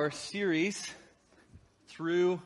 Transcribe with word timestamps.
our 0.00 0.10
series 0.10 0.90
through 1.88 2.40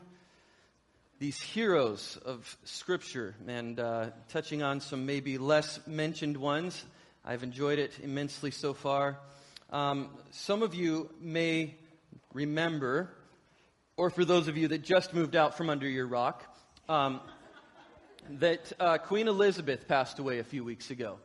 these 1.19 1.39
heroes 1.39 2.19
of 2.25 2.57
Scripture 2.65 3.33
and 3.47 3.79
uh, 3.79 4.07
touching 4.27 4.61
on 4.61 4.81
some 4.81 5.05
maybe 5.05 5.37
less 5.37 5.79
mentioned 5.87 6.35
ones. 6.35 6.83
I've 7.23 7.43
enjoyed 7.43 7.79
it 7.79 7.97
immensely 8.03 8.51
so 8.51 8.73
far. 8.73 9.19
Um, 9.69 10.09
some 10.31 10.63
of 10.63 10.75
you 10.75 11.09
may 11.21 11.75
remember, 12.33 13.09
or 13.95 14.09
for 14.09 14.25
those 14.25 14.49
of 14.49 14.57
you 14.57 14.67
that 14.67 14.83
just 14.83 15.13
moved 15.13 15.37
out 15.37 15.55
from 15.55 15.69
under 15.69 15.87
your 15.87 16.07
rock, 16.07 16.43
um, 16.89 17.21
that 18.31 18.73
uh, 18.81 18.97
Queen 18.97 19.29
Elizabeth 19.29 19.87
passed 19.87 20.19
away 20.19 20.39
a 20.39 20.43
few 20.43 20.65
weeks 20.65 20.91
ago. 20.91 21.19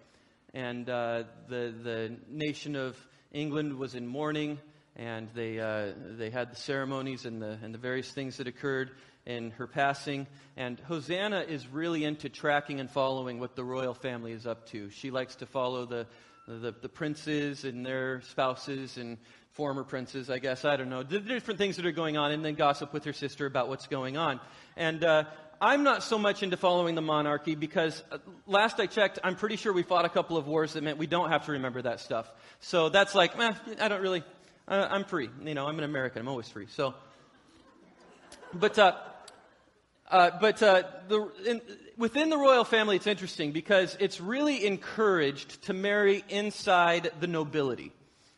And 0.55 0.89
uh, 0.89 1.25
the, 1.49 1.75
the 1.83 2.17
nation 2.29 2.77
of 2.77 2.97
England 3.33 3.77
was 3.77 3.97
in 3.97 4.07
mourning, 4.07 4.61
and 4.97 5.29
they, 5.35 5.59
uh, 5.59 5.93
they 6.19 6.31
had 6.31 6.53
the 6.53 6.57
ceremonies 6.57 7.25
and 7.25 7.41
the, 7.41 7.59
and 7.63 7.73
the 7.73 7.79
various 7.79 8.11
things 8.11 8.37
that 8.39 8.47
occurred 8.47 8.91
in 9.27 9.51
her 9.53 9.67
passing. 9.67 10.27
And 10.57 10.81
Hosanna 10.81 11.41
is 11.41 11.67
really 11.69 12.05
into 12.05 12.29
tracking 12.29 12.81
and 12.81 12.91
following 12.91 13.39
what 13.39 13.57
the 13.57 13.65
royal 13.65 13.95
family 13.95 14.33
is 14.33 14.47
up 14.47 14.69
to. 14.71 14.91
She 14.91 15.11
likes 15.11 15.37
to 15.37 15.47
follow 15.47 15.87
the, 15.87 16.07
the, 16.47 16.75
the 16.81 16.89
princes 16.89 17.65
and 17.65 17.85
their 17.85 18.23
spouses 18.23 18.97
and 18.97 19.19
former 19.53 19.85
princes, 19.85 20.31
I 20.31 20.39
guess. 20.39 20.65
I 20.65 20.77
don't 20.77 20.91
know. 20.91 21.03
The 21.03 21.21
different 21.21 21.59
things 21.59 21.77
that 21.77 21.87
are 21.87 21.93
going 21.93 22.17
on, 22.17 22.33
and 22.33 22.45
then 22.45 22.55
gossip 22.55 22.93
with 22.93 23.05
her 23.05 23.13
sister 23.13 23.47
about 23.47 23.69
what's 23.69 23.87
going 23.87 24.17
on. 24.17 24.41
And 24.77 25.05
uh, 25.05 25.25
I'm 25.61 25.83
not 25.83 26.03
so 26.03 26.19
much 26.19 26.43
into 26.43 26.57
following 26.57 26.95
the 26.95 27.03
monarchy 27.03 27.55
because 27.55 28.03
uh, 28.11 28.19
last 28.47 28.81
I 28.81 28.87
checked, 28.87 29.19
I'm 29.23 29.37
pretty 29.37 29.57
sure 29.57 29.73
we 29.73 29.83
fought 29.83 30.07
a 30.07 30.09
couple 30.09 30.37
of 30.39 30.47
wars 30.47 30.73
that 30.73 30.83
meant 30.83 30.97
we 30.97 31.07
don't 31.07 31.31
have 31.31 31.47
to 31.47 31.53
remember 31.53 31.83
that 31.83 32.01
stuff. 32.01 32.33
So 32.61 32.89
that's 32.89 33.15
like, 33.15 33.39
eh, 33.39 33.53
I 33.79 33.89
don't 33.89 34.01
really, 34.01 34.25
uh, 34.69 34.89
I'm 34.91 35.05
free. 35.05 35.31
You 35.43 35.55
know, 35.55 35.67
I'm 35.67 35.79
an 35.79 35.85
American. 35.85 36.23
I'm 36.23 36.29
always 36.29 36.49
free. 36.49 36.67
So, 36.69 36.95
but, 38.53 38.79
uh, 38.79 38.97
uh, 40.11 40.31
but 40.41 40.63
uh, 40.63 40.83
the, 41.09 41.31
in, 41.47 41.61
within 41.97 42.31
the 42.31 42.39
royal 42.39 42.65
family, 42.65 42.97
it's 42.97 43.07
interesting 43.07 43.53
because 43.53 43.97
it's 44.01 44.21
really 44.21 44.67
encouraged 44.67 45.63
to 45.65 45.73
marry 45.73 46.25
inside 46.29 47.11
the 47.21 47.27
nobility. 47.27 47.93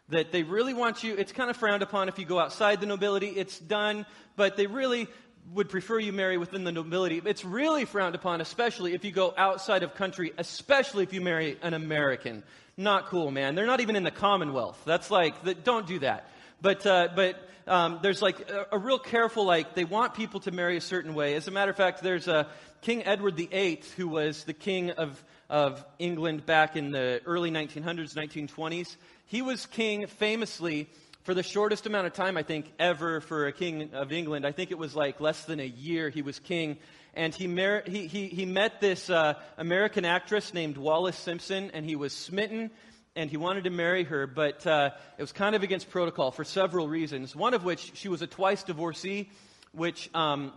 That 0.09 0.33
they 0.33 0.43
really 0.43 0.75
want 0.75 1.03
you, 1.03 1.15
it's 1.15 1.33
kind 1.33 1.49
of 1.49 1.57
frowned 1.57 1.83
upon 1.83 2.09
if 2.09 2.19
you 2.19 2.27
go 2.27 2.39
outside 2.39 2.81
the 2.81 2.87
nobility. 2.87 3.29
It's 3.29 3.59
done, 3.59 4.05
but 4.37 4.57
they 4.57 4.67
really 4.67 5.09
would 5.53 5.69
prefer 5.69 5.99
you 5.99 6.13
marry 6.13 6.39
within 6.39 6.65
the 6.65 6.73
nobility. 6.73 7.21
It's 7.25 7.45
really 7.45 7.85
frowned 7.85 8.15
upon, 8.15 8.41
especially 8.41 8.95
if 8.95 9.05
you 9.05 9.11
go 9.11 9.35
outside 9.37 9.83
of 9.83 9.95
country, 9.95 10.33
especially 10.39 11.03
if 11.03 11.13
you 11.13 11.21
marry 11.21 11.59
an 11.63 11.75
American. 11.75 12.43
Not 12.77 13.07
cool, 13.07 13.31
man. 13.31 13.55
They're 13.55 13.67
not 13.67 13.81
even 13.81 13.97
in 13.97 14.03
the 14.03 14.11
Commonwealth. 14.11 14.81
That's 14.87 15.11
like, 15.11 15.43
the, 15.45 15.55
don't 15.55 15.87
do 15.87 15.99
that. 15.99 16.29
But, 16.63 16.87
uh, 16.87 17.09
but 17.15 17.37
um, 17.67 17.99
there's 18.03 18.23
like 18.23 18.49
a, 18.49 18.67
a, 18.73 18.79
real 18.79 18.99
careful, 18.99 19.45
like, 19.45 19.75
they 19.75 19.85
want 19.85 20.15
people 20.15 20.41
to 20.41 20.51
marry 20.53 20.77
a 20.77 20.81
certain 20.81 21.15
way. 21.15 21.35
As 21.35 21.49
a 21.49 21.51
matter 21.51 21.71
of 21.71 21.77
fact, 21.77 22.03
there's 22.03 22.29
a 22.29 22.49
King 22.81 23.05
Edward 23.05 23.37
VIII, 23.37 23.83
who 23.97 24.09
was 24.09 24.45
the 24.45 24.55
king 24.55 24.91
of, 24.91 25.23
of 25.51 25.85
England 25.99 26.47
back 26.47 26.77
in 26.77 26.91
the 26.91 27.21
early 27.27 27.51
1900s, 27.51 28.15
1920s. 28.15 28.97
He 29.27 29.43
was 29.43 29.67
king 29.67 30.07
famously 30.07 30.89
for 31.25 31.35
the 31.35 31.43
shortest 31.43 31.87
amount 31.87 32.07
of 32.07 32.15
time, 32.15 32.37
I 32.37 32.43
think, 32.43 32.73
ever 32.79 33.21
for 33.21 33.47
a 33.47 33.53
king 33.53 33.91
of 33.93 34.13
England. 34.13 34.47
I 34.47 34.53
think 34.53 34.71
it 34.71 34.79
was 34.79 34.97
like 34.97 35.21
less 35.21 35.45
than 35.45 35.61
a 35.61 35.67
year 35.67 36.09
he 36.09 36.23
was 36.23 36.39
king. 36.39 36.79
And 37.15 37.35
he, 37.35 37.47
mar- 37.47 37.83
he, 37.87 38.07
he, 38.07 38.29
he 38.29 38.47
met 38.47 38.81
this 38.81 39.11
uh, 39.11 39.35
American 39.59 40.05
actress 40.05 40.55
named 40.55 40.79
Wallis 40.79 41.17
Simpson, 41.17 41.71
and 41.75 41.85
he 41.85 41.95
was 41.95 42.15
smitten, 42.15 42.71
and 43.15 43.29
he 43.29 43.37
wanted 43.37 43.65
to 43.65 43.71
marry 43.71 44.05
her, 44.05 44.27
but 44.27 44.67
uh, 44.67 44.91
it 45.19 45.23
was 45.23 45.33
kind 45.33 45.55
of 45.55 45.63
against 45.63 45.91
protocol 45.91 46.31
for 46.31 46.45
several 46.45 46.89
reasons. 46.89 47.37
One 47.37 47.53
of 47.53 47.65
which, 47.65 47.93
she 47.95 48.09
was 48.09 48.23
a 48.23 48.27
twice 48.27 48.63
divorcee, 48.63 49.29
which, 49.73 50.09
um, 50.15 50.53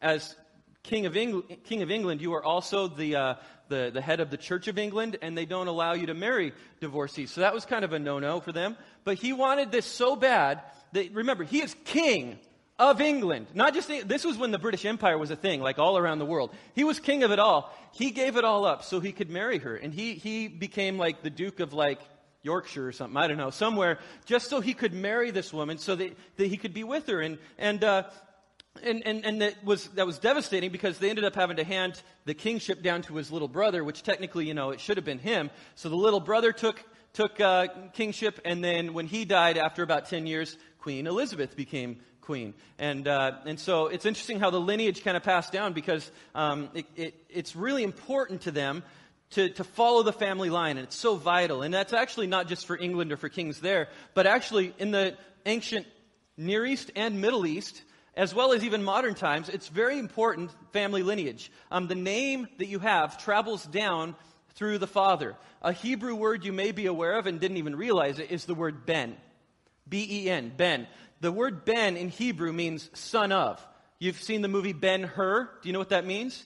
as 0.00 0.36
King 0.84 1.06
of, 1.06 1.16
England, 1.16 1.56
King 1.64 1.82
of 1.82 1.90
England, 1.90 2.20
you 2.20 2.34
are 2.34 2.44
also 2.44 2.86
the, 2.86 3.16
uh, 3.16 3.34
the, 3.68 3.90
the 3.92 4.00
head 4.00 4.20
of 4.20 4.30
the 4.30 4.36
Church 4.36 4.68
of 4.68 4.78
England, 4.78 5.16
and 5.20 5.36
they 5.36 5.46
don't 5.46 5.66
allow 5.66 5.94
you 5.94 6.06
to 6.06 6.14
marry 6.14 6.52
divorcees. 6.80 7.32
So 7.32 7.40
that 7.40 7.52
was 7.52 7.66
kind 7.66 7.84
of 7.84 7.92
a 7.92 7.98
no 7.98 8.20
no 8.20 8.38
for 8.38 8.52
them. 8.52 8.76
But 9.02 9.18
he 9.18 9.32
wanted 9.32 9.72
this 9.72 9.86
so 9.86 10.14
bad 10.14 10.62
that, 10.92 11.12
remember, 11.12 11.42
he 11.42 11.60
is 11.60 11.74
king 11.84 12.38
of 12.78 13.00
England. 13.00 13.46
Not 13.54 13.74
just, 13.74 13.88
this 14.06 14.24
was 14.24 14.36
when 14.36 14.50
the 14.50 14.58
British 14.58 14.84
Empire 14.84 15.16
was 15.16 15.30
a 15.30 15.36
thing, 15.36 15.60
like 15.60 15.78
all 15.78 15.96
around 15.96 16.18
the 16.18 16.26
world. 16.26 16.54
He 16.74 16.84
was 16.84 17.00
king 17.00 17.22
of 17.22 17.32
it 17.32 17.38
all. 17.38 17.74
He 17.92 18.10
gave 18.10 18.36
it 18.36 18.44
all 18.44 18.66
up 18.66 18.84
so 18.84 19.00
he 19.00 19.12
could 19.12 19.30
marry 19.30 19.58
her. 19.58 19.76
And 19.76 19.94
he, 19.94 20.14
he 20.14 20.48
became 20.48 20.98
like 20.98 21.22
the 21.22 21.30
Duke 21.30 21.60
of 21.60 21.72
like 21.72 22.00
Yorkshire 22.42 22.86
or 22.86 22.92
something, 22.92 23.16
I 23.16 23.26
don't 23.26 23.38
know, 23.38 23.50
somewhere, 23.50 23.98
just 24.24 24.48
so 24.48 24.60
he 24.60 24.74
could 24.74 24.92
marry 24.92 25.30
this 25.30 25.52
woman 25.52 25.78
so 25.78 25.96
that, 25.96 26.16
that 26.36 26.46
he 26.46 26.56
could 26.56 26.74
be 26.74 26.84
with 26.84 27.06
her. 27.06 27.20
And, 27.20 27.38
and, 27.58 27.82
uh, 27.82 28.04
and, 28.82 29.02
and, 29.06 29.24
and 29.24 29.40
that, 29.40 29.64
was, 29.64 29.88
that 29.88 30.06
was 30.06 30.18
devastating 30.18 30.70
because 30.70 30.98
they 30.98 31.08
ended 31.08 31.24
up 31.24 31.34
having 31.34 31.56
to 31.56 31.64
hand 31.64 32.00
the 32.26 32.34
kingship 32.34 32.82
down 32.82 33.02
to 33.02 33.16
his 33.16 33.32
little 33.32 33.48
brother, 33.48 33.82
which 33.82 34.02
technically, 34.02 34.46
you 34.46 34.54
know, 34.54 34.70
it 34.70 34.80
should 34.80 34.98
have 34.98 35.04
been 35.04 35.18
him. 35.18 35.50
So 35.74 35.88
the 35.88 35.96
little 35.96 36.20
brother 36.20 36.52
took, 36.52 36.82
took 37.14 37.40
uh, 37.40 37.68
kingship, 37.94 38.38
and 38.44 38.62
then 38.62 38.92
when 38.92 39.06
he 39.06 39.24
died 39.24 39.56
after 39.56 39.82
about 39.82 40.08
10 40.08 40.26
years, 40.26 40.58
Queen 40.78 41.06
Elizabeth 41.06 41.56
became 41.56 42.00
queen. 42.26 42.52
And, 42.78 43.08
uh, 43.08 43.38
and 43.46 43.58
so 43.58 43.86
it's 43.86 44.04
interesting 44.04 44.40
how 44.40 44.50
the 44.50 44.60
lineage 44.60 45.02
kind 45.02 45.16
of 45.16 45.22
passed 45.22 45.52
down 45.52 45.72
because 45.72 46.10
um, 46.34 46.68
it, 46.74 46.86
it, 46.96 47.14
it's 47.30 47.56
really 47.56 47.84
important 47.84 48.42
to 48.42 48.50
them 48.50 48.82
to, 49.30 49.48
to 49.48 49.64
follow 49.64 50.02
the 50.02 50.12
family 50.12 50.50
line, 50.50 50.76
and 50.76 50.86
it's 50.86 50.96
so 50.96 51.16
vital. 51.16 51.62
And 51.62 51.72
that's 51.72 51.92
actually 51.92 52.26
not 52.26 52.48
just 52.48 52.66
for 52.66 52.76
England 52.76 53.12
or 53.12 53.16
for 53.16 53.28
kings 53.28 53.60
there, 53.60 53.88
but 54.14 54.26
actually 54.26 54.74
in 54.78 54.90
the 54.90 55.16
ancient 55.46 55.86
Near 56.36 56.66
East 56.66 56.90
and 56.94 57.20
Middle 57.20 57.46
East, 57.46 57.82
as 58.14 58.34
well 58.34 58.52
as 58.52 58.62
even 58.64 58.82
modern 58.82 59.14
times, 59.14 59.48
it's 59.48 59.68
very 59.68 59.98
important 59.98 60.50
family 60.72 61.02
lineage. 61.02 61.50
Um, 61.70 61.86
the 61.86 61.94
name 61.94 62.48
that 62.58 62.66
you 62.66 62.78
have 62.78 63.18
travels 63.18 63.64
down 63.64 64.14
through 64.54 64.78
the 64.78 64.86
father. 64.86 65.34
A 65.62 65.72
Hebrew 65.72 66.14
word 66.14 66.44
you 66.44 66.52
may 66.52 66.72
be 66.72 66.86
aware 66.86 67.18
of 67.18 67.26
and 67.26 67.40
didn't 67.40 67.58
even 67.58 67.76
realize 67.76 68.18
it 68.18 68.30
is 68.30 68.44
the 68.44 68.54
word 68.54 68.86
Ben. 68.86 69.16
B 69.88 70.06
E 70.10 70.30
N, 70.30 70.52
Ben. 70.56 70.86
The 71.20 71.32
word 71.32 71.64
Ben 71.64 71.96
in 71.96 72.08
Hebrew 72.08 72.52
means 72.52 72.90
son 72.94 73.32
of. 73.32 73.66
You've 73.98 74.20
seen 74.20 74.42
the 74.42 74.48
movie 74.48 74.74
Ben 74.74 75.02
Hur. 75.02 75.50
Do 75.62 75.68
you 75.68 75.72
know 75.72 75.78
what 75.78 75.88
that 75.88 76.04
means? 76.04 76.44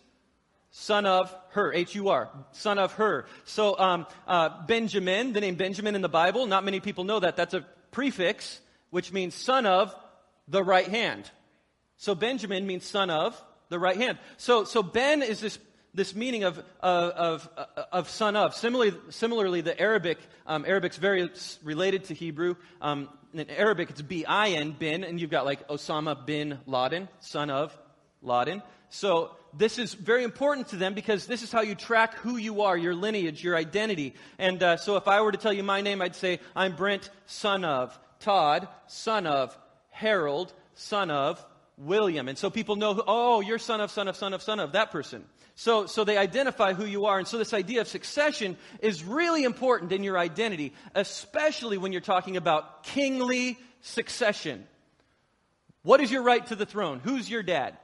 Son 0.70 1.04
of 1.04 1.34
her, 1.50 1.72
H 1.72 1.97
U 1.97 2.10
R, 2.10 2.31
son 2.53 2.78
of 2.78 2.92
her. 2.92 3.26
So 3.44 3.76
um, 3.76 4.06
uh, 4.28 4.64
Benjamin, 4.66 5.32
the 5.32 5.41
name 5.41 5.56
Benjamin 5.56 5.97
in 5.97 6.00
the 6.00 6.09
Bible, 6.09 6.47
not 6.47 6.64
many 6.64 6.78
people 6.78 7.03
know 7.03 7.19
that. 7.19 7.34
That's 7.34 7.54
a 7.54 7.66
prefix 7.91 8.60
which 8.91 9.12
means 9.12 9.34
son 9.34 9.66
of 9.66 9.92
the 10.47 10.62
right 10.62 10.86
hand. 10.86 11.28
So 11.97 12.15
Benjamin 12.15 12.66
means 12.68 12.86
son 12.86 13.10
of 13.10 13.41
the 13.68 13.80
right 13.80 13.97
hand. 13.97 14.18
So, 14.36 14.65
so 14.65 14.83
Ben 14.83 15.22
is 15.22 15.41
this, 15.41 15.59
this 15.95 16.15
meaning 16.15 16.45
of, 16.45 16.59
of, 16.81 17.13
of, 17.13 17.48
of 17.92 18.09
son 18.09 18.37
of. 18.37 18.54
Similarly, 18.54 18.97
similarly 19.10 19.60
the 19.60 19.78
Arabic, 19.81 20.19
um, 20.47 20.65
Arabic's 20.65 20.97
very 20.97 21.31
related 21.63 22.04
to 22.04 22.15
Hebrew. 22.15 22.57
Um, 22.81 23.09
in 23.33 23.48
Arabic, 23.51 23.91
it's 23.91 24.03
B-I-N, 24.03 24.77
bin, 24.78 25.04
and 25.04 25.21
you've 25.21 25.31
got 25.31 25.45
like 25.45 25.66
Osama 25.69 26.27
bin 26.27 26.59
Laden, 26.66 27.09
son 27.21 27.51
of 27.51 27.77
Laden. 28.22 28.63
So 28.89 29.31
this 29.57 29.78
is 29.78 29.95
very 29.95 30.25
important 30.25 30.69
to 30.69 30.77
them 30.77 30.95
because 30.95 31.27
this 31.27 31.42
is 31.42 31.53
how 31.53 31.60
you 31.60 31.75
track 31.75 32.15
who 32.15 32.37
you 32.37 32.63
are, 32.63 32.77
your 32.77 32.95
lineage, 32.95 33.42
your 33.42 33.57
identity. 33.57 34.15
And 34.39 34.63
uh, 34.63 34.77
so 34.77 34.97
if 34.97 35.07
I 35.07 35.21
were 35.21 35.33
to 35.33 35.39
tell 35.39 35.53
you 35.53 35.63
my 35.63 35.81
name, 35.81 36.03
I'd 36.03 36.16
say, 36.16 36.41
I'm 36.54 36.77
Brent, 36.77 37.09
son 37.27 37.65
of 37.65 37.97
Todd, 38.19 38.69
son 38.87 39.27
of 39.27 39.57
Harold, 39.91 40.53
son 40.75 41.10
of 41.10 41.45
William. 41.78 42.28
And 42.28 42.37
so 42.37 42.51
people 42.51 42.77
know, 42.77 43.03
oh, 43.07 43.41
you're 43.41 43.59
son 43.59 43.81
of, 43.81 43.91
son 43.91 44.09
of, 44.09 44.16
son 44.16 44.34
of, 44.34 44.42
son 44.42 44.60
of 44.60 44.72
that 44.72 44.91
person. 44.91 45.25
So, 45.60 45.84
so 45.84 46.04
they 46.04 46.16
identify 46.16 46.72
who 46.72 46.86
you 46.86 47.04
are. 47.04 47.18
And 47.18 47.28
so 47.28 47.36
this 47.36 47.53
idea 47.53 47.83
of 47.83 47.86
succession 47.86 48.57
is 48.80 49.04
really 49.04 49.45
important 49.45 49.92
in 49.92 50.03
your 50.03 50.18
identity, 50.18 50.72
especially 50.95 51.77
when 51.77 51.92
you're 51.92 52.01
talking 52.01 52.39
about 52.39 52.83
kingly 52.83 53.59
succession. 53.83 54.66
What 55.83 56.01
is 56.01 56.10
your 56.10 56.22
right 56.22 56.47
to 56.47 56.57
the 56.57 56.65
throne? 56.65 57.03
Who's 57.04 57.28
your 57.28 57.42
dad? 57.42 57.77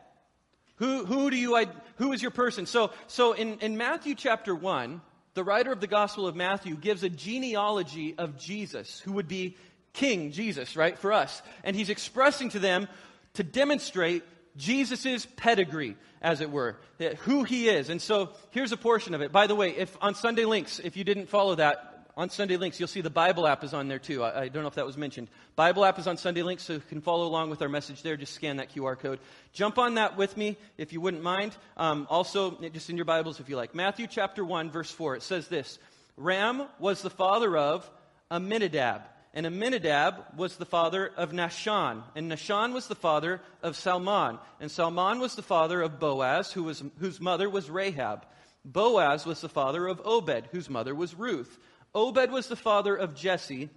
Who, 0.77 1.05
who 1.05 1.31
do 1.31 1.37
you, 1.37 1.67
who 1.97 2.15
is 2.15 2.23
your 2.23 2.31
person? 2.31 2.65
So, 2.65 2.93
so 3.09 3.35
in, 3.35 3.59
in 3.59 3.77
Matthew 3.77 4.15
chapter 4.15 4.55
1, 4.55 5.03
the 5.35 5.45
writer 5.45 5.71
of 5.71 5.81
the 5.81 5.87
Gospel 5.87 6.27
of 6.27 6.35
Matthew 6.35 6.77
gives 6.77 7.03
a 7.03 7.11
genealogy 7.11 8.15
of 8.17 8.39
Jesus, 8.39 9.01
who 9.01 9.13
would 9.13 9.29
be 9.29 9.55
King 9.93 10.33
Jesus, 10.33 10.77
right, 10.77 10.99
for 10.99 11.13
us. 11.13 11.43
And 11.63 11.77
he's 11.77 11.91
expressing 11.91 12.49
to 12.51 12.59
them 12.59 12.89
to 13.35 13.43
demonstrate 13.43 14.23
Jesus' 14.57 15.27
pedigree, 15.37 15.97
as 16.23 16.41
it 16.41 16.51
were, 16.51 16.77
who 17.21 17.45
he 17.45 17.69
is. 17.69 17.91
And 17.91 18.01
so 18.01 18.31
here's 18.51 18.73
a 18.73 18.77
portion 18.77 19.15
of 19.15 19.21
it. 19.21 19.33
By 19.33 19.47
the 19.47 19.55
way, 19.55 19.71
if 19.77 19.97
on 20.01 20.15
Sunday 20.15 20.45
Links, 20.45 20.79
if 20.79 20.97
you 20.97 21.05
didn't 21.05 21.29
follow 21.29 21.55
that, 21.57 21.97
on 22.19 22.31
Sunday 22.31 22.57
Links, 22.57 22.81
you'll 22.81 22.89
see 22.89 23.03
the 23.03 23.11
Bible 23.11 23.47
app 23.47 23.63
is 23.63 23.75
on 23.75 23.89
there 23.89 23.99
too. 23.99 24.25
I, 24.25 24.43
I, 24.43 24.49
don't 24.49 24.63
know 24.63 24.69
if 24.69 24.77
that 24.77 24.87
was 24.87 24.97
mentioned. 24.97 25.29
Bible 25.55 25.85
app 25.85 25.99
is 25.99 26.07
on 26.07 26.17
Sunday 26.17 26.43
Links, 26.43 26.63
so 26.63 26.75
you 26.75 26.81
can 26.89 27.03
follow 27.03 27.27
along 27.27 27.51
with 27.51 27.61
our 27.61 27.69
message 27.69 28.03
there. 28.03 28.17
Just 28.17 28.33
scan 28.33 28.57
that 28.57 28.75
QR 28.75 28.99
code. 28.99 29.19
Jump 29.53 29.77
on 29.77 29.97
that 29.97 30.17
with 30.17 30.35
me, 30.35 30.57
if 30.79 30.95
you 30.95 31.01
wouldn't 31.03 31.23
mind. 31.23 31.55
Um, 31.77 32.07
also, 32.09 32.53
just 32.71 32.89
in 32.89 32.97
your 32.97 33.05
Bibles, 33.05 33.39
if 33.39 33.51
you 33.51 33.57
like. 33.57 33.75
Matthew 33.75 34.07
chapter 34.07 34.43
1, 34.43 34.71
verse 34.71 34.91
4, 34.91 35.17
it 35.17 35.23
says 35.23 35.49
this 35.49 35.79
Ram 36.17 36.67
was 36.79 37.03
the 37.03 37.11
father 37.11 37.55
of 37.55 37.89
Amminadab. 38.31 39.03
And 39.37 39.45
Aminadab 39.45 40.39
was 40.39 40.57
the 40.57 40.65
father 40.65 41.13
of 41.15 41.33
Nahshon. 41.33 42.03
And 42.15 42.33
Nahshon 42.33 42.73
was 42.73 42.89
the 42.89 42.95
father 42.95 43.43
of 43.63 43.77
Salmon. 43.77 44.39
And 44.61 44.71
Salmon 44.71 45.21
was 45.21 45.35
the 45.35 45.43
father 45.43 45.83
of 45.83 46.01
Boaz, 46.01 46.53
who 46.53 46.63
was, 46.65 46.83
whose 46.99 47.21
mother 47.21 47.51
was 47.51 47.69
Rahab. 47.69 48.25
Boaz 48.65 49.27
was 49.27 49.43
the 49.43 49.51
father 49.51 49.87
of 49.87 50.01
Obed, 50.07 50.49
whose 50.53 50.71
mother 50.71 50.95
was 50.95 51.15
Ruth. 51.15 51.59
Obed 51.95 52.31
was 52.33 52.49
the 52.49 52.57
father 52.57 52.97
of 52.97 53.15
Jesse. 53.15 53.69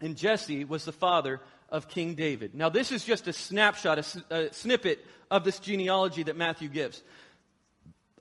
And 0.00 0.16
Jesse 0.16 0.64
was 0.64 0.86
the 0.86 0.92
father 0.92 1.42
of 1.68 1.88
King 1.88 2.14
David. 2.14 2.54
Now, 2.54 2.70
this 2.70 2.90
is 2.90 3.04
just 3.04 3.28
a 3.28 3.34
snapshot, 3.34 3.98
a, 3.98 4.34
a 4.34 4.52
snippet 4.54 5.04
of 5.30 5.44
this 5.44 5.58
genealogy 5.58 6.22
that 6.22 6.38
Matthew 6.38 6.70
gives. 6.70 7.02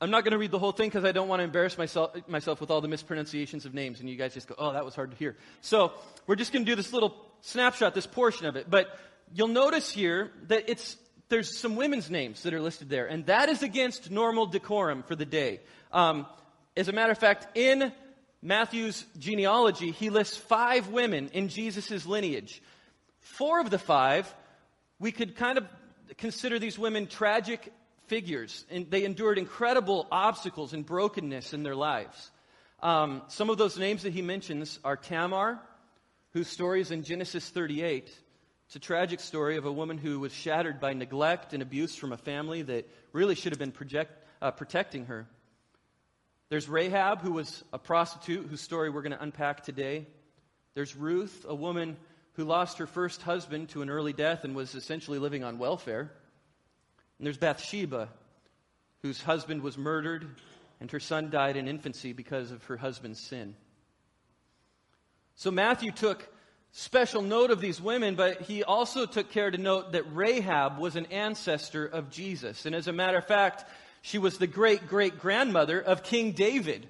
I'm 0.01 0.11
not 0.11 0.25
going 0.25 0.33
to 0.33 0.37
read 0.37 0.51
the 0.51 0.59
whole 0.59 0.73
thing 0.73 0.89
because 0.89 1.05
I 1.05 1.13
don't 1.13 1.29
want 1.29 1.39
to 1.39 1.45
embarrass 1.45 1.77
myself, 1.77 2.15
myself 2.27 2.59
with 2.59 2.69
all 2.69 2.81
the 2.81 2.87
mispronunciations 2.89 3.65
of 3.65 3.73
names, 3.73 4.01
and 4.01 4.09
you 4.09 4.17
guys 4.17 4.33
just 4.33 4.47
go, 4.47 4.55
oh, 4.57 4.73
that 4.73 4.83
was 4.83 4.93
hard 4.93 5.11
to 5.11 5.17
hear. 5.17 5.37
So 5.61 5.93
we're 6.27 6.35
just 6.35 6.51
going 6.51 6.65
to 6.65 6.71
do 6.71 6.75
this 6.75 6.91
little 6.91 7.15
snapshot, 7.41 7.93
this 7.93 8.05
portion 8.05 8.45
of 8.45 8.57
it. 8.57 8.69
But 8.69 8.87
you'll 9.33 9.47
notice 9.47 9.89
here 9.89 10.31
that 10.47 10.69
it's 10.69 10.97
there's 11.29 11.57
some 11.57 11.75
women's 11.75 12.11
names 12.11 12.43
that 12.43 12.53
are 12.53 12.61
listed 12.61 12.89
there, 12.89 13.07
and 13.07 13.25
that 13.27 13.49
is 13.49 13.63
against 13.63 14.11
normal 14.11 14.45
decorum 14.45 15.01
for 15.03 15.15
the 15.15 15.25
day. 15.25 15.61
Um, 15.91 16.27
as 16.77 16.87
a 16.87 16.91
matter 16.91 17.11
of 17.11 17.17
fact, 17.17 17.57
in 17.57 17.91
Matthew's 18.41 19.05
genealogy, 19.17 19.91
he 19.91 20.09
lists 20.09 20.37
five 20.37 20.89
women 20.89 21.29
in 21.33 21.47
Jesus' 21.47 22.05
lineage. 22.05 22.61
Four 23.21 23.59
of 23.59 23.71
the 23.71 23.79
five, 23.79 24.31
we 24.99 25.11
could 25.11 25.35
kind 25.35 25.57
of 25.57 25.65
consider 26.17 26.59
these 26.59 26.77
women 26.77 27.07
tragic 27.07 27.71
figures, 28.07 28.65
and 28.69 28.89
they 28.89 29.03
endured 29.05 29.37
incredible 29.37 30.07
obstacles 30.11 30.73
and 30.73 30.85
brokenness 30.85 31.53
in 31.53 31.63
their 31.63 31.75
lives. 31.75 32.31
Um, 32.81 33.21
some 33.27 33.49
of 33.49 33.57
those 33.57 33.77
names 33.77 34.03
that 34.03 34.13
he 34.13 34.21
mentions 34.21 34.79
are 34.83 34.95
Tamar, 34.95 35.59
whose 36.31 36.47
story 36.47 36.81
is 36.81 36.91
in 36.91 37.03
Genesis 37.03 37.49
38. 37.49 38.11
It's 38.67 38.75
a 38.75 38.79
tragic 38.79 39.19
story 39.19 39.57
of 39.57 39.65
a 39.65 39.71
woman 39.71 39.97
who 39.97 40.19
was 40.19 40.33
shattered 40.33 40.79
by 40.79 40.93
neglect 40.93 41.53
and 41.53 41.61
abuse 41.61 41.95
from 41.95 42.11
a 42.11 42.17
family 42.17 42.61
that 42.63 42.89
really 43.13 43.35
should 43.35 43.51
have 43.51 43.59
been 43.59 43.71
project, 43.71 44.11
uh, 44.41 44.51
protecting 44.51 45.05
her. 45.05 45.27
There's 46.49 46.69
Rahab, 46.69 47.21
who 47.21 47.31
was 47.31 47.63
a 47.73 47.79
prostitute, 47.79 48.47
whose 48.47 48.61
story 48.61 48.89
we're 48.89 49.01
going 49.01 49.13
to 49.13 49.23
unpack 49.23 49.63
today. 49.63 50.07
There's 50.73 50.95
Ruth, 50.95 51.45
a 51.47 51.55
woman 51.55 51.97
who 52.33 52.43
lost 52.43 52.77
her 52.79 52.87
first 52.87 53.21
husband 53.21 53.69
to 53.69 53.81
an 53.81 53.89
early 53.89 54.13
death 54.13 54.43
and 54.43 54.55
was 54.55 54.75
essentially 54.75 55.19
living 55.19 55.43
on 55.43 55.57
welfare. 55.57 56.11
And 57.17 57.25
there's 57.25 57.37
Bathsheba, 57.37 58.09
whose 59.01 59.21
husband 59.21 59.61
was 59.61 59.77
murdered 59.77 60.27
and 60.79 60.91
her 60.91 60.99
son 60.99 61.29
died 61.29 61.57
in 61.57 61.67
infancy 61.67 62.13
because 62.13 62.51
of 62.51 62.63
her 62.65 62.77
husband's 62.77 63.19
sin. 63.19 63.55
So 65.35 65.51
Matthew 65.51 65.91
took 65.91 66.27
special 66.71 67.21
note 67.21 67.51
of 67.51 67.61
these 67.61 67.79
women, 67.79 68.15
but 68.15 68.41
he 68.41 68.63
also 68.63 69.05
took 69.05 69.31
care 69.31 69.49
to 69.49 69.57
note 69.57 69.93
that 69.93 70.03
Rahab 70.13 70.77
was 70.77 70.95
an 70.95 71.05
ancestor 71.07 71.85
of 71.85 72.09
Jesus. 72.09 72.65
And 72.65 72.75
as 72.75 72.87
a 72.87 72.93
matter 72.93 73.17
of 73.17 73.25
fact, 73.25 73.65
she 74.01 74.17
was 74.17 74.37
the 74.37 74.47
great 74.47 74.87
great 74.87 75.17
grandmother 75.19 75.81
of 75.81 76.03
King 76.03 76.33
David. 76.33 76.87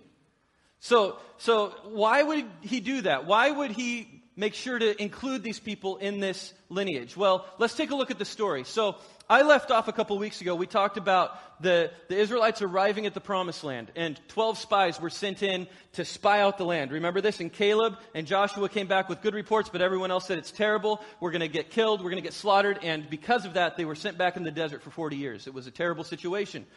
So, 0.79 1.17
so 1.37 1.69
why 1.85 2.21
would 2.21 2.45
he 2.61 2.79
do 2.79 3.01
that? 3.01 3.25
Why 3.25 3.49
would 3.49 3.71
he 3.71 4.23
make 4.35 4.53
sure 4.53 4.77
to 4.77 5.01
include 5.01 5.41
these 5.43 5.59
people 5.59 5.97
in 5.97 6.19
this 6.19 6.53
lineage? 6.69 7.15
Well, 7.15 7.45
let's 7.57 7.75
take 7.75 7.91
a 7.91 7.95
look 7.95 8.11
at 8.11 8.19
the 8.19 8.25
story. 8.25 8.63
So, 8.65 8.97
I 9.27 9.41
left 9.41 9.71
off 9.71 9.87
a 9.87 9.91
couple 9.91 10.17
weeks 10.19 10.41
ago. 10.41 10.53
We 10.53 10.67
talked 10.67 10.97
about 10.97 11.61
the, 11.61 11.89
the 12.09 12.17
Israelites 12.17 12.61
arriving 12.61 13.07
at 13.07 13.15
the 13.15 13.21
promised 13.21 13.63
land, 13.63 13.91
and 13.95 14.19
12 14.27 14.59
spies 14.59 15.01
were 15.01 15.09
sent 15.09 15.41
in 15.41 15.65
to 15.93 16.05
spy 16.05 16.41
out 16.41 16.59
the 16.59 16.65
land. 16.65 16.91
Remember 16.91 17.21
this? 17.21 17.39
And 17.39 17.51
Caleb 17.51 17.97
and 18.13 18.27
Joshua 18.27 18.69
came 18.69 18.85
back 18.85 19.09
with 19.09 19.21
good 19.21 19.33
reports, 19.33 19.69
but 19.69 19.81
everyone 19.81 20.11
else 20.11 20.27
said 20.27 20.37
it's 20.37 20.51
terrible. 20.51 21.01
We're 21.19 21.31
going 21.31 21.41
to 21.41 21.47
get 21.47 21.71
killed. 21.71 22.01
We're 22.03 22.11
going 22.11 22.21
to 22.21 22.27
get 22.27 22.33
slaughtered. 22.33 22.79
And 22.83 23.09
because 23.09 23.45
of 23.45 23.55
that, 23.55 23.77
they 23.77 23.85
were 23.85 23.95
sent 23.95 24.17
back 24.17 24.37
in 24.37 24.43
the 24.43 24.51
desert 24.51 24.83
for 24.83 24.91
40 24.91 25.15
years. 25.15 25.47
It 25.47 25.55
was 25.55 25.65
a 25.65 25.71
terrible 25.71 26.03
situation. 26.03 26.67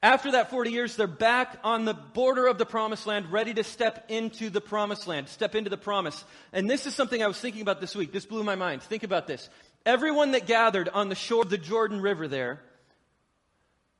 After 0.00 0.32
that 0.32 0.50
40 0.50 0.70
years, 0.70 0.94
they're 0.94 1.08
back 1.08 1.58
on 1.64 1.84
the 1.84 1.94
border 1.94 2.46
of 2.46 2.56
the 2.56 2.66
promised 2.66 3.06
land, 3.08 3.32
ready 3.32 3.52
to 3.54 3.64
step 3.64 4.04
into 4.08 4.48
the 4.48 4.60
promised 4.60 5.08
land, 5.08 5.28
step 5.28 5.56
into 5.56 5.70
the 5.70 5.76
promise. 5.76 6.22
And 6.52 6.70
this 6.70 6.86
is 6.86 6.94
something 6.94 7.20
I 7.20 7.26
was 7.26 7.40
thinking 7.40 7.62
about 7.62 7.80
this 7.80 7.96
week. 7.96 8.12
This 8.12 8.24
blew 8.24 8.44
my 8.44 8.54
mind. 8.54 8.82
Think 8.82 9.02
about 9.02 9.26
this. 9.26 9.50
Everyone 9.88 10.32
that 10.32 10.46
gathered 10.46 10.90
on 10.90 11.08
the 11.08 11.14
shore 11.14 11.40
of 11.40 11.48
the 11.48 11.56
Jordan 11.56 12.02
River 12.02 12.28
there, 12.28 12.60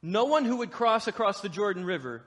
no 0.02 0.26
one 0.26 0.44
who 0.44 0.58
would 0.58 0.70
cross 0.70 1.08
across 1.08 1.40
the 1.40 1.48
Jordan 1.48 1.82
River 1.82 2.20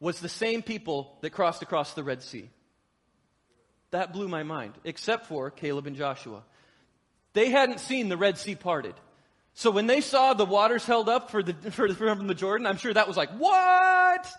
was 0.00 0.20
the 0.20 0.28
same 0.28 0.60
people 0.60 1.16
that 1.22 1.30
crossed 1.30 1.62
across 1.62 1.94
the 1.94 2.04
Red 2.04 2.22
Sea. 2.22 2.50
That 3.90 4.12
blew 4.12 4.28
my 4.28 4.42
mind, 4.42 4.74
except 4.84 5.28
for 5.28 5.50
Caleb 5.50 5.86
and 5.86 5.96
Joshua. 5.96 6.42
They 7.32 7.48
hadn't 7.48 7.80
seen 7.80 8.10
the 8.10 8.18
Red 8.18 8.36
Sea 8.36 8.54
parted. 8.54 8.94
So 9.54 9.70
when 9.70 9.86
they 9.86 10.02
saw 10.02 10.34
the 10.34 10.44
waters 10.44 10.84
held 10.84 11.08
up 11.08 11.30
for 11.30 11.42
the, 11.42 11.54
for, 11.70 11.88
from 11.94 12.26
the 12.26 12.34
Jordan, 12.34 12.66
I'm 12.66 12.76
sure 12.76 12.92
that 12.92 13.08
was 13.08 13.16
like, 13.16 13.30
what? 13.30 14.30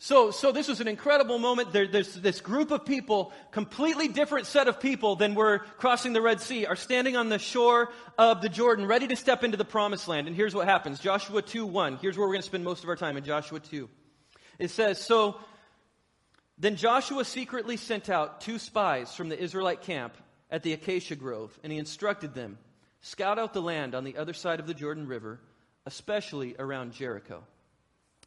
So, 0.00 0.30
so 0.30 0.52
this 0.52 0.68
was 0.68 0.80
an 0.80 0.86
incredible 0.86 1.40
moment. 1.40 1.72
There, 1.72 1.88
there's 1.88 2.14
this 2.14 2.40
group 2.40 2.70
of 2.70 2.84
people, 2.84 3.32
completely 3.50 4.06
different 4.06 4.46
set 4.46 4.68
of 4.68 4.78
people 4.78 5.16
than 5.16 5.34
were 5.34 5.58
crossing 5.76 6.12
the 6.12 6.22
Red 6.22 6.40
Sea, 6.40 6.66
are 6.66 6.76
standing 6.76 7.16
on 7.16 7.28
the 7.28 7.38
shore 7.40 7.90
of 8.16 8.40
the 8.40 8.48
Jordan, 8.48 8.86
ready 8.86 9.08
to 9.08 9.16
step 9.16 9.42
into 9.42 9.56
the 9.56 9.64
promised 9.64 10.06
land. 10.06 10.28
And 10.28 10.36
here's 10.36 10.54
what 10.54 10.68
happens. 10.68 11.00
Joshua 11.00 11.42
2, 11.42 11.66
1. 11.66 11.96
Here's 11.96 12.16
where 12.16 12.28
we're 12.28 12.34
going 12.34 12.42
to 12.42 12.46
spend 12.46 12.62
most 12.62 12.84
of 12.84 12.88
our 12.88 12.96
time 12.96 13.16
in 13.16 13.24
Joshua 13.24 13.58
2. 13.58 13.88
It 14.60 14.70
says, 14.70 15.00
So, 15.00 15.40
then 16.58 16.76
Joshua 16.76 17.24
secretly 17.24 17.76
sent 17.76 18.08
out 18.08 18.40
two 18.40 18.60
spies 18.60 19.14
from 19.14 19.28
the 19.28 19.40
Israelite 19.40 19.82
camp 19.82 20.14
at 20.48 20.62
the 20.62 20.74
Acacia 20.74 21.16
Grove, 21.16 21.58
and 21.64 21.72
he 21.72 21.78
instructed 21.78 22.34
them, 22.34 22.58
Scout 23.00 23.38
out 23.38 23.52
the 23.52 23.62
land 23.62 23.96
on 23.96 24.04
the 24.04 24.16
other 24.16 24.32
side 24.32 24.60
of 24.60 24.66
the 24.68 24.74
Jordan 24.74 25.08
River, 25.08 25.40
especially 25.86 26.54
around 26.56 26.92
Jericho. 26.92 27.42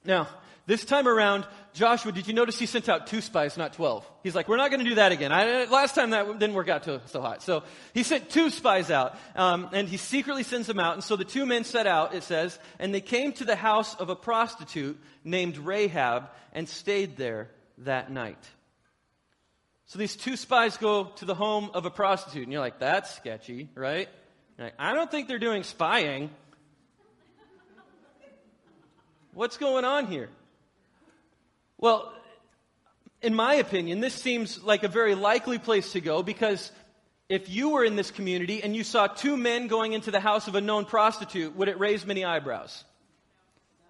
Now, 0.03 0.27
this 0.67 0.85
time 0.85 1.07
around, 1.07 1.45
Joshua, 1.73 2.11
did 2.11 2.27
you 2.27 2.33
notice 2.33 2.57
he 2.59 2.65
sent 2.65 2.87
out 2.87 3.07
two 3.07 3.21
spies, 3.21 3.57
not 3.57 3.73
12? 3.73 4.09
He's 4.23 4.35
like, 4.35 4.47
we're 4.47 4.57
not 4.57 4.69
going 4.69 4.83
to 4.83 4.89
do 4.89 4.95
that 4.95 5.11
again. 5.11 5.31
I, 5.31 5.65
last 5.65 5.95
time 5.95 6.11
that 6.11 6.27
didn't 6.39 6.55
work 6.55 6.69
out 6.69 6.85
so 6.85 7.21
hot. 7.21 7.41
So 7.41 7.63
he 7.93 8.03
sent 8.03 8.29
two 8.29 8.49
spies 8.49 8.91
out, 8.91 9.17
um, 9.35 9.69
and 9.73 9.87
he 9.87 9.97
secretly 9.97 10.43
sends 10.43 10.67
them 10.67 10.79
out. 10.79 10.93
And 10.93 11.03
so 11.03 11.15
the 11.15 11.25
two 11.25 11.45
men 11.45 11.63
set 11.63 11.87
out, 11.87 12.13
it 12.13 12.23
says, 12.23 12.57
and 12.79 12.93
they 12.93 13.01
came 13.01 13.33
to 13.33 13.45
the 13.45 13.55
house 13.55 13.95
of 13.95 14.09
a 14.09 14.15
prostitute 14.15 14.99
named 15.23 15.57
Rahab 15.57 16.29
and 16.53 16.69
stayed 16.69 17.17
there 17.17 17.49
that 17.79 18.11
night. 18.11 18.43
So 19.87 19.99
these 19.99 20.15
two 20.15 20.37
spies 20.37 20.77
go 20.77 21.05
to 21.17 21.25
the 21.25 21.35
home 21.35 21.71
of 21.73 21.85
a 21.85 21.91
prostitute, 21.91 22.43
and 22.43 22.51
you're 22.51 22.61
like, 22.61 22.79
that's 22.79 23.13
sketchy, 23.15 23.67
right? 23.75 24.07
Like, 24.57 24.73
I 24.79 24.93
don't 24.93 25.09
think 25.09 25.27
they're 25.27 25.39
doing 25.39 25.63
spying. 25.63 26.29
What's 29.33 29.55
going 29.55 29.85
on 29.85 30.07
here? 30.07 30.29
Well, 31.77 32.13
in 33.21 33.33
my 33.33 33.55
opinion, 33.55 34.01
this 34.01 34.13
seems 34.13 34.61
like 34.61 34.83
a 34.83 34.89
very 34.89 35.15
likely 35.15 35.57
place 35.57 35.93
to 35.93 36.01
go 36.01 36.21
because 36.21 36.69
if 37.29 37.49
you 37.49 37.69
were 37.69 37.85
in 37.85 37.95
this 37.95 38.11
community 38.11 38.61
and 38.61 38.75
you 38.75 38.83
saw 38.83 39.07
two 39.07 39.37
men 39.37 39.67
going 39.67 39.93
into 39.93 40.11
the 40.11 40.19
house 40.19 40.49
of 40.49 40.55
a 40.55 40.61
known 40.61 40.83
prostitute, 40.83 41.55
would 41.55 41.69
it 41.69 41.79
raise 41.79 42.05
many 42.05 42.25
eyebrows? 42.25 42.83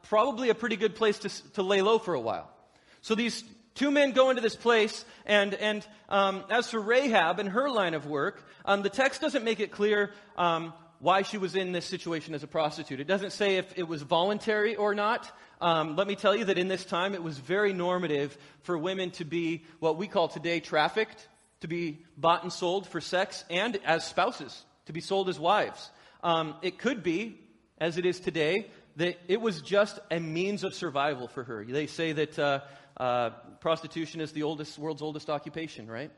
Probably 0.04 0.50
a 0.50 0.56
pretty 0.56 0.76
good 0.76 0.96
place 0.96 1.18
to, 1.20 1.52
to 1.54 1.64
lay 1.64 1.82
low 1.82 1.98
for 1.98 2.14
a 2.14 2.20
while. 2.20 2.48
So 3.02 3.16
these 3.16 3.44
two 3.74 3.90
men 3.90 4.12
go 4.12 4.30
into 4.30 4.44
this 4.44 4.56
place, 4.56 5.06
and, 5.26 5.56
and 5.56 5.88
um, 6.08 6.44
as 6.52 6.70
for 6.70 6.80
Rahab 6.80 7.40
and 7.40 7.50
her 7.50 7.68
line 7.68 7.96
of 7.96 8.06
work, 8.06 8.44
um, 8.64 8.84
the 8.84 8.90
text 8.90 9.22
doesn't 9.22 9.44
make 9.44 9.60
it 9.60 9.72
clear 9.72 10.12
um, 10.38 10.72
why 11.02 11.24
she 11.24 11.40
was 11.40 11.56
in 11.56 11.72
this 11.72 11.86
situation 11.86 12.36
as 12.36 12.44
a 12.44 12.48
prostitute. 12.48 13.00
It 13.00 13.08
doesn't 13.08 13.32
say 13.32 13.58
if 13.58 13.74
it 13.76 13.88
was 13.88 14.04
voluntary 14.04 14.76
or 14.76 14.94
not. 14.94 15.30
Um, 15.60 15.96
let 15.96 16.08
me 16.08 16.16
tell 16.16 16.36
you 16.36 16.46
that 16.46 16.60
in 16.60 16.68
this 16.68 16.86
time, 16.86 17.16
it 17.16 17.24
was 17.24 17.40
very 17.40 17.74
normative 17.74 18.38
for 18.62 18.78
women 18.78 19.10
to 19.12 19.26
be 19.26 19.66
what 19.80 19.98
we 19.98 20.08
call 20.08 20.28
today 20.28 20.60
trafficked, 20.60 21.28
to 21.62 21.68
be 21.68 22.06
bought 22.18 22.44
and 22.44 22.54
sold 22.54 22.88
for 22.88 23.02
sex, 23.02 23.44
and 23.50 23.80
as 23.84 24.06
spouses, 24.06 24.64
to 24.86 24.94
be 24.94 25.02
sold 25.02 25.28
as 25.28 25.40
wives. 25.40 25.90
Um, 26.24 26.56
it 26.62 26.78
could 26.78 27.02
be, 27.02 27.40
as 27.80 27.98
it 27.98 28.06
is 28.06 28.20
today, 28.20 28.68
that 28.98 29.20
it 29.28 29.42
was 29.42 29.62
just 29.62 29.98
a 30.12 30.20
means 30.20 30.64
of 30.64 30.76
survival 30.76 31.28
for 31.28 31.44
her. 31.44 31.66
They 31.66 31.88
say 31.88 32.12
that 32.12 32.38
uh, 32.38 32.60
uh, 32.98 33.32
prostitution 33.60 34.22
is 34.22 34.34
the 34.34 34.44
oldest, 34.44 34.78
world's 34.78 35.02
oldest 35.02 35.32
occupation, 35.32 35.90
right? 35.90 36.12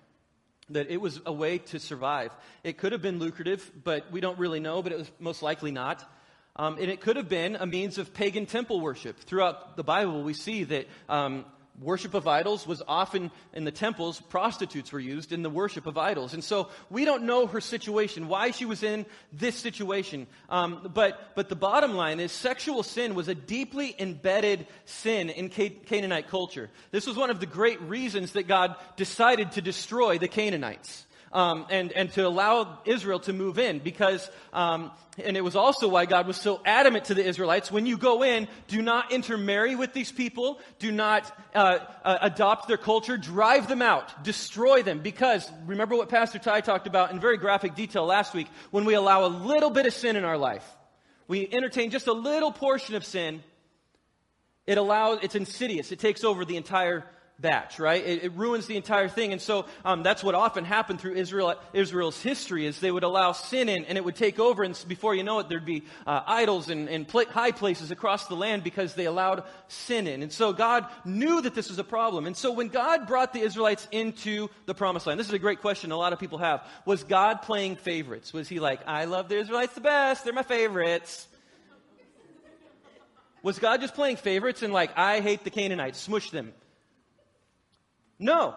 That 0.69 0.89
it 0.89 1.01
was 1.01 1.19
a 1.25 1.33
way 1.33 1.57
to 1.57 1.79
survive. 1.79 2.31
It 2.63 2.77
could 2.77 2.93
have 2.93 3.01
been 3.01 3.19
lucrative, 3.19 3.69
but 3.83 4.11
we 4.11 4.21
don't 4.21 4.39
really 4.39 4.59
know, 4.59 4.81
but 4.81 4.91
it 4.91 4.97
was 4.97 5.11
most 5.19 5.41
likely 5.41 5.71
not. 5.71 6.09
Um, 6.55 6.77
and 6.77 6.89
it 6.91 7.01
could 7.01 7.15
have 7.15 7.27
been 7.27 7.55
a 7.55 7.65
means 7.65 7.97
of 7.97 8.13
pagan 8.13 8.45
temple 8.45 8.79
worship. 8.79 9.19
Throughout 9.19 9.75
the 9.75 9.83
Bible, 9.83 10.23
we 10.23 10.33
see 10.33 10.63
that 10.65 10.87
um, 11.09 11.45
worship 11.79 12.13
of 12.13 12.27
idols 12.27 12.67
was 12.67 12.81
often 12.87 13.31
in 13.53 13.63
the 13.63 13.71
temples, 13.71 14.21
prostitutes 14.21 14.91
were 14.91 14.99
used 14.99 15.31
in 15.31 15.41
the 15.41 15.49
worship 15.49 15.87
of 15.87 15.97
idols. 15.97 16.33
And 16.33 16.43
so 16.43 16.69
we 16.89 17.05
don't 17.05 17.23
know 17.23 17.47
her 17.47 17.61
situation, 17.61 18.27
why 18.27 18.51
she 18.51 18.65
was 18.65 18.83
in 18.83 19.05
this 19.31 19.55
situation. 19.55 20.27
Um, 20.49 20.91
but, 20.93 21.31
but 21.35 21.49
the 21.49 21.55
bottom 21.55 21.95
line 21.95 22.19
is 22.19 22.31
sexual 22.31 22.83
sin 22.83 23.15
was 23.15 23.27
a 23.27 23.35
deeply 23.35 23.95
embedded 23.97 24.67
sin 24.85 25.29
in 25.29 25.49
Canaanite 25.49 26.27
culture. 26.27 26.69
This 26.91 27.07
was 27.07 27.17
one 27.17 27.29
of 27.29 27.39
the 27.39 27.45
great 27.45 27.81
reasons 27.81 28.33
that 28.33 28.47
God 28.47 28.75
decided 28.95 29.53
to 29.53 29.61
destroy 29.61 30.17
the 30.17 30.27
Canaanites. 30.27 31.05
Um, 31.33 31.65
and, 31.69 31.91
and 31.91 32.11
to 32.13 32.25
allow 32.25 32.79
Israel 32.85 33.19
to 33.21 33.33
move 33.33 33.57
in 33.57 33.79
because, 33.79 34.29
um, 34.53 34.91
and 35.17 35.35
it 35.35 35.43
was 35.43 35.55
also 35.55 35.87
why 35.87 36.05
God 36.05 36.27
was 36.27 36.37
so 36.37 36.61
adamant 36.63 37.05
to 37.05 37.15
the 37.15 37.25
Israelites 37.25 37.71
when 37.71 37.87
you 37.87 37.97
go 37.97 38.23
in, 38.23 38.47
do 38.67 38.81
not 38.81 39.11
intermarry 39.11 39.75
with 39.75 39.93
these 39.93 40.11
people, 40.11 40.59
do 40.77 40.91
not 40.91 41.29
uh, 41.55 41.79
uh, 42.05 42.17
adopt 42.21 42.67
their 42.67 42.77
culture, 42.77 43.17
drive 43.17 43.67
them 43.67 43.81
out, 43.81 44.23
destroy 44.23 44.83
them. 44.83 44.99
Because 44.99 45.51
remember 45.65 45.95
what 45.95 46.09
Pastor 46.09 46.37
Ty 46.37 46.61
talked 46.61 46.85
about 46.85 47.11
in 47.11 47.19
very 47.19 47.37
graphic 47.37 47.73
detail 47.73 48.05
last 48.05 48.35
week 48.35 48.47
when 48.69 48.85
we 48.85 48.93
allow 48.93 49.25
a 49.25 49.27
little 49.27 49.71
bit 49.71 49.87
of 49.87 49.93
sin 49.93 50.15
in 50.15 50.23
our 50.23 50.37
life, 50.37 50.65
we 51.27 51.47
entertain 51.51 51.89
just 51.89 52.05
a 52.05 52.13
little 52.13 52.51
portion 52.51 52.95
of 52.95 53.03
sin, 53.03 53.43
it 54.67 54.77
allows, 54.77 55.19
it's 55.23 55.35
insidious. 55.35 55.91
It 55.91 55.99
takes 55.99 56.23
over 56.23 56.45
the 56.45 56.57
entire 56.57 57.05
batch, 57.39 57.79
right? 57.79 58.03
It, 58.05 58.23
it, 58.23 58.33
ruins 58.33 58.67
the 58.67 58.77
entire 58.77 59.09
thing. 59.09 59.33
And 59.33 59.41
so 59.41 59.65
um, 59.83 60.03
that's 60.03 60.23
what 60.23 60.35
often 60.35 60.65
happened 60.65 61.01
through 61.01 61.15
Israel, 61.15 61.55
Israel's 61.73 62.21
history 62.21 62.65
is 62.65 62.79
they 62.79 62.91
would 62.91 63.03
allow 63.03 63.31
sin 63.31 63.69
in 63.69 63.85
and 63.85 63.97
it 63.97 64.03
would 64.03 64.15
take 64.15 64.39
over. 64.39 64.63
And 64.63 64.81
before 64.87 65.15
you 65.15 65.23
know 65.23 65.39
it, 65.39 65.49
there'd 65.49 65.65
be 65.65 65.83
uh, 66.05 66.21
idols 66.25 66.69
and, 66.69 66.87
and 66.87 67.07
pl- 67.07 67.25
high 67.25 67.51
places 67.51 67.91
across 67.91 68.27
the 68.27 68.35
land 68.35 68.63
because 68.63 68.93
they 68.93 69.05
allowed 69.05 69.43
sin 69.67 70.07
in. 70.07 70.21
And 70.21 70.31
so 70.31 70.53
God 70.53 70.85
knew 71.05 71.41
that 71.41 71.55
this 71.55 71.69
was 71.69 71.79
a 71.79 71.83
problem. 71.83 72.27
And 72.27 72.37
so 72.37 72.51
when 72.51 72.69
God 72.69 73.07
brought 73.07 73.33
the 73.33 73.41
Israelites 73.41 73.87
into 73.91 74.49
the 74.65 74.73
promised 74.73 75.07
land, 75.07 75.19
this 75.19 75.27
is 75.27 75.33
a 75.33 75.39
great 75.39 75.61
question 75.61 75.91
a 75.91 75.97
lot 75.97 76.13
of 76.13 76.19
people 76.19 76.37
have. 76.37 76.65
Was 76.85 77.03
God 77.03 77.41
playing 77.41 77.75
favorites? 77.75 78.31
Was 78.31 78.47
he 78.47 78.59
like, 78.59 78.81
I 78.87 79.05
love 79.05 79.27
the 79.27 79.37
Israelites 79.37 79.73
the 79.75 79.81
best. 79.81 80.23
They're 80.23 80.33
my 80.33 80.43
favorites. 80.43 81.27
Was 83.41 83.59
God 83.59 83.81
just 83.81 83.93
playing 83.95 84.15
favorites 84.15 84.63
and 84.63 84.71
like, 84.71 84.97
I 84.97 85.19
hate 85.19 85.43
the 85.43 85.49
Canaanites, 85.49 85.99
smush 85.99 86.29
them? 86.29 86.53
No. 88.23 88.55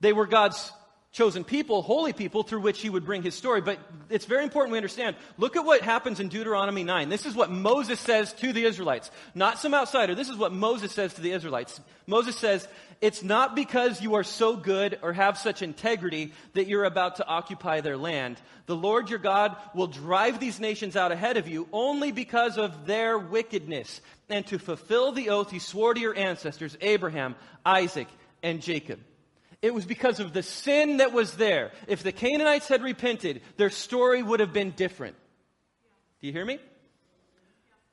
They 0.00 0.12
were 0.12 0.26
God's 0.26 0.72
chosen 1.10 1.42
people, 1.42 1.80
holy 1.80 2.12
people, 2.12 2.42
through 2.42 2.60
which 2.60 2.80
he 2.80 2.90
would 2.90 3.04
bring 3.04 3.22
his 3.22 3.34
story. 3.34 3.60
But 3.60 3.78
it's 4.10 4.26
very 4.26 4.44
important 4.44 4.72
we 4.72 4.78
understand. 4.78 5.16
Look 5.38 5.56
at 5.56 5.64
what 5.64 5.80
happens 5.80 6.20
in 6.20 6.28
Deuteronomy 6.28 6.84
9. 6.84 7.08
This 7.08 7.24
is 7.24 7.34
what 7.34 7.50
Moses 7.50 7.98
says 7.98 8.32
to 8.34 8.52
the 8.52 8.64
Israelites. 8.64 9.10
Not 9.34 9.58
some 9.58 9.74
outsider. 9.74 10.14
This 10.14 10.28
is 10.28 10.36
what 10.36 10.52
Moses 10.52 10.92
says 10.92 11.14
to 11.14 11.22
the 11.22 11.32
Israelites. 11.32 11.80
Moses 12.06 12.36
says, 12.36 12.68
It's 13.00 13.22
not 13.22 13.56
because 13.56 14.02
you 14.02 14.16
are 14.16 14.24
so 14.24 14.54
good 14.54 14.98
or 15.00 15.14
have 15.14 15.38
such 15.38 15.62
integrity 15.62 16.32
that 16.52 16.68
you're 16.68 16.84
about 16.84 17.16
to 17.16 17.26
occupy 17.26 17.80
their 17.80 17.96
land. 17.96 18.38
The 18.66 18.76
Lord 18.76 19.08
your 19.08 19.18
God 19.18 19.56
will 19.74 19.86
drive 19.86 20.38
these 20.38 20.60
nations 20.60 20.94
out 20.94 21.10
ahead 21.10 21.38
of 21.38 21.48
you 21.48 21.68
only 21.72 22.12
because 22.12 22.58
of 22.58 22.86
their 22.86 23.18
wickedness 23.18 24.02
and 24.28 24.46
to 24.48 24.58
fulfill 24.58 25.12
the 25.12 25.30
oath 25.30 25.50
he 25.50 25.58
swore 25.58 25.94
to 25.94 26.00
your 26.00 26.16
ancestors, 26.16 26.76
Abraham, 26.82 27.34
Isaac, 27.64 28.08
and 28.42 28.60
Jacob. 28.60 29.00
It 29.60 29.74
was 29.74 29.84
because 29.84 30.20
of 30.20 30.32
the 30.32 30.42
sin 30.42 30.98
that 30.98 31.12
was 31.12 31.34
there. 31.34 31.72
If 31.88 32.02
the 32.02 32.12
Canaanites 32.12 32.68
had 32.68 32.82
repented, 32.82 33.42
their 33.56 33.70
story 33.70 34.22
would 34.22 34.40
have 34.40 34.52
been 34.52 34.70
different. 34.70 35.16
Do 36.20 36.26
you 36.26 36.32
hear 36.32 36.44
me? 36.44 36.58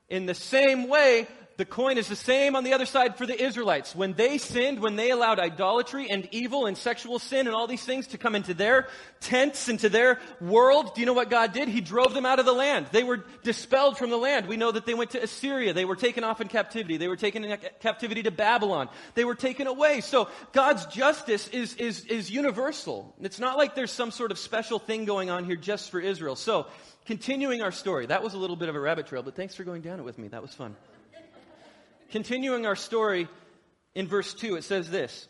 In 0.08 0.26
the 0.26 0.34
same 0.34 0.88
way, 0.88 1.26
the 1.56 1.64
coin 1.64 1.96
is 1.96 2.06
the 2.08 2.16
same 2.16 2.54
on 2.54 2.64
the 2.64 2.74
other 2.74 2.84
side 2.84 3.16
for 3.16 3.24
the 3.24 3.42
Israelites. 3.42 3.94
When 3.94 4.12
they 4.12 4.36
sinned, 4.36 4.80
when 4.80 4.96
they 4.96 5.10
allowed 5.10 5.38
idolatry 5.38 6.10
and 6.10 6.28
evil 6.30 6.66
and 6.66 6.76
sexual 6.76 7.18
sin 7.18 7.46
and 7.46 7.56
all 7.56 7.66
these 7.66 7.84
things 7.84 8.08
to 8.08 8.18
come 8.18 8.34
into 8.34 8.52
their 8.52 8.88
tents, 9.20 9.68
into 9.70 9.88
their 9.88 10.20
world, 10.40 10.94
do 10.94 11.00
you 11.00 11.06
know 11.06 11.14
what 11.14 11.30
God 11.30 11.54
did? 11.54 11.68
He 11.68 11.80
drove 11.80 12.12
them 12.12 12.26
out 12.26 12.38
of 12.38 12.44
the 12.44 12.52
land. 12.52 12.88
They 12.92 13.04
were 13.04 13.24
dispelled 13.42 13.96
from 13.96 14.10
the 14.10 14.18
land. 14.18 14.46
We 14.48 14.58
know 14.58 14.70
that 14.70 14.84
they 14.84 14.92
went 14.92 15.12
to 15.12 15.22
Assyria. 15.22 15.72
They 15.72 15.86
were 15.86 15.96
taken 15.96 16.24
off 16.24 16.42
in 16.42 16.48
captivity. 16.48 16.98
They 16.98 17.08
were 17.08 17.16
taken 17.16 17.42
in 17.42 17.58
captivity 17.80 18.22
to 18.24 18.30
Babylon. 18.30 18.90
They 19.14 19.24
were 19.24 19.34
taken 19.34 19.66
away. 19.66 20.02
So 20.02 20.28
God's 20.52 20.84
justice 20.86 21.48
is, 21.48 21.74
is, 21.76 22.04
is 22.04 22.30
universal. 22.30 23.14
It's 23.22 23.40
not 23.40 23.56
like 23.56 23.74
there's 23.74 23.92
some 23.92 24.10
sort 24.10 24.30
of 24.30 24.38
special 24.38 24.78
thing 24.78 25.06
going 25.06 25.30
on 25.30 25.44
here 25.46 25.56
just 25.56 25.90
for 25.90 26.00
Israel. 26.00 26.36
So, 26.36 26.66
continuing 27.06 27.62
our 27.62 27.72
story. 27.72 28.06
That 28.06 28.22
was 28.22 28.34
a 28.34 28.38
little 28.38 28.56
bit 28.56 28.68
of 28.68 28.74
a 28.74 28.80
rabbit 28.80 29.06
trail, 29.06 29.22
but 29.22 29.36
thanks 29.36 29.54
for 29.54 29.62
going 29.62 29.80
down 29.80 30.00
it 30.00 30.02
with 30.02 30.18
me. 30.18 30.28
That 30.28 30.42
was 30.42 30.52
fun. 30.52 30.74
Continuing 32.10 32.66
our 32.66 32.76
story 32.76 33.28
in 33.94 34.06
verse 34.06 34.32
2, 34.34 34.56
it 34.56 34.64
says 34.64 34.90
this 34.90 35.28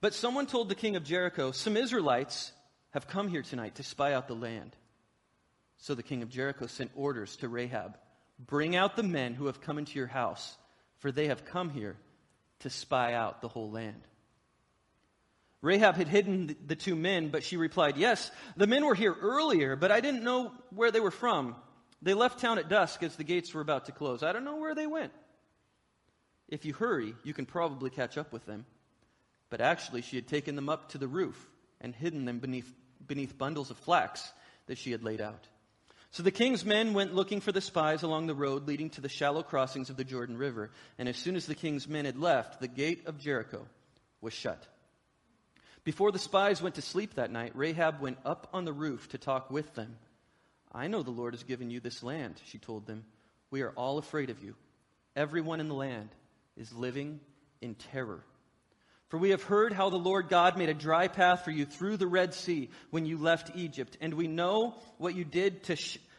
But 0.00 0.14
someone 0.14 0.46
told 0.46 0.68
the 0.68 0.74
king 0.74 0.96
of 0.96 1.04
Jericho, 1.04 1.52
Some 1.52 1.76
Israelites 1.76 2.52
have 2.90 3.06
come 3.06 3.28
here 3.28 3.42
tonight 3.42 3.76
to 3.76 3.82
spy 3.82 4.14
out 4.14 4.28
the 4.28 4.34
land. 4.34 4.74
So 5.78 5.94
the 5.94 6.02
king 6.02 6.22
of 6.22 6.30
Jericho 6.30 6.66
sent 6.66 6.90
orders 6.94 7.36
to 7.36 7.48
Rahab 7.48 7.96
Bring 8.38 8.76
out 8.76 8.96
the 8.96 9.02
men 9.02 9.34
who 9.34 9.46
have 9.46 9.60
come 9.60 9.78
into 9.78 9.98
your 9.98 10.06
house, 10.06 10.56
for 10.98 11.10
they 11.10 11.28
have 11.28 11.46
come 11.46 11.70
here 11.70 11.96
to 12.60 12.70
spy 12.70 13.14
out 13.14 13.40
the 13.40 13.48
whole 13.48 13.70
land. 13.70 14.02
Rahab 15.62 15.96
had 15.96 16.08
hidden 16.08 16.54
the 16.66 16.76
two 16.76 16.94
men, 16.94 17.30
but 17.30 17.42
she 17.42 17.56
replied, 17.56 17.96
Yes, 17.96 18.30
the 18.56 18.66
men 18.66 18.84
were 18.84 18.94
here 18.94 19.14
earlier, 19.18 19.74
but 19.74 19.90
I 19.90 20.00
didn't 20.00 20.22
know 20.22 20.52
where 20.70 20.90
they 20.90 21.00
were 21.00 21.10
from. 21.10 21.56
They 22.02 22.14
left 22.14 22.40
town 22.40 22.58
at 22.58 22.68
dusk 22.68 23.02
as 23.02 23.16
the 23.16 23.24
gates 23.24 23.54
were 23.54 23.62
about 23.62 23.86
to 23.86 23.92
close. 23.92 24.22
I 24.22 24.32
don't 24.32 24.44
know 24.44 24.56
where 24.56 24.74
they 24.74 24.86
went. 24.86 25.12
If 26.48 26.64
you 26.64 26.74
hurry, 26.74 27.14
you 27.24 27.34
can 27.34 27.46
probably 27.46 27.90
catch 27.90 28.16
up 28.16 28.32
with 28.32 28.46
them. 28.46 28.66
But 29.50 29.60
actually, 29.60 30.02
she 30.02 30.16
had 30.16 30.26
taken 30.26 30.56
them 30.56 30.68
up 30.68 30.90
to 30.90 30.98
the 30.98 31.08
roof 31.08 31.36
and 31.80 31.94
hidden 31.94 32.24
them 32.24 32.38
beneath, 32.38 32.72
beneath 33.04 33.36
bundles 33.36 33.70
of 33.70 33.78
flax 33.78 34.32
that 34.66 34.78
she 34.78 34.92
had 34.92 35.02
laid 35.02 35.20
out. 35.20 35.46
So 36.10 36.22
the 36.22 36.30
king's 36.30 36.64
men 36.64 36.94
went 36.94 37.14
looking 37.14 37.40
for 37.40 37.52
the 37.52 37.60
spies 37.60 38.02
along 38.02 38.26
the 38.26 38.34
road 38.34 38.66
leading 38.66 38.90
to 38.90 39.00
the 39.00 39.08
shallow 39.08 39.42
crossings 39.42 39.90
of 39.90 39.96
the 39.96 40.04
Jordan 40.04 40.38
River. 40.38 40.70
And 40.98 41.08
as 41.08 41.16
soon 41.16 41.36
as 41.36 41.46
the 41.46 41.54
king's 41.54 41.88
men 41.88 42.04
had 42.04 42.18
left, 42.18 42.60
the 42.60 42.68
gate 42.68 43.06
of 43.06 43.18
Jericho 43.18 43.66
was 44.20 44.32
shut. 44.32 44.66
Before 45.84 46.10
the 46.10 46.18
spies 46.18 46.62
went 46.62 46.76
to 46.76 46.82
sleep 46.82 47.14
that 47.14 47.30
night, 47.30 47.52
Rahab 47.54 48.00
went 48.00 48.18
up 48.24 48.48
on 48.52 48.64
the 48.64 48.72
roof 48.72 49.08
to 49.10 49.18
talk 49.18 49.50
with 49.50 49.74
them. 49.74 49.96
I 50.72 50.88
know 50.88 51.02
the 51.02 51.10
Lord 51.10 51.34
has 51.34 51.44
given 51.44 51.70
you 51.70 51.80
this 51.80 52.02
land, 52.02 52.40
she 52.46 52.58
told 52.58 52.86
them. 52.86 53.04
We 53.50 53.62
are 53.62 53.70
all 53.70 53.98
afraid 53.98 54.30
of 54.30 54.42
you, 54.42 54.56
everyone 55.14 55.60
in 55.60 55.68
the 55.68 55.74
land 55.74 56.08
is 56.56 56.72
living 56.72 57.20
in 57.60 57.74
terror. 57.74 58.24
For 59.08 59.18
we 59.18 59.30
have 59.30 59.42
heard 59.42 59.72
how 59.72 59.88
the 59.88 59.96
Lord 59.96 60.28
God 60.28 60.58
made 60.58 60.68
a 60.68 60.74
dry 60.74 61.06
path 61.06 61.44
for 61.44 61.52
you 61.52 61.64
through 61.64 61.96
the 61.96 62.08
Red 62.08 62.34
Sea 62.34 62.70
when 62.90 63.06
you 63.06 63.18
left 63.18 63.54
Egypt, 63.54 63.96
and 64.00 64.14
we 64.14 64.26
know 64.26 64.74
what 64.98 65.14
you 65.14 65.24
did 65.24 65.62
to 65.64 65.76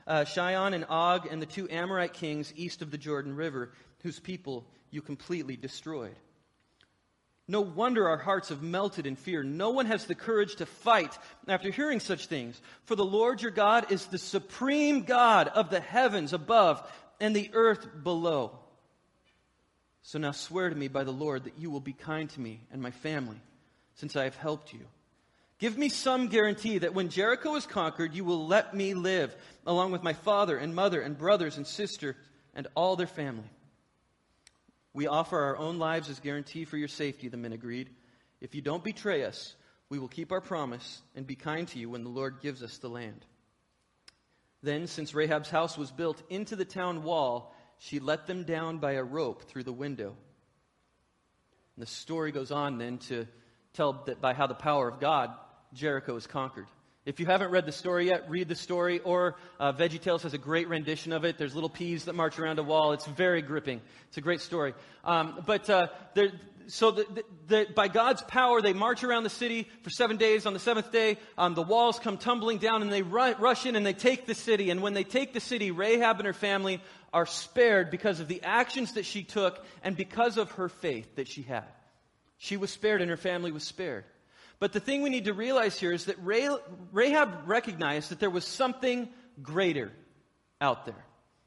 uh, 0.08 0.24
Sihon 0.24 0.74
and 0.74 0.86
Og 0.88 1.28
and 1.30 1.42
the 1.42 1.46
two 1.46 1.70
Amorite 1.70 2.14
kings 2.14 2.54
east 2.56 2.82
of 2.82 2.92
the 2.92 2.98
Jordan 2.98 3.36
River, 3.36 3.72
whose 4.04 4.20
people 4.20 4.66
you 4.90 5.02
completely 5.02 5.58
destroyed. 5.58 6.16
No 7.50 7.62
wonder 7.62 8.10
our 8.10 8.18
hearts 8.18 8.50
have 8.50 8.62
melted 8.62 9.06
in 9.06 9.16
fear. 9.16 9.42
No 9.42 9.70
one 9.70 9.86
has 9.86 10.06
the 10.06 10.16
courage 10.16 10.58
to 10.58 10.66
fight 10.66 11.18
after 11.48 11.72
hearing 11.72 12.02
such 12.02 12.28
things. 12.28 12.62
For 12.86 12.96
the 12.96 13.06
Lord 13.06 13.42
your 13.42 13.52
God 13.52 13.92
is 13.92 14.06
the 14.06 14.18
supreme 14.18 15.04
God 15.04 15.48
of 15.48 15.70
the 15.70 15.80
heavens 15.80 16.34
above 16.34 16.86
and 17.22 17.36
the 17.36 17.50
earth 17.54 17.88
below. 18.04 18.60
So 20.08 20.20
now 20.20 20.32
swear 20.32 20.70
to 20.70 20.76
me 20.76 20.88
by 20.88 21.04
the 21.04 21.12
Lord 21.12 21.44
that 21.44 21.60
you 21.60 21.70
will 21.70 21.82
be 21.82 21.92
kind 21.92 22.30
to 22.30 22.40
me 22.40 22.62
and 22.72 22.82
my 22.82 22.92
family, 22.92 23.42
since 23.96 24.16
I 24.16 24.24
have 24.24 24.38
helped 24.38 24.72
you. 24.72 24.80
Give 25.60 25.78
me 25.78 25.90
some 25.90 26.30
guarantee 26.30 26.78
that 26.78 26.94
when 26.94 27.10
Jericho 27.10 27.56
is 27.56 27.66
conquered, 27.66 28.14
you 28.14 28.24
will 28.24 28.48
let 28.48 28.74
me 28.74 28.94
live, 28.94 29.36
along 29.66 29.92
with 29.92 30.04
my 30.04 30.14
father 30.14 30.58
and 30.58 30.74
mother 30.74 31.02
and 31.02 31.18
brothers 31.18 31.58
and 31.58 31.68
sister 31.68 32.16
and 32.56 32.68
all 32.74 32.96
their 32.96 33.06
family. 33.06 33.50
We 34.94 35.08
offer 35.08 35.38
our 35.38 35.58
own 35.58 35.78
lives 35.78 36.10
as 36.10 36.22
guarantee 36.22 36.64
for 36.64 36.78
your 36.78 36.88
safety, 36.88 37.28
the 37.28 37.36
men 37.36 37.52
agreed. 37.52 37.90
If 38.40 38.56
you 38.56 38.62
don't 38.62 38.86
betray 38.86 39.26
us, 39.26 39.58
we 39.90 40.00
will 40.00 40.08
keep 40.08 40.32
our 40.32 40.40
promise 40.40 41.02
and 41.18 41.28
be 41.28 41.36
kind 41.36 41.68
to 41.68 41.80
you 41.80 41.90
when 41.90 42.06
the 42.06 42.10
Lord 42.10 42.40
gives 42.42 42.64
us 42.64 42.78
the 42.78 42.88
land. 42.88 43.26
Then, 44.64 44.88
since 44.88 45.14
Rahab's 45.14 45.50
house 45.50 45.78
was 45.78 45.92
built 45.92 46.24
into 46.30 46.56
the 46.56 46.64
town 46.64 47.04
wall, 47.04 47.54
she 47.80 48.00
let 48.00 48.28
them 48.28 48.44
down 48.44 48.80
by 48.80 48.94
a 48.94 49.04
rope 49.04 49.44
through 49.44 49.64
the 49.64 49.74
window. 49.74 50.16
And 51.76 51.86
the 51.86 51.90
story 51.90 52.32
goes 52.32 52.52
on 52.52 52.78
then 52.78 52.98
to 53.10 53.28
tell 53.74 54.04
that 54.08 54.20
by 54.20 54.34
how 54.34 54.48
the 54.48 54.56
power 54.56 54.88
of 54.88 55.00
God, 55.00 55.32
Jericho 55.74 56.16
is 56.16 56.26
conquered. 56.26 56.68
If 57.06 57.22
you 57.22 57.26
haven't 57.26 57.52
read 57.52 57.66
the 57.66 57.72
story 57.72 58.08
yet, 58.08 58.30
read 58.30 58.50
the 58.50 58.56
story. 58.56 59.00
Or 59.00 59.38
uh, 59.62 59.72
VeggieTales 59.72 60.24
has 60.24 60.34
a 60.34 60.38
great 60.38 60.68
rendition 60.68 61.14
of 61.14 61.24
it. 61.24 61.38
There's 61.38 61.56
little 61.56 61.70
peas 61.70 62.06
that 62.06 62.16
march 62.16 62.38
around 62.38 62.60
a 62.60 62.64
wall. 62.64 62.92
It's 62.92 63.06
very 63.06 63.42
gripping. 63.42 63.80
It's 64.10 64.18
a 64.18 64.22
great 64.22 64.42
story. 64.42 64.74
Um, 65.06 65.42
but 65.46 65.70
uh, 65.70 65.88
there, 66.16 66.32
so 66.68 66.92
the, 66.92 67.06
the, 67.06 67.24
the, 67.48 67.68
by 67.74 67.88
God's 67.88 68.22
power, 68.24 68.62
they 68.62 68.74
march 68.74 69.06
around 69.06 69.24
the 69.24 69.30
city 69.30 69.70
for 69.84 69.90
seven 69.90 70.18
days. 70.18 70.46
On 70.46 70.52
the 70.52 70.60
seventh 70.60 70.92
day, 70.92 71.18
um, 71.38 71.56
the 71.56 71.62
walls 71.62 71.98
come 71.98 72.18
tumbling 72.18 72.58
down, 72.58 72.82
and 72.82 72.92
they 72.92 73.04
rush 73.04 73.66
in 73.66 73.78
and 73.78 73.86
they 73.86 73.94
take 73.94 74.26
the 74.26 74.36
city. 74.36 74.70
And 74.70 74.82
when 74.82 74.94
they 74.94 75.06
take 75.06 75.34
the 75.34 75.40
city, 75.40 75.72
Rahab 75.72 76.20
and 76.20 76.26
her 76.26 76.34
family 76.34 76.82
are 77.14 77.26
spared 77.26 77.90
because 77.90 78.20
of 78.20 78.28
the 78.28 78.44
actions 78.44 78.94
that 78.94 79.06
she 79.06 79.24
took 79.24 79.64
and 79.84 79.96
because 79.96 80.38
of 80.38 80.52
her 80.52 80.70
faith 80.70 81.16
that 81.16 81.28
she 81.28 81.42
had. 81.42 81.66
She 82.38 82.58
was 82.58 82.70
spared, 82.70 83.02
and 83.02 83.10
her 83.10 83.18
family 83.18 83.52
was 83.52 83.64
spared. 83.64 84.06
But 84.60 84.74
the 84.74 84.80
thing 84.80 85.02
we 85.02 85.10
need 85.10 85.26
to 85.26 85.34
realize 85.34 85.80
here 85.80 85.92
is 85.92 86.06
that 86.06 86.18
Rahab 86.22 87.44
recognized 87.46 88.12
that 88.12 88.20
there 88.20 88.30
was 88.30 88.46
something 88.46 89.10
greater 89.42 89.92
out 90.60 90.86
there. 90.86 91.06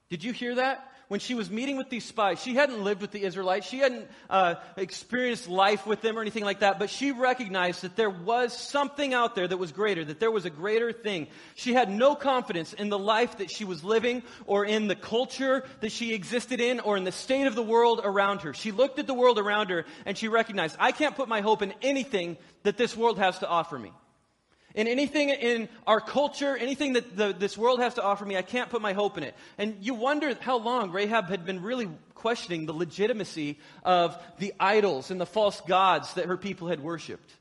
Did 0.08 0.24
you 0.24 0.32
hear 0.32 0.56
that? 0.56 0.89
When 1.10 1.18
she 1.18 1.34
was 1.34 1.50
meeting 1.50 1.76
with 1.76 1.90
these 1.90 2.04
spies, 2.04 2.40
she 2.40 2.54
hadn't 2.54 2.84
lived 2.84 3.00
with 3.00 3.10
the 3.10 3.24
Israelites. 3.24 3.66
She 3.66 3.78
hadn't 3.78 4.08
uh, 4.30 4.54
experienced 4.76 5.48
life 5.48 5.84
with 5.84 6.02
them 6.02 6.16
or 6.16 6.20
anything 6.20 6.44
like 6.44 6.60
that, 6.60 6.78
but 6.78 6.88
she 6.88 7.10
recognized 7.10 7.82
that 7.82 7.96
there 7.96 8.08
was 8.08 8.56
something 8.56 9.12
out 9.12 9.34
there 9.34 9.48
that 9.48 9.56
was 9.56 9.72
greater, 9.72 10.04
that 10.04 10.20
there 10.20 10.30
was 10.30 10.44
a 10.44 10.50
greater 10.50 10.92
thing. 10.92 11.26
She 11.56 11.74
had 11.74 11.90
no 11.90 12.14
confidence 12.14 12.74
in 12.74 12.90
the 12.90 12.98
life 12.98 13.38
that 13.38 13.50
she 13.50 13.64
was 13.64 13.82
living 13.82 14.22
or 14.46 14.64
in 14.64 14.86
the 14.86 14.94
culture 14.94 15.64
that 15.80 15.90
she 15.90 16.14
existed 16.14 16.60
in 16.60 16.78
or 16.78 16.96
in 16.96 17.02
the 17.02 17.10
state 17.10 17.48
of 17.48 17.56
the 17.56 17.62
world 17.64 18.00
around 18.04 18.42
her. 18.42 18.54
She 18.54 18.70
looked 18.70 19.00
at 19.00 19.08
the 19.08 19.14
world 19.14 19.40
around 19.40 19.70
her 19.70 19.86
and 20.06 20.16
she 20.16 20.28
recognized, 20.28 20.76
I 20.78 20.92
can't 20.92 21.16
put 21.16 21.28
my 21.28 21.40
hope 21.40 21.60
in 21.60 21.74
anything 21.82 22.36
that 22.62 22.76
this 22.76 22.96
world 22.96 23.18
has 23.18 23.40
to 23.40 23.48
offer 23.48 23.76
me. 23.76 23.90
In 24.74 24.86
anything 24.86 25.30
in 25.30 25.68
our 25.86 26.00
culture, 26.00 26.56
anything 26.56 26.92
that 26.92 27.16
the, 27.16 27.32
this 27.32 27.58
world 27.58 27.80
has 27.80 27.94
to 27.94 28.02
offer 28.02 28.24
me, 28.24 28.36
I 28.36 28.42
can't 28.42 28.70
put 28.70 28.80
my 28.80 28.92
hope 28.92 29.18
in 29.18 29.24
it. 29.24 29.34
And 29.58 29.76
you 29.80 29.94
wonder 29.94 30.36
how 30.40 30.58
long 30.58 30.92
Rahab 30.92 31.28
had 31.28 31.44
been 31.44 31.60
really 31.62 31.88
questioning 32.14 32.66
the 32.66 32.72
legitimacy 32.72 33.58
of 33.82 34.16
the 34.38 34.54
idols 34.60 35.10
and 35.10 35.20
the 35.20 35.26
false 35.26 35.60
gods 35.62 36.14
that 36.14 36.26
her 36.26 36.36
people 36.36 36.68
had 36.68 36.80
worshiped. 36.80 37.32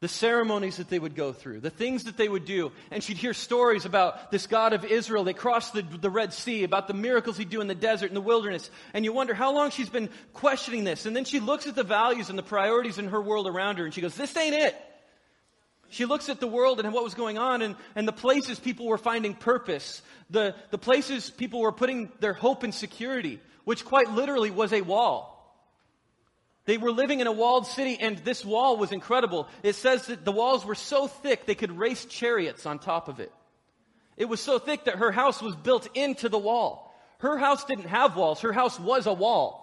The 0.00 0.08
ceremonies 0.08 0.78
that 0.78 0.90
they 0.90 0.98
would 0.98 1.14
go 1.14 1.32
through, 1.32 1.60
the 1.60 1.70
things 1.70 2.04
that 2.04 2.16
they 2.16 2.28
would 2.28 2.44
do. 2.44 2.72
And 2.90 3.04
she'd 3.04 3.18
hear 3.18 3.32
stories 3.32 3.84
about 3.84 4.32
this 4.32 4.48
God 4.48 4.72
of 4.72 4.84
Israel. 4.84 5.22
They 5.22 5.32
crossed 5.32 5.74
the, 5.74 5.82
the 5.82 6.10
Red 6.10 6.32
Sea, 6.32 6.64
about 6.64 6.88
the 6.88 6.94
miracles 6.94 7.38
he'd 7.38 7.50
do 7.50 7.60
in 7.60 7.68
the 7.68 7.74
desert 7.76 8.06
and 8.06 8.16
the 8.16 8.20
wilderness. 8.20 8.68
And 8.94 9.04
you 9.04 9.12
wonder 9.12 9.32
how 9.32 9.54
long 9.54 9.70
she's 9.70 9.88
been 9.88 10.10
questioning 10.34 10.82
this. 10.82 11.06
And 11.06 11.14
then 11.14 11.24
she 11.24 11.38
looks 11.38 11.68
at 11.68 11.76
the 11.76 11.84
values 11.84 12.30
and 12.30 12.38
the 12.38 12.42
priorities 12.42 12.98
in 12.98 13.08
her 13.08 13.22
world 13.22 13.46
around 13.46 13.78
her 13.78 13.84
and 13.84 13.94
she 13.94 14.00
goes, 14.00 14.16
This 14.16 14.36
ain't 14.36 14.56
it. 14.56 14.76
She 15.92 16.06
looks 16.06 16.30
at 16.30 16.40
the 16.40 16.46
world 16.46 16.80
and 16.80 16.90
what 16.94 17.04
was 17.04 17.12
going 17.12 17.36
on 17.36 17.60
and, 17.60 17.76
and 17.94 18.08
the 18.08 18.12
places 18.12 18.58
people 18.58 18.86
were 18.86 18.96
finding 18.96 19.34
purpose, 19.34 20.00
the, 20.30 20.54
the 20.70 20.78
places 20.78 21.28
people 21.28 21.60
were 21.60 21.70
putting 21.70 22.10
their 22.18 22.32
hope 22.32 22.62
and 22.62 22.74
security, 22.74 23.40
which 23.64 23.84
quite 23.84 24.10
literally 24.10 24.50
was 24.50 24.72
a 24.72 24.80
wall. 24.80 25.28
They 26.64 26.78
were 26.78 26.92
living 26.92 27.20
in 27.20 27.26
a 27.26 27.32
walled 27.32 27.66
city, 27.66 27.98
and 28.00 28.16
this 28.18 28.42
wall 28.42 28.78
was 28.78 28.90
incredible. 28.90 29.48
It 29.62 29.74
says 29.74 30.06
that 30.06 30.24
the 30.24 30.32
walls 30.32 30.64
were 30.64 30.74
so 30.74 31.08
thick 31.08 31.44
they 31.44 31.54
could 31.54 31.76
race 31.76 32.06
chariots 32.06 32.64
on 32.64 32.78
top 32.78 33.08
of 33.08 33.20
it. 33.20 33.30
It 34.16 34.30
was 34.30 34.40
so 34.40 34.58
thick 34.58 34.84
that 34.84 34.96
her 34.96 35.12
house 35.12 35.42
was 35.42 35.56
built 35.56 35.88
into 35.94 36.30
the 36.30 36.38
wall. 36.38 36.94
Her 37.18 37.36
house 37.36 37.64
didn't 37.66 37.88
have 37.88 38.16
walls, 38.16 38.40
her 38.40 38.52
house 38.54 38.80
was 38.80 39.06
a 39.06 39.12
wall. 39.12 39.61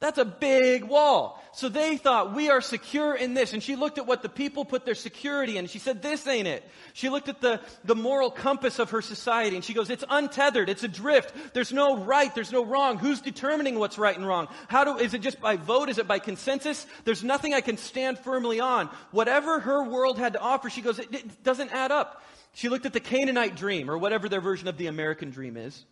That's 0.00 0.18
a 0.18 0.24
big 0.24 0.84
wall. 0.84 1.42
So 1.52 1.68
they 1.68 1.96
thought, 1.96 2.32
we 2.32 2.50
are 2.50 2.60
secure 2.60 3.16
in 3.16 3.34
this. 3.34 3.52
And 3.52 3.60
she 3.60 3.74
looked 3.74 3.98
at 3.98 4.06
what 4.06 4.22
the 4.22 4.28
people 4.28 4.64
put 4.64 4.84
their 4.84 4.94
security 4.94 5.58
in. 5.58 5.66
She 5.66 5.80
said, 5.80 6.02
this 6.02 6.24
ain't 6.28 6.46
it. 6.46 6.62
She 6.92 7.08
looked 7.08 7.28
at 7.28 7.40
the, 7.40 7.60
the 7.82 7.96
moral 7.96 8.30
compass 8.30 8.78
of 8.78 8.90
her 8.90 9.02
society 9.02 9.56
and 9.56 9.64
she 9.64 9.74
goes, 9.74 9.90
it's 9.90 10.04
untethered. 10.08 10.68
It's 10.68 10.84
adrift. 10.84 11.34
There's 11.52 11.72
no 11.72 11.96
right. 11.96 12.32
There's 12.32 12.52
no 12.52 12.64
wrong. 12.64 12.98
Who's 12.98 13.20
determining 13.20 13.80
what's 13.80 13.98
right 13.98 14.16
and 14.16 14.24
wrong? 14.24 14.46
How 14.68 14.84
do, 14.84 14.98
is 14.98 15.14
it 15.14 15.20
just 15.20 15.40
by 15.40 15.56
vote? 15.56 15.88
Is 15.88 15.98
it 15.98 16.06
by 16.06 16.20
consensus? 16.20 16.86
There's 17.04 17.24
nothing 17.24 17.52
I 17.52 17.60
can 17.60 17.76
stand 17.76 18.20
firmly 18.20 18.60
on. 18.60 18.88
Whatever 19.10 19.58
her 19.58 19.82
world 19.82 20.16
had 20.16 20.34
to 20.34 20.40
offer, 20.40 20.70
she 20.70 20.80
goes, 20.80 21.00
it, 21.00 21.12
it 21.12 21.42
doesn't 21.42 21.72
add 21.72 21.90
up. 21.90 22.22
She 22.52 22.68
looked 22.68 22.86
at 22.86 22.92
the 22.92 23.00
Canaanite 23.00 23.56
dream 23.56 23.90
or 23.90 23.98
whatever 23.98 24.28
their 24.28 24.40
version 24.40 24.68
of 24.68 24.78
the 24.78 24.86
American 24.86 25.30
dream 25.30 25.56
is 25.56 25.84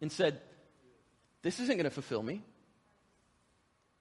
and 0.00 0.12
said, 0.12 0.40
this 1.42 1.58
isn't 1.58 1.76
going 1.76 1.84
to 1.84 1.90
fulfill 1.90 2.22
me. 2.22 2.44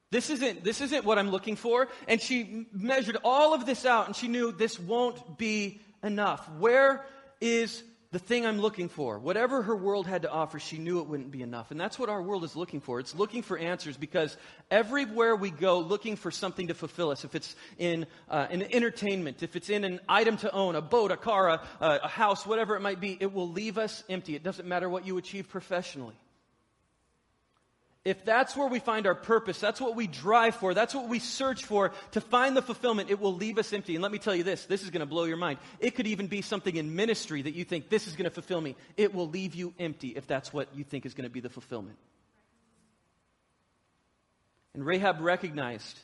This 0.10 0.30
isn't, 0.30 0.64
this 0.64 0.80
isn't 0.80 1.04
what 1.04 1.20
I'm 1.20 1.32
looking 1.32 1.56
for. 1.56 1.90
And 2.08 2.22
she 2.22 2.66
measured 2.72 3.18
all 3.24 3.54
of 3.54 3.66
this 3.66 3.86
out 3.86 4.08
and 4.08 4.16
she 4.16 4.28
knew 4.28 4.52
this 4.52 4.80
won't 4.80 5.38
be 5.38 5.82
enough. 6.02 6.50
Where 6.54 7.06
is 7.42 7.84
the 8.12 8.20
thing 8.20 8.46
I'm 8.46 8.60
looking 8.60 8.88
for? 8.88 9.20
Whatever 9.20 9.62
her 9.64 9.76
world 9.76 10.08
had 10.08 10.22
to 10.22 10.32
offer, 10.32 10.60
she 10.60 10.78
knew 10.78 11.02
it 11.02 11.08
wouldn't 11.08 11.30
be 11.30 11.42
enough. 11.42 11.72
And 11.72 11.80
that's 11.80 12.00
what 12.00 12.08
our 12.08 12.22
world 12.22 12.46
is 12.46 12.56
looking 12.56 12.80
for. 12.80 13.02
It's 13.02 13.16
looking 13.16 13.42
for 13.42 13.58
answers 13.58 13.98
because 13.98 14.38
everywhere 14.72 15.36
we 15.36 15.52
go 15.52 15.80
looking 15.80 16.16
for 16.16 16.32
something 16.32 16.70
to 16.70 16.74
fulfill 16.74 17.12
us, 17.12 17.26
if 17.26 17.36
it's 17.36 17.54
in 17.78 18.06
uh, 18.30 18.48
an 18.50 18.64
entertainment, 18.74 19.44
if 19.44 19.58
it's 19.58 19.70
in 19.70 19.84
an 19.84 20.00
item 20.08 20.38
to 20.38 20.52
own, 20.54 20.76
a 20.76 20.82
boat, 20.82 21.12
a 21.12 21.18
car, 21.18 21.50
a, 21.50 21.62
a 21.82 22.08
house, 22.08 22.46
whatever 22.46 22.78
it 22.78 22.82
might 22.82 23.02
be, 23.02 23.18
it 23.20 23.34
will 23.34 23.50
leave 23.50 23.78
us 23.78 24.06
empty. 24.10 24.36
It 24.36 24.44
doesn't 24.44 24.68
matter 24.68 24.88
what 24.88 25.06
you 25.06 25.18
achieve 25.18 25.50
professionally 25.50 26.16
if 28.08 28.24
that's 28.24 28.56
where 28.56 28.70
we 28.70 28.80
find 28.80 29.06
our 29.06 29.16
purpose, 29.16 29.60
that's 29.60 29.82
what 29.82 29.94
we 29.94 30.08
drive 30.08 30.56
for, 30.56 30.74
that's 30.74 30.96
what 30.96 31.10
we 31.10 31.20
search 31.20 31.66
for 31.66 31.92
to 32.12 32.22
find 32.22 32.56
the 32.56 32.62
fulfillment, 32.62 33.10
it 33.10 33.20
will 33.20 33.34
leave 33.34 33.58
us 33.58 33.74
empty. 33.74 33.96
And 33.96 34.02
let 34.02 34.14
me 34.14 34.18
tell 34.18 34.34
you 34.34 34.44
this 34.44 34.66
this 34.66 34.82
is 34.82 34.92
going 34.92 35.02
to 35.02 35.06
blow 35.06 35.26
your 35.26 35.36
mind. 35.36 35.60
It 35.82 35.94
could 35.94 36.08
even 36.08 36.28
be 36.28 36.42
something 36.42 36.74
in 36.74 36.96
ministry 36.96 37.42
that 37.42 37.54
you 37.54 37.66
think 37.66 37.90
this 37.90 38.08
is 38.08 38.16
going 38.16 38.24
to 38.24 38.32
fulfill 38.32 38.62
me. 38.62 38.78
It 38.96 39.14
will 39.14 39.28
leave 39.28 39.56
you 39.56 39.74
empty 39.78 40.14
if 40.16 40.26
that's 40.26 40.54
what 40.54 40.74
you 40.74 40.86
think 40.86 41.06
is 41.06 41.16
going 41.16 41.26
to 41.26 41.30
be 41.30 41.42
the 41.42 41.50
fulfillment. 41.50 41.98
And 44.74 44.86
Rahab 44.86 45.20
recognized 45.20 46.00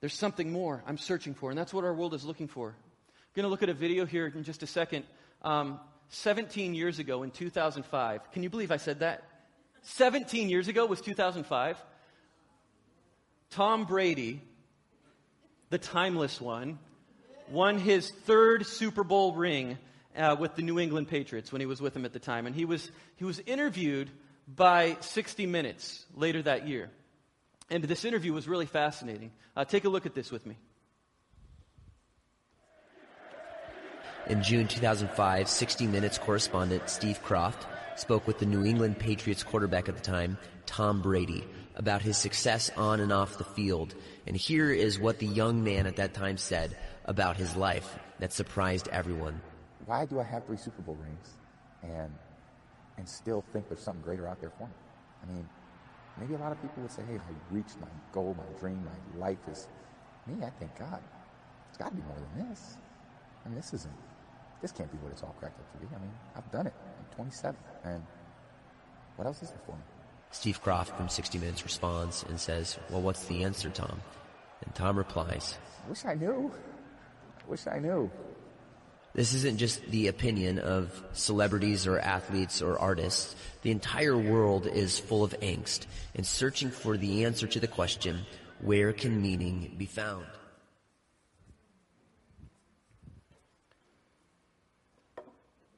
there's 0.00 0.14
something 0.14 0.50
more 0.50 0.82
I'm 0.86 0.96
searching 0.96 1.34
for, 1.34 1.50
and 1.50 1.58
that's 1.58 1.74
what 1.74 1.84
our 1.84 1.92
world 1.92 2.14
is 2.14 2.24
looking 2.24 2.48
for. 2.48 2.68
I'm 2.68 3.34
going 3.34 3.44
to 3.44 3.50
look 3.50 3.62
at 3.62 3.68
a 3.68 3.74
video 3.74 4.06
here 4.06 4.26
in 4.26 4.42
just 4.42 4.62
a 4.62 4.66
second. 4.66 5.04
Um, 5.42 5.78
17 6.08 6.74
years 6.74 6.98
ago 6.98 7.24
in 7.24 7.30
2005, 7.30 8.32
can 8.32 8.42
you 8.42 8.48
believe 8.48 8.72
I 8.72 8.78
said 8.78 9.00
that? 9.00 9.24
17 9.82 10.48
years 10.48 10.68
ago 10.68 10.86
was 10.86 11.00
2005. 11.00 11.76
Tom 13.50 13.84
Brady, 13.84 14.40
the 15.70 15.78
timeless 15.78 16.40
one, 16.40 16.78
won 17.50 17.78
his 17.78 18.10
third 18.10 18.66
Super 18.66 19.02
Bowl 19.02 19.34
ring 19.34 19.78
uh, 20.16 20.36
with 20.38 20.54
the 20.54 20.62
New 20.62 20.78
England 20.78 21.08
Patriots 21.08 21.52
when 21.52 21.60
he 21.60 21.66
was 21.66 21.80
with 21.80 21.94
them 21.94 22.04
at 22.04 22.12
the 22.12 22.18
time. 22.18 22.46
And 22.46 22.54
he 22.54 22.64
was, 22.64 22.90
he 23.16 23.24
was 23.24 23.40
interviewed 23.40 24.10
by 24.46 24.96
60 25.00 25.46
Minutes 25.46 26.04
later 26.14 26.42
that 26.42 26.68
year. 26.68 26.90
And 27.70 27.84
this 27.84 28.04
interview 28.04 28.32
was 28.32 28.48
really 28.48 28.66
fascinating. 28.66 29.30
Uh, 29.56 29.64
take 29.64 29.84
a 29.84 29.88
look 29.88 30.06
at 30.06 30.14
this 30.14 30.30
with 30.30 30.46
me. 30.46 30.56
In 34.28 34.42
June 34.42 34.68
2005, 34.68 35.48
60 35.48 35.86
Minutes 35.86 36.18
correspondent 36.18 36.88
Steve 36.88 37.20
Kroft 37.24 37.66
spoke 38.00 38.26
with 38.26 38.38
the 38.38 38.46
New 38.46 38.64
England 38.64 38.98
Patriots 38.98 39.42
quarterback 39.42 39.88
at 39.88 39.94
the 39.94 40.00
time, 40.00 40.38
Tom 40.64 41.02
Brady, 41.02 41.44
about 41.76 42.00
his 42.00 42.16
success 42.16 42.70
on 42.76 42.98
and 42.98 43.12
off 43.12 43.36
the 43.36 43.44
field. 43.44 43.94
And 44.26 44.34
here 44.34 44.70
is 44.70 44.98
what 44.98 45.18
the 45.18 45.26
young 45.26 45.62
man 45.62 45.86
at 45.86 45.96
that 45.96 46.14
time 46.14 46.38
said 46.38 46.76
about 47.04 47.36
his 47.36 47.54
life 47.56 47.98
that 48.18 48.32
surprised 48.32 48.88
everyone. 48.88 49.40
Why 49.84 50.06
do 50.06 50.18
I 50.18 50.24
have 50.24 50.46
three 50.46 50.56
Super 50.56 50.82
Bowl 50.82 50.96
rings 50.96 51.28
and 51.82 52.12
and 52.96 53.08
still 53.08 53.44
think 53.52 53.68
there's 53.68 53.82
something 53.82 54.02
greater 54.02 54.26
out 54.26 54.40
there 54.40 54.52
for 54.58 54.66
me? 54.66 54.74
I 55.22 55.32
mean, 55.32 55.48
maybe 56.18 56.34
a 56.34 56.38
lot 56.38 56.52
of 56.52 56.60
people 56.62 56.82
would 56.82 56.92
say, 56.92 57.02
hey, 57.08 57.16
I 57.16 57.54
reached 57.54 57.78
my 57.80 57.88
goal, 58.12 58.34
my 58.36 58.58
dream, 58.58 58.82
my 58.84 59.20
life 59.20 59.38
is 59.50 59.68
me, 60.26 60.44
I 60.44 60.50
think, 60.50 60.78
God, 60.78 61.00
it's 61.68 61.78
gotta 61.78 61.94
be 61.94 62.02
more 62.02 62.16
than 62.34 62.48
this. 62.48 62.76
I 63.44 63.48
mean, 63.48 63.56
this 63.56 63.72
isn't 63.72 63.94
this 64.60 64.72
can't 64.72 64.90
be 64.90 64.98
what 64.98 65.12
it's 65.12 65.22
all 65.22 65.34
cracked 65.38 65.58
up 65.58 65.72
to 65.72 65.78
be. 65.78 65.94
I 65.94 65.98
mean, 65.98 66.12
I've 66.36 66.50
done 66.50 66.66
it. 66.66 66.74
I'm 66.76 67.16
27, 67.16 67.56
and 67.84 68.02
what 69.16 69.26
else 69.26 69.42
is 69.42 69.50
there 69.50 69.60
for 69.66 69.72
me? 69.72 69.82
Steve 70.30 70.62
Kroft 70.62 70.96
from 70.96 71.08
60 71.08 71.38
Minutes 71.38 71.64
responds 71.64 72.24
and 72.28 72.38
says, 72.38 72.78
Well, 72.88 73.02
what's 73.02 73.24
the 73.24 73.42
answer, 73.44 73.68
Tom? 73.70 74.00
And 74.64 74.74
Tom 74.74 74.96
replies, 74.96 75.58
I 75.84 75.88
wish 75.88 76.04
I 76.04 76.14
knew. 76.14 76.52
I 77.44 77.50
wish 77.50 77.66
I 77.66 77.78
knew. 77.78 78.10
This 79.12 79.34
isn't 79.34 79.58
just 79.58 79.82
the 79.90 80.06
opinion 80.06 80.60
of 80.60 81.02
celebrities 81.12 81.86
or 81.86 81.98
athletes 81.98 82.62
or 82.62 82.78
artists. 82.78 83.34
The 83.62 83.72
entire 83.72 84.16
world 84.16 84.68
is 84.68 85.00
full 85.00 85.24
of 85.24 85.38
angst 85.40 85.86
and 86.14 86.24
searching 86.24 86.70
for 86.70 86.96
the 86.96 87.24
answer 87.24 87.48
to 87.48 87.58
the 87.58 87.66
question, 87.66 88.20
where 88.60 88.92
can 88.92 89.20
meaning 89.20 89.74
be 89.76 89.86
found? 89.86 90.26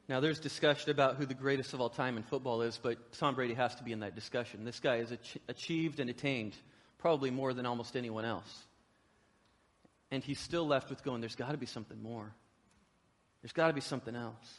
Now, 0.08 0.20
there's 0.20 0.40
discussion 0.40 0.90
about 0.90 1.16
who 1.16 1.26
the 1.26 1.34
greatest 1.34 1.74
of 1.74 1.80
all 1.80 1.88
time 1.88 2.16
in 2.16 2.22
football 2.24 2.62
is, 2.62 2.78
but 2.82 3.12
Tom 3.12 3.34
Brady 3.34 3.54
has 3.54 3.74
to 3.76 3.84
be 3.84 3.92
in 3.92 4.00
that 4.00 4.14
discussion. 4.14 4.64
This 4.64 4.80
guy 4.80 4.98
has 4.98 5.12
ach- 5.12 5.38
achieved 5.48 6.00
and 6.00 6.10
attained 6.10 6.54
probably 6.98 7.30
more 7.30 7.54
than 7.54 7.66
almost 7.66 7.96
anyone 7.96 8.24
else. 8.24 8.64
And 10.10 10.22
he's 10.22 10.40
still 10.40 10.66
left 10.66 10.90
with 10.90 11.02
going, 11.02 11.20
there's 11.20 11.36
got 11.36 11.52
to 11.52 11.56
be 11.56 11.66
something 11.66 12.02
more. 12.02 12.34
There's 13.42 13.52
got 13.52 13.68
to 13.68 13.72
be 13.72 13.80
something 13.80 14.14
else. 14.14 14.58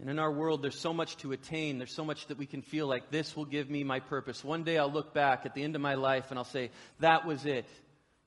And 0.00 0.10
in 0.10 0.18
our 0.18 0.30
world, 0.30 0.62
there's 0.62 0.78
so 0.78 0.92
much 0.92 1.16
to 1.18 1.32
attain. 1.32 1.78
There's 1.78 1.94
so 1.94 2.04
much 2.04 2.26
that 2.26 2.38
we 2.38 2.46
can 2.46 2.62
feel 2.62 2.86
like 2.86 3.10
this 3.10 3.34
will 3.34 3.44
give 3.44 3.70
me 3.70 3.82
my 3.82 4.00
purpose. 4.00 4.44
One 4.44 4.62
day 4.62 4.78
I'll 4.78 4.92
look 4.92 5.14
back 5.14 5.46
at 5.46 5.54
the 5.54 5.62
end 5.62 5.74
of 5.74 5.80
my 5.80 5.94
life 5.94 6.26
and 6.30 6.38
I'll 6.38 6.44
say, 6.44 6.70
that 7.00 7.26
was 7.26 7.46
it. 7.46 7.66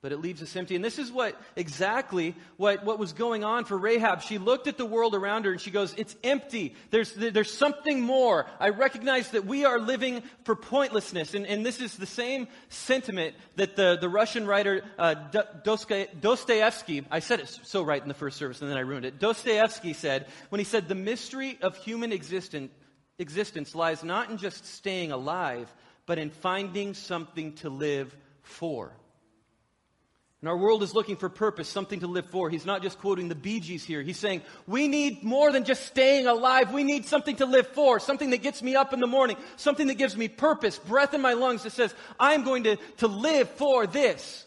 But 0.02 0.14
it 0.14 0.22
leaves 0.22 0.42
us 0.42 0.56
empty. 0.56 0.78
And 0.78 0.86
this 0.86 0.98
is 0.98 1.12
what 1.12 1.40
exactly 1.58 2.34
what, 2.56 2.86
what 2.86 3.00
was 3.00 3.12
going 3.12 3.44
on 3.44 3.66
for 3.66 3.78
Rahab. 3.78 4.22
She 4.22 4.38
looked 4.38 4.68
at 4.68 4.78
the 4.78 4.86
world 4.86 5.14
around 5.14 5.44
her 5.44 5.52
and 5.52 5.60
she 5.60 5.72
goes, 5.72 5.94
It's 5.98 6.16
empty. 6.24 6.74
There's, 6.90 7.14
there's 7.14 7.52
something 7.52 8.00
more. 8.00 8.46
I 8.62 8.70
recognize 8.70 9.32
that 9.32 9.46
we 9.46 9.66
are 9.66 9.78
living 9.78 10.24
for 10.46 10.56
pointlessness. 10.56 11.34
And, 11.34 11.46
and 11.46 11.66
this 11.66 11.82
is 11.82 11.98
the 11.98 12.06
same 12.06 12.48
sentiment 12.70 13.36
that 13.58 13.76
the, 13.76 13.98
the 14.00 14.08
Russian 14.08 14.48
writer 14.48 14.84
uh, 14.98 15.16
Dostoevsky, 15.64 17.06
I 17.12 17.20
said 17.20 17.42
it 17.42 17.60
so 17.64 17.84
right 17.84 18.02
in 18.02 18.08
the 18.08 18.14
first 18.14 18.38
service 18.38 18.62
and 18.62 18.72
then 18.72 18.78
I 18.78 18.82
ruined 18.82 19.06
it. 19.06 19.20
Dostoevsky 19.20 19.92
said, 19.92 20.28
when 20.48 20.60
he 20.60 20.66
said, 20.66 20.88
The 20.88 20.96
mystery 20.96 21.58
of 21.62 21.76
human 21.76 22.14
existence, 22.14 22.72
existence 23.18 23.76
lies 23.76 24.02
not 24.02 24.30
in 24.30 24.38
just 24.38 24.66
staying 24.66 25.12
alive, 25.12 25.74
but 26.06 26.18
in 26.20 26.30
finding 26.30 26.94
something 26.94 27.54
to 27.56 27.70
live 27.70 28.16
for. 28.44 28.94
And 30.42 30.48
our 30.48 30.56
world 30.56 30.84
is 30.84 30.96
looking 30.96 31.18
for 31.18 31.28
purpose, 31.28 31.68
something 31.68 32.00
to 32.00 32.08
live 32.08 32.30
for. 32.30 32.50
He's 32.50 32.66
not 32.66 32.82
just 32.82 33.00
quoting 33.00 33.28
the 33.28 33.36
Bee 33.36 33.60
Gees 33.60 33.84
here. 33.84 34.02
He's 34.02 34.18
saying, 34.18 34.42
we 34.68 34.88
need 34.88 35.22
more 35.22 35.52
than 35.52 35.66
just 35.66 35.86
staying 35.86 36.28
alive. 36.28 36.72
We 36.72 36.86
need 36.86 37.06
something 37.06 37.36
to 37.38 37.46
live 37.46 37.68
for, 37.68 38.00
something 38.00 38.30
that 38.30 38.42
gets 38.42 38.64
me 38.64 38.76
up 38.76 38.94
in 38.94 39.02
the 39.02 39.08
morning, 39.08 39.36
something 39.58 39.88
that 39.88 39.96
gives 39.96 40.16
me 40.16 40.30
purpose, 40.30 40.78
breath 40.78 41.14
in 41.14 41.22
my 41.22 41.34
lungs 41.34 41.64
that 41.64 41.72
says, 41.72 41.94
I'm 42.18 42.44
going 42.44 42.64
to, 42.64 42.78
to 42.98 43.08
live 43.08 43.50
for 43.50 43.86
this. 43.86 44.46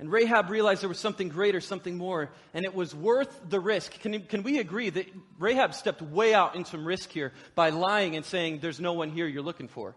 And 0.00 0.10
Rahab 0.10 0.50
realized 0.50 0.82
there 0.82 0.88
was 0.88 0.98
something 0.98 1.28
greater, 1.28 1.60
something 1.60 1.96
more, 1.96 2.32
and 2.52 2.64
it 2.64 2.74
was 2.74 2.92
worth 2.92 3.32
the 3.48 3.60
risk. 3.60 3.92
Can, 4.00 4.22
can 4.22 4.42
we 4.42 4.58
agree 4.58 4.90
that 4.90 5.06
Rahab 5.38 5.72
stepped 5.72 6.02
way 6.02 6.34
out 6.34 6.56
in 6.56 6.64
some 6.64 6.84
risk 6.84 7.10
here 7.10 7.32
by 7.54 7.70
lying 7.70 8.16
and 8.16 8.24
saying, 8.24 8.58
There's 8.58 8.80
no 8.80 8.94
one 8.94 9.10
here 9.10 9.28
you're 9.28 9.42
looking 9.42 9.68
for? 9.68 9.94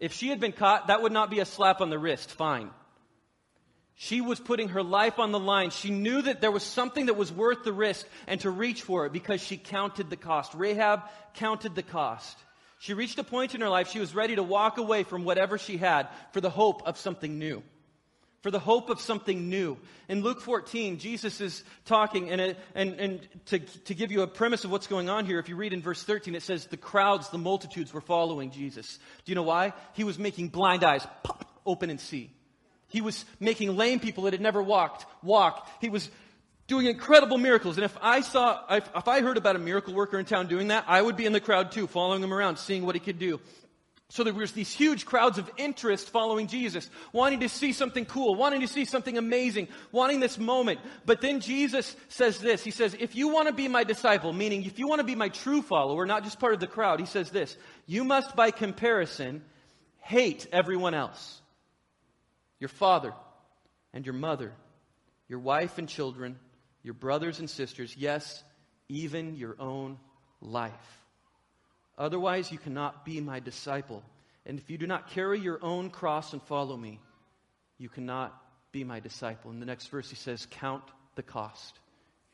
If 0.00 0.14
she 0.14 0.28
had 0.30 0.40
been 0.40 0.50
caught, 0.50 0.88
that 0.88 1.00
would 1.00 1.12
not 1.12 1.30
be 1.30 1.38
a 1.38 1.44
slap 1.44 1.80
on 1.80 1.90
the 1.90 1.98
wrist, 1.98 2.32
fine. 2.32 2.70
She 4.02 4.22
was 4.22 4.40
putting 4.40 4.70
her 4.70 4.82
life 4.82 5.18
on 5.18 5.30
the 5.30 5.38
line. 5.38 5.68
She 5.68 5.90
knew 5.90 6.22
that 6.22 6.40
there 6.40 6.50
was 6.50 6.62
something 6.62 7.06
that 7.06 7.18
was 7.18 7.30
worth 7.30 7.64
the 7.64 7.72
risk 7.72 8.06
and 8.26 8.40
to 8.40 8.48
reach 8.48 8.80
for 8.80 9.04
it 9.04 9.12
because 9.12 9.42
she 9.42 9.58
counted 9.58 10.08
the 10.08 10.16
cost. 10.16 10.54
Rahab 10.54 11.02
counted 11.34 11.74
the 11.74 11.82
cost. 11.82 12.38
She 12.78 12.94
reached 12.94 13.18
a 13.18 13.24
point 13.24 13.54
in 13.54 13.60
her 13.60 13.68
life 13.68 13.90
she 13.90 13.98
was 13.98 14.14
ready 14.14 14.36
to 14.36 14.42
walk 14.42 14.78
away 14.78 15.02
from 15.02 15.24
whatever 15.24 15.58
she 15.58 15.76
had 15.76 16.08
for 16.32 16.40
the 16.40 16.48
hope 16.48 16.80
of 16.86 16.96
something 16.96 17.38
new. 17.38 17.62
For 18.40 18.50
the 18.50 18.58
hope 18.58 18.88
of 18.88 19.02
something 19.02 19.50
new. 19.50 19.76
In 20.08 20.22
Luke 20.22 20.40
14, 20.40 20.98
Jesus 20.98 21.42
is 21.42 21.62
talking, 21.84 22.30
and, 22.30 22.56
and, 22.74 22.94
and 22.98 23.28
to, 23.48 23.58
to 23.58 23.94
give 23.94 24.10
you 24.10 24.22
a 24.22 24.26
premise 24.26 24.64
of 24.64 24.70
what's 24.70 24.86
going 24.86 25.10
on 25.10 25.26
here, 25.26 25.38
if 25.38 25.50
you 25.50 25.56
read 25.56 25.74
in 25.74 25.82
verse 25.82 26.02
13, 26.02 26.34
it 26.34 26.42
says 26.42 26.64
the 26.64 26.78
crowds, 26.78 27.28
the 27.28 27.36
multitudes 27.36 27.92
were 27.92 28.00
following 28.00 28.50
Jesus. 28.50 28.98
Do 29.26 29.30
you 29.30 29.36
know 29.36 29.42
why? 29.42 29.74
He 29.92 30.04
was 30.04 30.18
making 30.18 30.48
blind 30.48 30.84
eyes 30.84 31.06
pop, 31.22 31.44
open 31.66 31.90
and 31.90 32.00
see. 32.00 32.30
He 32.90 33.00
was 33.00 33.24
making 33.38 33.76
lame 33.76 34.00
people 34.00 34.24
that 34.24 34.34
had 34.34 34.40
never 34.40 34.62
walked 34.62 35.06
walk. 35.22 35.68
He 35.80 35.88
was 35.88 36.10
doing 36.66 36.86
incredible 36.86 37.38
miracles. 37.38 37.76
And 37.76 37.84
if 37.84 37.96
I 38.00 38.20
saw, 38.20 38.60
if, 38.70 38.88
if, 38.94 39.08
I 39.08 39.22
heard 39.22 39.36
about 39.36 39.56
a 39.56 39.58
miracle 39.58 39.94
worker 39.94 40.18
in 40.18 40.24
town 40.24 40.46
doing 40.46 40.68
that, 40.68 40.84
I 40.86 41.00
would 41.00 41.16
be 41.16 41.26
in 41.26 41.32
the 41.32 41.40
crowd 41.40 41.72
too, 41.72 41.86
following 41.86 42.22
him 42.22 42.32
around, 42.32 42.58
seeing 42.58 42.84
what 42.84 42.94
he 42.94 43.00
could 43.00 43.18
do. 43.18 43.40
So 44.08 44.24
there 44.24 44.34
was 44.34 44.52
these 44.52 44.72
huge 44.72 45.06
crowds 45.06 45.38
of 45.38 45.48
interest 45.56 46.10
following 46.10 46.48
Jesus, 46.48 46.90
wanting 47.12 47.40
to 47.40 47.48
see 47.48 47.72
something 47.72 48.04
cool, 48.04 48.34
wanting 48.34 48.60
to 48.60 48.66
see 48.66 48.84
something 48.84 49.16
amazing, 49.16 49.68
wanting 49.92 50.18
this 50.18 50.36
moment. 50.36 50.80
But 51.06 51.20
then 51.20 51.38
Jesus 51.38 51.94
says 52.08 52.38
this. 52.38 52.64
He 52.64 52.72
says, 52.72 52.96
if 52.98 53.14
you 53.14 53.28
want 53.28 53.46
to 53.46 53.54
be 53.54 53.68
my 53.68 53.84
disciple, 53.84 54.32
meaning 54.32 54.64
if 54.64 54.80
you 54.80 54.88
want 54.88 54.98
to 54.98 55.06
be 55.06 55.14
my 55.14 55.28
true 55.28 55.62
follower, 55.62 56.06
not 56.06 56.24
just 56.24 56.40
part 56.40 56.54
of 56.54 56.60
the 56.60 56.66
crowd, 56.66 56.98
he 56.98 57.06
says 57.06 57.30
this, 57.30 57.56
you 57.86 58.02
must 58.02 58.34
by 58.34 58.50
comparison 58.50 59.44
hate 60.00 60.48
everyone 60.50 60.94
else 60.94 61.40
your 62.60 62.68
father 62.68 63.12
and 63.92 64.06
your 64.06 64.14
mother, 64.14 64.52
your 65.28 65.40
wife 65.40 65.78
and 65.78 65.88
children, 65.88 66.38
your 66.82 66.94
brothers 66.94 67.40
and 67.40 67.50
sisters, 67.50 67.96
yes, 67.96 68.44
even 68.88 69.34
your 69.36 69.56
own 69.58 69.98
life. 70.40 70.72
Otherwise, 71.98 72.52
you 72.52 72.58
cannot 72.58 73.04
be 73.04 73.20
my 73.20 73.40
disciple. 73.40 74.02
And 74.46 74.58
if 74.58 74.70
you 74.70 74.78
do 74.78 74.86
not 74.86 75.10
carry 75.10 75.40
your 75.40 75.58
own 75.62 75.90
cross 75.90 76.32
and 76.32 76.42
follow 76.42 76.76
me, 76.76 77.00
you 77.78 77.88
cannot 77.88 78.40
be 78.72 78.84
my 78.84 79.00
disciple. 79.00 79.50
In 79.50 79.60
the 79.60 79.66
next 79.66 79.88
verse, 79.88 80.08
he 80.08 80.16
says, 80.16 80.46
Count 80.50 80.84
the 81.16 81.22
cost 81.22 81.78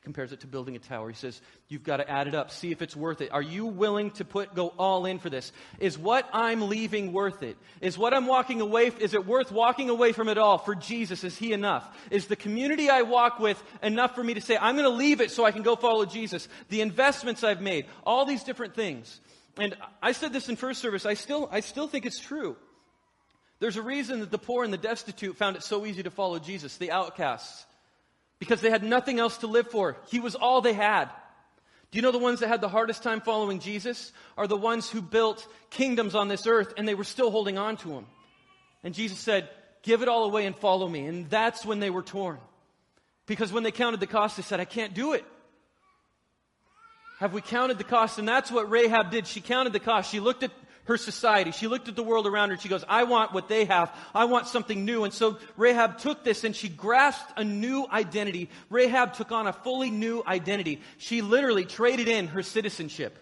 compares 0.06 0.30
it 0.30 0.38
to 0.38 0.46
building 0.46 0.76
a 0.76 0.78
tower. 0.78 1.08
He 1.08 1.16
says, 1.16 1.40
You've 1.66 1.82
got 1.82 1.96
to 1.96 2.08
add 2.08 2.28
it 2.28 2.34
up, 2.36 2.52
see 2.52 2.70
if 2.70 2.80
it's 2.80 2.94
worth 2.94 3.20
it. 3.20 3.32
Are 3.32 3.42
you 3.42 3.66
willing 3.66 4.12
to 4.12 4.24
put 4.24 4.54
go 4.54 4.68
all 4.78 5.04
in 5.04 5.18
for 5.18 5.28
this? 5.28 5.50
Is 5.80 5.98
what 5.98 6.28
I'm 6.32 6.68
leaving 6.68 7.12
worth 7.12 7.42
it? 7.42 7.56
Is 7.80 7.98
what 7.98 8.14
I'm 8.14 8.28
walking 8.28 8.60
away 8.60 8.92
is 9.00 9.14
it 9.14 9.26
worth 9.26 9.50
walking 9.50 9.90
away 9.90 10.12
from 10.12 10.28
it 10.28 10.38
all 10.38 10.58
for 10.58 10.76
Jesus? 10.76 11.24
Is 11.24 11.36
he 11.36 11.52
enough? 11.52 11.84
Is 12.12 12.28
the 12.28 12.36
community 12.36 12.88
I 12.88 13.02
walk 13.02 13.40
with 13.40 13.60
enough 13.82 14.14
for 14.14 14.22
me 14.22 14.34
to 14.34 14.40
say, 14.40 14.56
I'm 14.56 14.76
going 14.76 14.88
to 14.88 14.96
leave 14.96 15.20
it 15.20 15.32
so 15.32 15.44
I 15.44 15.50
can 15.50 15.64
go 15.64 15.74
follow 15.74 16.06
Jesus? 16.06 16.46
The 16.68 16.82
investments 16.82 17.42
I've 17.42 17.60
made, 17.60 17.86
all 18.04 18.24
these 18.24 18.44
different 18.44 18.76
things. 18.76 19.20
And 19.56 19.74
I 20.00 20.12
said 20.12 20.32
this 20.32 20.48
in 20.48 20.54
first 20.54 20.80
service, 20.80 21.04
I 21.04 21.14
still 21.14 21.48
I 21.50 21.58
still 21.58 21.88
think 21.88 22.06
it's 22.06 22.20
true. 22.20 22.56
There's 23.58 23.76
a 23.76 23.82
reason 23.82 24.20
that 24.20 24.30
the 24.30 24.38
poor 24.38 24.62
and 24.62 24.72
the 24.72 24.78
destitute 24.78 25.36
found 25.36 25.56
it 25.56 25.64
so 25.64 25.84
easy 25.84 26.04
to 26.04 26.12
follow 26.12 26.38
Jesus, 26.38 26.76
the 26.76 26.92
outcasts 26.92 27.66
because 28.38 28.60
they 28.60 28.70
had 28.70 28.82
nothing 28.82 29.18
else 29.18 29.38
to 29.38 29.46
live 29.46 29.70
for. 29.70 29.96
He 30.08 30.20
was 30.20 30.34
all 30.34 30.60
they 30.60 30.72
had. 30.72 31.06
Do 31.90 31.98
you 31.98 32.02
know 32.02 32.12
the 32.12 32.18
ones 32.18 32.40
that 32.40 32.48
had 32.48 32.60
the 32.60 32.68
hardest 32.68 33.02
time 33.02 33.20
following 33.20 33.60
Jesus 33.60 34.12
are 34.36 34.46
the 34.46 34.56
ones 34.56 34.90
who 34.90 35.00
built 35.00 35.46
kingdoms 35.70 36.14
on 36.14 36.28
this 36.28 36.46
earth 36.46 36.74
and 36.76 36.86
they 36.86 36.94
were 36.94 37.04
still 37.04 37.30
holding 37.30 37.58
on 37.58 37.76
to 37.78 37.90
him. 37.90 38.06
And 38.82 38.94
Jesus 38.94 39.18
said, 39.18 39.48
Give 39.82 40.02
it 40.02 40.08
all 40.08 40.24
away 40.24 40.46
and 40.46 40.56
follow 40.56 40.88
me. 40.88 41.06
And 41.06 41.30
that's 41.30 41.64
when 41.64 41.78
they 41.78 41.90
were 41.90 42.02
torn. 42.02 42.38
Because 43.26 43.52
when 43.52 43.62
they 43.62 43.70
counted 43.70 44.00
the 44.00 44.08
cost, 44.08 44.36
they 44.36 44.42
said, 44.42 44.58
I 44.58 44.64
can't 44.64 44.94
do 44.94 45.12
it. 45.12 45.24
Have 47.20 47.32
we 47.32 47.40
counted 47.40 47.78
the 47.78 47.84
cost? 47.84 48.18
And 48.18 48.28
that's 48.28 48.50
what 48.50 48.68
Rahab 48.68 49.12
did. 49.12 49.28
She 49.28 49.40
counted 49.40 49.72
the 49.72 49.80
cost. 49.80 50.10
She 50.10 50.18
looked 50.18 50.42
at 50.42 50.50
her 50.86 50.96
society. 50.96 51.50
She 51.50 51.66
looked 51.66 51.88
at 51.88 51.96
the 51.96 52.02
world 52.02 52.26
around 52.26 52.48
her 52.48 52.54
and 52.54 52.62
she 52.62 52.68
goes, 52.68 52.84
I 52.88 53.04
want 53.04 53.32
what 53.32 53.48
they 53.48 53.64
have. 53.66 53.94
I 54.14 54.24
want 54.24 54.46
something 54.46 54.84
new. 54.84 55.04
And 55.04 55.12
so 55.12 55.38
Rahab 55.56 55.98
took 55.98 56.24
this 56.24 56.44
and 56.44 56.54
she 56.54 56.68
grasped 56.68 57.32
a 57.36 57.44
new 57.44 57.86
identity. 57.90 58.50
Rahab 58.70 59.14
took 59.14 59.32
on 59.32 59.46
a 59.46 59.52
fully 59.52 59.90
new 59.90 60.22
identity. 60.26 60.80
She 60.98 61.22
literally 61.22 61.64
traded 61.64 62.08
in 62.08 62.28
her 62.28 62.42
citizenship. 62.42 63.18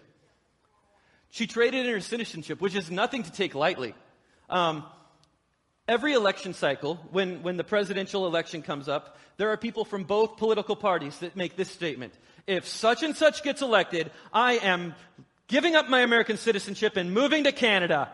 She 1.29 1.47
traded 1.47 1.85
in 1.85 1.91
her 1.91 1.99
citizenship, 1.99 2.61
which 2.61 2.75
is 2.75 2.89
nothing 2.89 3.23
to 3.23 3.31
take 3.31 3.55
lightly. 3.55 3.93
Um, 4.49 4.85
every 5.87 6.13
election 6.13 6.53
cycle, 6.53 6.95
when, 7.11 7.43
when 7.43 7.57
the 7.57 7.63
presidential 7.63 8.25
election 8.27 8.61
comes 8.61 8.87
up, 8.87 9.17
there 9.37 9.49
are 9.49 9.57
people 9.57 9.83
from 9.83 10.03
both 10.03 10.37
political 10.37 10.75
parties 10.75 11.17
that 11.19 11.35
make 11.35 11.55
this 11.57 11.69
statement. 11.69 12.13
If 12.47 12.67
such 12.67 13.03
and 13.03 13.15
such 13.15 13.43
gets 13.43 13.61
elected, 13.61 14.11
I 14.31 14.53
am 14.53 14.95
giving 15.47 15.75
up 15.75 15.89
my 15.89 16.01
American 16.01 16.37
citizenship 16.37 16.97
and 16.97 17.11
moving 17.13 17.43
to 17.45 17.51
Canada. 17.51 18.11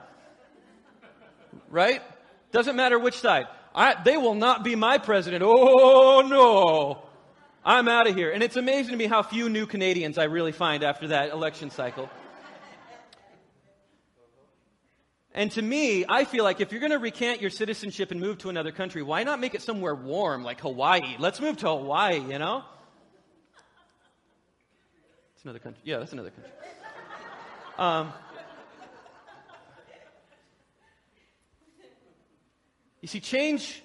Right? 1.70 2.02
Doesn't 2.52 2.76
matter 2.76 3.00
which 3.00 3.20
side. 3.20 3.48
I, 3.74 3.96
they 4.04 4.18
will 4.18 4.36
not 4.36 4.64
be 4.64 4.76
my 4.76 4.98
president. 4.98 5.44
Oh 5.46 6.22
no. 6.28 7.08
I'm 7.64 7.88
out 7.88 8.08
of 8.08 8.16
here. 8.16 8.32
And 8.32 8.44
it's 8.44 8.58
amazing 8.58 8.92
to 8.92 8.98
me 8.98 9.06
how 9.06 9.22
few 9.24 9.48
new 9.48 9.66
Canadians 9.66 10.18
I 10.18 10.26
really 10.26 10.52
find 10.52 10.84
after 10.84 11.10
that 11.10 11.32
election 11.32 11.70
cycle. 11.70 12.10
And 15.34 15.50
to 15.52 15.62
me, 15.62 16.04
I 16.10 16.26
feel 16.26 16.44
like 16.44 16.60
if 16.60 16.72
you're 16.72 16.82
going 16.82 16.92
to 16.92 17.00
recant 17.00 17.40
your 17.40 17.50
citizenship 17.50 18.12
and 18.12 18.20
move 18.20 18.40
to 18.40 18.50
another 18.50 18.74
country, 18.74 19.02
why 19.02 19.24
not 19.24 19.40
make 19.40 19.56
it 19.56 19.62
somewhere 19.62 19.96
warm 19.96 20.44
like 20.44 20.60
Hawaii? 20.60 21.16
Let's 21.20 21.40
move 21.40 21.56
to 21.58 21.70
Hawaii, 21.70 22.20
you 22.20 22.38
know? 22.38 22.64
It's 25.36 25.46
another 25.46 25.60
country. 25.60 25.82
Yeah, 25.86 26.00
that's 26.00 26.12
another 26.12 26.32
country. 26.32 26.52
Um, 27.78 28.14
you 33.02 33.08
see, 33.08 33.20
change 33.20 33.82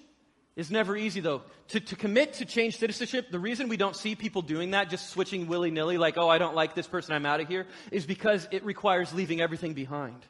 is 0.56 0.70
never 0.70 0.96
easy, 0.96 1.20
though. 1.20 1.42
To, 1.68 1.80
to 1.80 1.96
commit 1.96 2.34
to 2.34 2.44
change 2.44 2.78
citizenship, 2.78 3.30
the 3.30 3.38
reason 3.38 3.68
we 3.68 3.76
don't 3.76 3.96
see 3.96 4.14
people 4.14 4.42
doing 4.42 4.70
that, 4.70 4.88
just 4.88 5.10
switching 5.10 5.46
willy 5.48 5.70
nilly, 5.70 5.98
like, 5.98 6.16
oh, 6.16 6.28
I 6.28 6.38
don't 6.38 6.54
like 6.54 6.74
this 6.74 6.86
person, 6.86 7.14
I'm 7.14 7.26
out 7.26 7.40
of 7.40 7.48
here, 7.48 7.66
is 7.90 8.06
because 8.06 8.46
it 8.50 8.64
requires 8.64 9.12
leaving 9.12 9.40
everything 9.40 9.74
behind. 9.74 10.24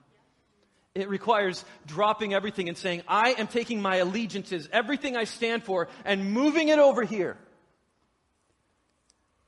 It 0.95 1.11
requires 1.11 1.63
dropping 1.87 2.33
everything 2.33 2.69
and 2.69 2.77
saying, 2.77 3.03
I 3.07 3.33
am 3.33 3.49
taking 3.49 3.83
my 3.83 3.97
allegiances, 3.97 4.67
everything 4.73 5.15
I 5.15 5.25
stand 5.25 5.63
for, 5.63 5.89
and 6.07 6.33
moving 6.33 6.69
it 6.69 6.79
over 6.79 7.05
here. 7.05 7.37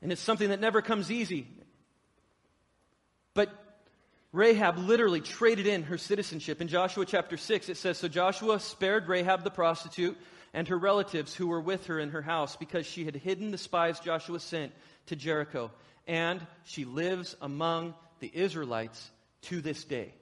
And 0.03 0.13
it's 0.13 0.21
something 0.21 0.51
that 0.51 0.61
never 0.61 0.83
comes 0.83 1.11
easy. 1.11 1.49
But 3.33 3.49
Rahab 4.33 4.79
literally 4.79 5.21
traded 5.21 5.67
in 5.67 5.85
her 5.85 5.97
citizenship. 5.97 6.61
In 6.61 6.69
Joshua 6.69 7.07
chapter 7.07 7.37
6, 7.37 7.69
it 7.69 7.77
says 7.77 7.97
So 7.97 8.09
Joshua 8.09 8.61
spared 8.61 9.09
Rahab 9.09 9.43
the 9.43 9.51
prostitute 9.51 10.19
and 10.53 10.69
her 10.69 10.79
relatives 10.79 11.35
who 11.35 11.49
were 11.49 11.61
with 11.61 11.87
her 11.87 11.99
in 11.99 12.11
her 12.11 12.23
house 12.23 12.57
because 12.57 12.87
she 12.87 13.05
had 13.05 13.17
hidden 13.17 13.51
the 13.51 13.59
spies 13.59 14.01
Joshua 14.01 14.41
sent 14.41 14.73
to 15.07 15.17
Jericho. 15.17 15.71
And 16.07 16.47
she 16.65 16.85
lives 16.85 17.37
among 17.41 17.95
the 18.21 18.31
Israelites 18.33 19.11
to 19.43 19.61
this 19.61 19.85
day. 19.85 20.13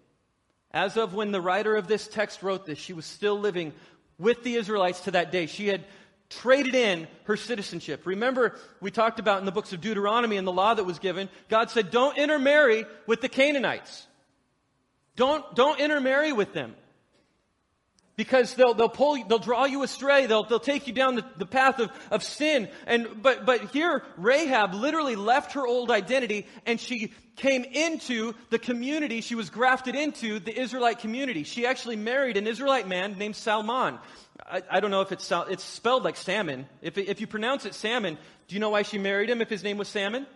As 0.70 0.96
of 0.96 1.14
when 1.14 1.32
the 1.32 1.40
writer 1.40 1.74
of 1.74 1.88
this 1.88 2.06
text 2.06 2.42
wrote 2.42 2.66
this, 2.66 2.78
she 2.78 2.92
was 2.92 3.06
still 3.06 3.38
living 3.38 3.72
with 4.18 4.42
the 4.42 4.54
Israelites 4.54 5.00
to 5.02 5.12
that 5.12 5.32
day. 5.32 5.46
She 5.46 5.68
had 5.68 5.84
traded 6.28 6.74
in 6.74 7.08
her 7.24 7.36
citizenship. 7.36 8.02
Remember, 8.04 8.56
we 8.80 8.90
talked 8.90 9.18
about 9.18 9.40
in 9.40 9.46
the 9.46 9.52
books 9.52 9.72
of 9.72 9.80
Deuteronomy 9.80 10.36
and 10.36 10.46
the 10.46 10.52
law 10.52 10.74
that 10.74 10.84
was 10.84 10.98
given, 10.98 11.28
God 11.48 11.70
said, 11.70 11.90
don't 11.90 12.18
intermarry 12.18 12.84
with 13.06 13.20
the 13.20 13.28
Canaanites. 13.28 14.06
Don't, 15.16 15.54
don't 15.54 15.80
intermarry 15.80 16.32
with 16.32 16.52
them. 16.52 16.74
Because 18.16 18.54
they'll, 18.54 18.72
they'll 18.72 18.88
pull, 18.88 19.22
they'll 19.28 19.38
draw 19.38 19.66
you 19.66 19.82
astray. 19.82 20.24
They'll, 20.24 20.44
they'll 20.44 20.58
take 20.58 20.86
you 20.86 20.94
down 20.94 21.16
the, 21.16 21.24
the 21.36 21.44
path 21.44 21.78
of, 21.80 21.90
of 22.10 22.22
sin. 22.22 22.68
And, 22.86 23.22
but, 23.22 23.44
but 23.44 23.70
here, 23.72 24.02
Rahab 24.16 24.72
literally 24.72 25.16
left 25.16 25.52
her 25.52 25.66
old 25.66 25.90
identity 25.90 26.46
and 26.64 26.80
she 26.80 27.12
came 27.36 27.64
into 27.64 28.32
the 28.48 28.58
community. 28.58 29.20
She 29.20 29.34
was 29.34 29.50
grafted 29.50 29.94
into 29.94 30.38
the 30.38 30.58
Israelite 30.58 31.00
community. 31.00 31.42
She 31.42 31.66
actually 31.66 31.96
married 31.96 32.38
an 32.38 32.46
Israelite 32.46 32.88
man 32.88 33.18
named 33.18 33.36
Salmon. 33.36 33.98
I, 34.44 34.62
I 34.70 34.80
don't 34.80 34.90
know 34.90 35.02
if 35.02 35.12
it's, 35.12 35.30
it's 35.30 35.64
spelled 35.64 36.04
like 36.04 36.16
salmon. 36.16 36.66
If, 36.80 36.96
if 36.96 37.20
you 37.20 37.26
pronounce 37.26 37.66
it 37.66 37.74
salmon, 37.74 38.16
do 38.48 38.54
you 38.54 38.60
know 38.60 38.70
why 38.70 38.82
she 38.82 38.96
married 38.98 39.28
him 39.28 39.42
if 39.42 39.50
his 39.50 39.62
name 39.62 39.76
was 39.76 39.88
salmon? 39.88 40.26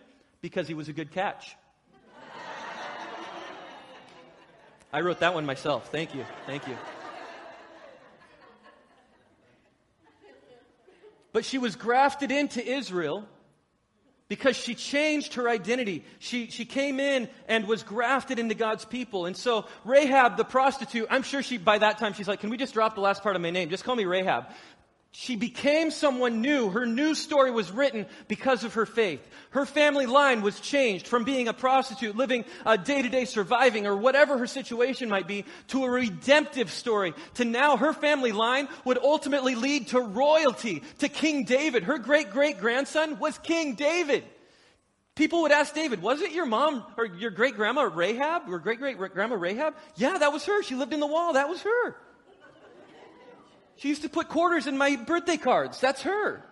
Because 0.41 0.67
he 0.67 0.75
was 0.75 0.87
a 0.87 0.93
good 0.93 1.11
catch. 1.11 1.55
I 4.93 5.01
wrote 5.01 5.21
that 5.21 5.33
one 5.33 5.45
myself. 5.45 5.89
Thank 5.89 6.13
you. 6.13 6.25
Thank 6.45 6.67
you. 6.67 6.77
But 11.33 11.45
she 11.45 11.57
was 11.57 11.75
grafted 11.75 12.31
into 12.31 12.65
Israel 12.65 13.27
because 14.27 14.55
she 14.55 14.75
changed 14.75 15.33
her 15.33 15.49
identity. 15.49 16.05
She, 16.19 16.47
she 16.47 16.63
came 16.63 16.99
in 16.99 17.29
and 17.47 17.67
was 17.67 17.83
grafted 17.83 18.39
into 18.39 18.55
God's 18.55 18.85
people. 18.85 19.25
And 19.25 19.35
so 19.35 19.65
Rahab, 19.83 20.37
the 20.37 20.45
prostitute, 20.45 21.07
I'm 21.09 21.23
sure 21.23 21.43
she, 21.43 21.57
by 21.57 21.77
that 21.77 21.97
time, 21.97 22.13
she's 22.13 22.27
like, 22.27 22.39
can 22.39 22.49
we 22.49 22.57
just 22.57 22.73
drop 22.73 22.95
the 22.95 23.01
last 23.01 23.23
part 23.23 23.35
of 23.35 23.41
my 23.41 23.49
name? 23.49 23.69
Just 23.69 23.83
call 23.83 23.95
me 23.95 24.05
Rahab 24.05 24.45
she 25.13 25.35
became 25.35 25.91
someone 25.91 26.41
new. 26.41 26.69
Her 26.69 26.85
new 26.85 27.15
story 27.15 27.51
was 27.51 27.69
written 27.69 28.05
because 28.29 28.63
of 28.63 28.75
her 28.75 28.85
faith. 28.85 29.19
Her 29.49 29.65
family 29.65 30.05
line 30.05 30.41
was 30.41 30.57
changed 30.61 31.05
from 31.05 31.25
being 31.25 31.49
a 31.49 31.53
prostitute, 31.53 32.15
living 32.15 32.45
a 32.65 32.77
day 32.77 33.01
to 33.01 33.09
day 33.09 33.25
surviving, 33.25 33.85
or 33.85 33.97
whatever 33.97 34.37
her 34.37 34.47
situation 34.47 35.09
might 35.09 35.27
be, 35.27 35.43
to 35.67 35.83
a 35.83 35.89
redemptive 35.89 36.71
story. 36.71 37.13
To 37.35 37.45
now 37.45 37.75
her 37.75 37.91
family 37.91 38.31
line 38.31 38.69
would 38.85 38.97
ultimately 38.97 39.55
lead 39.55 39.87
to 39.87 39.99
royalty, 39.99 40.81
to 40.99 41.09
King 41.09 41.43
David. 41.43 41.83
Her 41.83 41.97
great 41.97 42.31
great 42.31 42.59
grandson 42.59 43.19
was 43.19 43.37
King 43.37 43.75
David. 43.75 44.23
People 45.15 45.41
would 45.41 45.51
ask 45.51 45.75
David, 45.75 46.01
was 46.01 46.21
it 46.21 46.31
your 46.31 46.45
mom 46.45 46.85
or 46.97 47.05
your 47.05 47.31
great 47.31 47.55
grandma 47.55 47.81
Rahab, 47.81 48.43
or 48.47 48.59
great 48.59 48.79
great 48.79 48.97
grandma 48.97 49.35
Rahab? 49.35 49.75
Yeah, 49.97 50.17
that 50.17 50.31
was 50.31 50.45
her. 50.45 50.63
She 50.63 50.75
lived 50.75 50.93
in 50.93 51.01
the 51.01 51.07
wall. 51.07 51.33
That 51.33 51.49
was 51.49 51.61
her. 51.63 51.95
She 53.81 53.87
used 53.87 54.03
to 54.03 54.09
put 54.09 54.29
quarters 54.29 54.67
in 54.67 54.77
my 54.77 54.95
birthday 54.95 55.37
cards. 55.37 55.81
That's 55.81 56.03
her. 56.03 56.43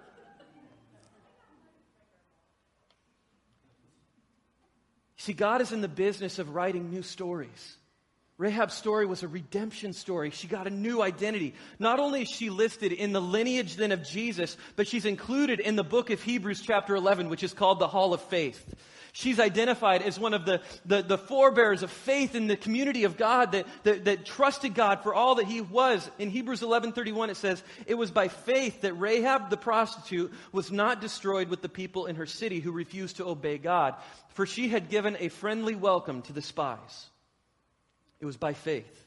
See, 5.17 5.33
God 5.33 5.61
is 5.61 5.71
in 5.71 5.81
the 5.81 5.87
business 5.87 6.39
of 6.39 6.55
writing 6.55 6.89
new 6.89 7.03
stories. 7.03 7.77
Rahab's 8.39 8.73
story 8.73 9.05
was 9.05 9.21
a 9.21 9.27
redemption 9.27 9.91
story. 9.91 10.29
She 10.29 10.47
got 10.47 10.65
a 10.65 10.69
new 10.69 11.01
identity. 11.01 11.55
Not 11.77 11.99
only 11.99 12.21
is 12.21 12.29
she 12.29 12.49
listed 12.49 12.93
in 12.93 13.11
the 13.11 13.19
lineage 13.19 13.75
then 13.75 13.91
of 13.91 14.01
Jesus, 14.01 14.55
but 14.77 14.87
she's 14.87 15.03
included 15.03 15.59
in 15.59 15.75
the 15.75 15.83
book 15.83 16.09
of 16.09 16.21
Hebrews 16.21 16.61
chapter 16.61 16.95
11, 16.95 17.27
which 17.27 17.43
is 17.43 17.53
called 17.53 17.79
the 17.79 17.87
Hall 17.89 18.13
of 18.13 18.21
Faith. 18.21 18.75
She's 19.11 19.41
identified 19.41 20.03
as 20.03 20.17
one 20.17 20.33
of 20.33 20.45
the, 20.45 20.61
the, 20.85 21.01
the 21.01 21.17
forebears 21.17 21.83
of 21.83 21.91
faith 21.91 22.33
in 22.33 22.47
the 22.47 22.55
community 22.55 23.03
of 23.03 23.17
God 23.17 23.51
that, 23.51 23.67
that, 23.83 24.05
that 24.05 24.25
trusted 24.25 24.73
God 24.73 25.03
for 25.03 25.13
all 25.13 25.35
that 25.35 25.45
he 25.45 25.59
was. 25.59 26.09
In 26.17 26.29
Hebrews 26.29 26.61
11.31 26.61 27.27
it 27.27 27.35
says, 27.35 27.61
It 27.87 27.95
was 27.95 28.09
by 28.09 28.29
faith 28.29 28.81
that 28.81 28.93
Rahab 28.93 29.49
the 29.49 29.57
prostitute 29.57 30.31
was 30.53 30.71
not 30.71 31.01
destroyed 31.01 31.49
with 31.49 31.61
the 31.61 31.67
people 31.67 32.05
in 32.05 32.15
her 32.15 32.25
city 32.25 32.61
who 32.61 32.71
refused 32.71 33.17
to 33.17 33.27
obey 33.27 33.57
God, 33.57 33.95
for 34.29 34.45
she 34.45 34.69
had 34.69 34.87
given 34.87 35.17
a 35.19 35.27
friendly 35.27 35.75
welcome 35.75 36.21
to 36.21 36.31
the 36.31 36.41
spies. 36.41 37.09
It 38.19 38.25
was 38.25 38.37
by 38.37 38.53
faith. 38.53 39.05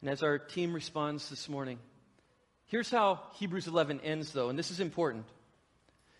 And 0.00 0.10
as 0.10 0.22
our 0.22 0.38
team 0.38 0.72
responds 0.72 1.28
this 1.28 1.48
morning, 1.48 1.78
here's 2.66 2.90
how 2.90 3.20
Hebrews 3.34 3.66
11 3.66 4.00
ends, 4.00 4.32
though, 4.32 4.48
and 4.48 4.58
this 4.58 4.70
is 4.70 4.80
important. 4.80 5.26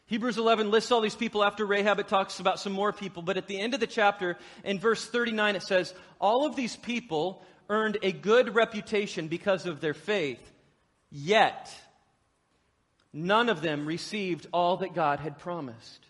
Hebrews 0.07 0.38
11 0.38 0.70
lists 0.70 0.92
all 0.92 1.00
these 1.00 1.16
people 1.16 1.44
after 1.44 1.66
Rahab. 1.66 1.98
It 1.98 2.07
talks 2.07 2.38
about 2.38 2.61
some 2.61 2.72
more 2.72 2.92
people. 2.92 3.22
But 3.22 3.37
at 3.37 3.48
the 3.48 3.59
end 3.59 3.74
of 3.74 3.81
the 3.81 3.88
chapter, 3.88 4.37
in 4.62 4.79
verse 4.79 5.05
39, 5.05 5.57
it 5.57 5.62
says, 5.64 5.92
All 6.20 6.46
of 6.46 6.55
these 6.55 6.76
people 6.76 7.42
earned 7.68 7.98
a 8.02 8.12
good 8.12 8.55
reputation 8.55 9.26
because 9.26 9.66
of 9.66 9.81
their 9.81 9.94
faith, 9.94 10.40
yet 11.11 11.74
none 13.12 13.48
of 13.48 13.62
them 13.62 13.85
received 13.85 14.46
all 14.52 14.76
that 14.79 14.94
God 14.94 15.18
had 15.18 15.38
promised. 15.38 16.07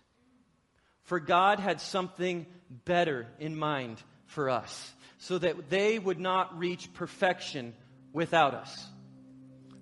For 1.05 1.19
God 1.19 1.59
had 1.59 1.81
something 1.81 2.45
better 2.85 3.27
in 3.39 3.57
mind 3.57 4.03
for 4.27 4.51
us, 4.51 4.93
so 5.19 5.39
that 5.39 5.71
they 5.71 5.99
would 5.99 6.21
not 6.21 6.59
reach 6.59 6.93
perfection 6.95 7.75
without 8.13 8.55
us. 8.55 8.87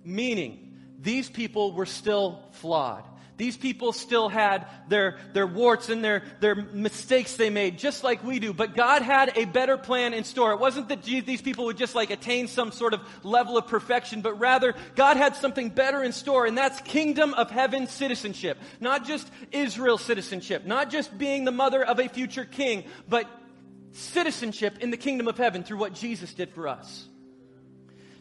Meaning, 0.03 0.73
these 0.99 1.29
people 1.29 1.73
were 1.73 1.85
still 1.85 2.43
flawed. 2.51 3.03
These 3.37 3.57
people 3.57 3.91
still 3.91 4.29
had 4.29 4.65
their, 4.87 5.17
their 5.33 5.45
warts 5.45 5.89
and 5.89 6.01
their, 6.01 6.23
their 6.39 6.55
mistakes 6.55 7.35
they 7.35 7.49
made, 7.49 7.77
just 7.77 8.03
like 8.03 8.23
we 8.23 8.39
do. 8.39 8.53
But 8.53 8.75
God 8.75 9.01
had 9.01 9.37
a 9.37 9.43
better 9.43 9.77
plan 9.77 10.13
in 10.13 10.23
store. 10.23 10.53
It 10.53 10.59
wasn't 10.59 10.87
that 10.87 11.03
these 11.03 11.41
people 11.41 11.65
would 11.65 11.77
just 11.77 11.95
like 11.95 12.11
attain 12.11 12.47
some 12.47 12.71
sort 12.71 12.93
of 12.93 13.01
level 13.25 13.57
of 13.57 13.67
perfection, 13.67 14.21
but 14.21 14.39
rather 14.39 14.73
God 14.95 15.17
had 15.17 15.35
something 15.35 15.69
better 15.69 16.01
in 16.01 16.13
store, 16.13 16.45
and 16.45 16.57
that's 16.57 16.79
kingdom 16.81 17.33
of 17.33 17.51
heaven 17.51 17.87
citizenship. 17.87 18.57
Not 18.79 19.05
just 19.05 19.29
Israel 19.51 19.97
citizenship, 19.97 20.65
not 20.65 20.89
just 20.89 21.17
being 21.17 21.43
the 21.43 21.51
mother 21.51 21.83
of 21.83 21.99
a 21.99 22.07
future 22.07 22.45
king, 22.45 22.85
but 23.09 23.27
citizenship 23.95 24.79
in 24.79 24.91
the 24.91 24.97
kingdom 24.97 25.27
of 25.27 25.37
heaven 25.37 25.63
through 25.63 25.77
what 25.77 25.93
Jesus 25.93 26.33
did 26.33 26.51
for 26.51 26.67
us. 26.67 27.07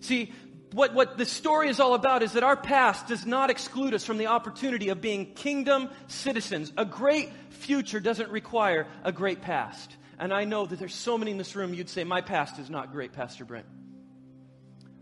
See, 0.00 0.32
what, 0.72 0.94
what 0.94 1.16
the 1.18 1.24
story 1.24 1.68
is 1.68 1.80
all 1.80 1.94
about 1.94 2.22
is 2.22 2.32
that 2.32 2.42
our 2.42 2.56
past 2.56 3.06
does 3.06 3.24
not 3.26 3.50
exclude 3.50 3.94
us 3.94 4.04
from 4.04 4.18
the 4.18 4.26
opportunity 4.26 4.88
of 4.88 5.00
being 5.00 5.34
kingdom 5.34 5.88
citizens. 6.08 6.72
A 6.76 6.84
great 6.84 7.30
future 7.50 8.00
doesn't 8.00 8.30
require 8.30 8.86
a 9.04 9.12
great 9.12 9.40
past. 9.40 9.96
And 10.18 10.32
I 10.32 10.44
know 10.44 10.66
that 10.66 10.78
there's 10.78 10.94
so 10.94 11.18
many 11.18 11.30
in 11.30 11.38
this 11.38 11.56
room 11.56 11.74
you'd 11.74 11.88
say, 11.88 12.04
My 12.04 12.20
past 12.20 12.58
is 12.58 12.70
not 12.70 12.92
great, 12.92 13.12
Pastor 13.12 13.44
Brent. 13.44 13.66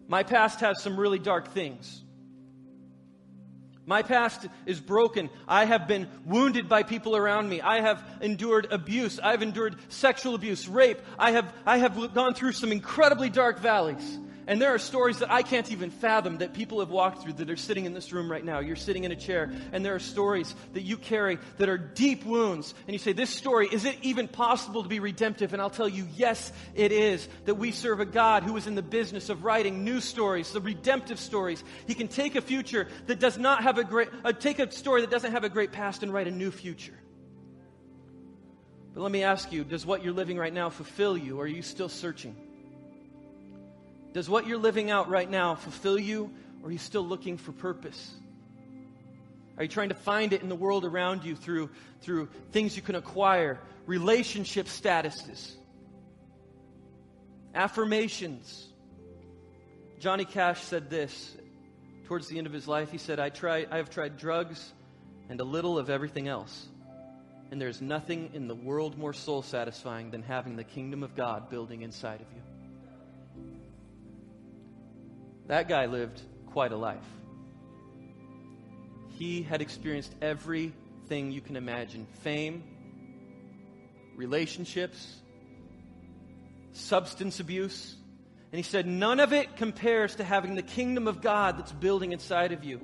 My 0.09 0.23
past 0.23 0.61
has 0.61 0.83
some 0.83 0.99
really 0.99 1.19
dark 1.19 1.49
things. 1.53 2.03
My 3.85 4.03
past 4.03 4.47
is 4.64 4.81
broken. 4.81 5.29
I 5.49 5.64
have 5.64 5.88
been 5.88 6.09
wounded 6.25 6.68
by 6.68 6.85
people 6.85 7.16
around 7.16 7.49
me. 7.49 7.61
I 7.61 7.81
have 7.81 8.05
endured 8.21 8.68
abuse. 8.71 9.18
I've 9.18 9.42
endured 9.42 9.77
sexual 9.88 10.35
abuse, 10.35 10.68
rape. 10.68 11.01
I 11.18 11.33
have, 11.33 11.53
I 11.66 11.79
have 11.79 12.14
gone 12.14 12.35
through 12.35 12.53
some 12.53 12.71
incredibly 12.71 13.29
dark 13.29 13.59
valleys. 13.59 14.18
And 14.46 14.61
there 14.61 14.74
are 14.74 14.78
stories 14.78 15.20
that 15.20 15.31
I 15.31 15.42
can't 15.42 15.70
even 15.70 15.90
fathom 15.90 16.38
that 16.38 16.52
people 16.52 16.81
have 16.81 16.90
walked 16.90 17.22
through 17.22 17.35
that 17.35 17.48
are 17.48 17.57
sitting 17.57 17.85
in 17.85 17.94
this 17.94 18.12
room 18.12 18.31
right 18.31 18.44
now. 18.44 18.59
You're 18.59 18.74
sitting 18.76 19.05
in 19.05 19.12
a 19.12 19.16
chair, 19.16 19.52
and 19.72 19.85
there 19.85 19.94
are 19.94 20.00
stories 20.00 20.55
that 20.72 20.83
you 20.83 20.96
carry 20.96 21.38
that 21.59 21.68
are 21.68 21.78
deep 21.78 22.24
wounds. 22.24 22.74
And 22.87 22.92
you 22.92 22.98
say, 22.98 23.12
This 23.12 23.31
story, 23.31 23.68
is 23.70 23.85
it 23.85 23.96
even 24.02 24.26
possible 24.26 24.83
to 24.83 24.88
be 24.88 24.98
redemptive? 24.98 25.52
And 25.52 25.62
I'll 25.62 25.70
tell 25.70 25.88
you, 25.88 26.09
yes, 26.14 26.52
it 26.74 26.90
is. 26.90 27.28
That 27.44 27.55
we 27.55 27.70
serve 27.70 28.00
a 28.00 28.05
God 28.05 28.42
who 28.42 28.57
is 28.57 28.66
in 28.66 28.74
the 28.74 28.83
business 28.83 29.28
of 29.28 29.44
writing 29.44 29.85
new 29.85 30.00
stories, 30.00 30.50
the 30.52 30.61
redemptive 30.61 31.20
stories. 31.20 31.62
He 31.87 31.94
can 31.94 32.09
take 32.09 32.35
a 32.35 32.40
future 32.40 32.88
that 33.07 33.20
does 33.20 33.38
not 33.38 33.62
have 33.62 33.78
a 33.78 33.85
great, 33.85 34.09
uh, 34.24 34.33
take 34.33 34.59
a 34.59 34.70
story 34.72 35.02
that 35.02 35.11
doesn't 35.11 35.33
have 35.33 35.44
a 35.44 35.48
great 35.48 35.70
past 35.72 36.02
and 36.02 36.12
write 36.12 36.26
a 36.26 36.33
new 36.33 36.50
future. 36.50 36.98
But 38.94 39.02
let 39.02 39.12
me 39.12 39.22
ask 39.22 39.52
you, 39.52 39.64
does 39.64 39.87
what 39.87 40.05
you're 40.05 40.12
living 40.12 40.37
right 40.37 40.52
now 40.52 40.68
fulfill 40.68 41.16
you, 41.16 41.38
or 41.38 41.44
are 41.44 41.46
you 41.46 41.62
still 41.62 41.88
searching? 41.88 42.37
Does 44.12 44.29
what 44.29 44.46
you're 44.46 44.59
living 44.59 44.90
out 44.90 45.09
right 45.09 45.31
now 45.31 45.55
fulfill 45.55 45.98
you, 45.98 46.31
or 46.62 46.68
are 46.68 46.72
you 46.72 46.79
still 46.79 47.07
looking 47.07 47.38
for 47.38 47.53
purpose? 47.53 48.14
Are 49.57 49.62
you 49.62 49.68
trying 49.68 49.90
to 49.90 49.94
find 49.94 50.33
it 50.33 50.42
in 50.42 50.48
the 50.48 50.57
world 50.57 50.85
around 50.85 51.25
you 51.25 51.37
through, 51.37 51.70
through 52.01 52.29
things 52.53 52.77
you 52.77 52.83
can 52.83 52.94
acquire, 52.94 53.59
relationship 53.87 54.66
statuses, 54.66 55.53
affirmations? 57.55 58.68
Johnny 59.98 60.25
Cash 60.25 60.62
said 60.62 60.90
this 60.90 61.37
towards 62.07 62.29
the 62.29 62.37
end 62.37 62.46
of 62.46 62.53
his 62.53 62.66
life. 62.66 62.90
He 62.90 62.98
said, 62.98 63.20
I, 63.20 63.29
try, 63.29 63.66
I 63.70 63.77
have 63.77 63.88
tried 63.88 64.18
drugs 64.18 64.72
and 65.29 65.40
a 65.40 65.44
little 65.44 65.79
of 65.79 65.88
everything 65.88 66.29
else. 66.29 66.66
And 67.51 67.61
there's 67.61 67.81
nothing 67.81 68.31
in 68.35 68.48
the 68.48 68.55
world 68.55 68.98
more 68.98 69.12
soul 69.12 69.42
satisfying 69.42 70.11
than 70.11 70.22
having 70.22 70.57
the 70.57 70.64
kingdom 70.64 71.03
of 71.03 71.14
God 71.14 71.48
building 71.51 71.83
inside 71.83 72.20
of 72.20 72.27
you. 72.35 72.42
That 75.48 75.68
guy 75.68 75.87
lived 75.87 76.20
quite 76.46 76.72
a 76.72 76.76
life. 76.76 77.05
He 79.11 79.42
had 79.42 79.61
experienced 79.62 80.14
everything 80.20 81.31
you 81.31 81.40
can 81.40 81.57
imagine 81.57 82.07
fame, 82.22 82.64
relationships, 84.16 85.20
substance 86.72 87.40
abuse. 87.40 87.96
And 88.50 88.59
he 88.59 88.62
said, 88.62 88.87
None 88.87 89.20
of 89.20 89.33
it 89.33 89.57
compares 89.57 90.16
to 90.16 90.24
having 90.24 90.55
the 90.55 90.62
kingdom 90.62 91.07
of 91.07 91.20
God 91.20 91.59
that's 91.59 91.72
building 91.72 92.12
inside 92.12 92.52
of 92.52 92.64
you. 92.64 92.81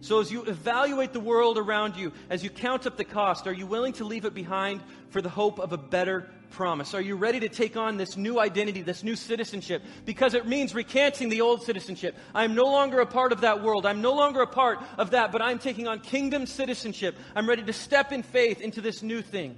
So, 0.00 0.20
as 0.20 0.32
you 0.32 0.42
evaluate 0.42 1.12
the 1.12 1.20
world 1.20 1.58
around 1.58 1.96
you, 1.96 2.12
as 2.28 2.42
you 2.42 2.50
count 2.50 2.86
up 2.86 2.96
the 2.96 3.04
cost, 3.04 3.46
are 3.46 3.52
you 3.52 3.66
willing 3.66 3.92
to 3.94 4.04
leave 4.04 4.24
it 4.24 4.34
behind 4.34 4.80
for 5.10 5.22
the 5.22 5.28
hope 5.28 5.60
of 5.60 5.72
a 5.72 5.78
better 5.78 6.28
promise? 6.52 6.94
Are 6.94 7.00
you 7.00 7.16
ready 7.16 7.40
to 7.40 7.48
take 7.48 7.76
on 7.76 7.96
this 7.96 8.16
new 8.16 8.38
identity, 8.38 8.82
this 8.82 9.02
new 9.02 9.16
citizenship? 9.16 9.82
Because 10.04 10.34
it 10.34 10.46
means 10.46 10.74
recanting 10.74 11.28
the 11.28 11.40
old 11.40 11.62
citizenship. 11.62 12.16
I'm 12.34 12.54
no 12.54 12.64
longer 12.64 13.00
a 13.00 13.06
part 13.06 13.32
of 13.32 13.40
that 13.40 13.62
world. 13.62 13.86
I'm 13.86 14.00
no 14.00 14.12
longer 14.14 14.42
a 14.42 14.46
part 14.46 14.78
of 14.98 15.10
that, 15.10 15.32
but 15.32 15.42
I'm 15.42 15.58
taking 15.58 15.88
on 15.88 16.00
kingdom 16.00 16.46
citizenship. 16.46 17.16
I'm 17.34 17.48
ready 17.48 17.62
to 17.62 17.72
step 17.72 18.12
in 18.12 18.22
faith 18.22 18.60
into 18.60 18.80
this 18.80 19.02
new 19.02 19.22
thing. 19.22 19.56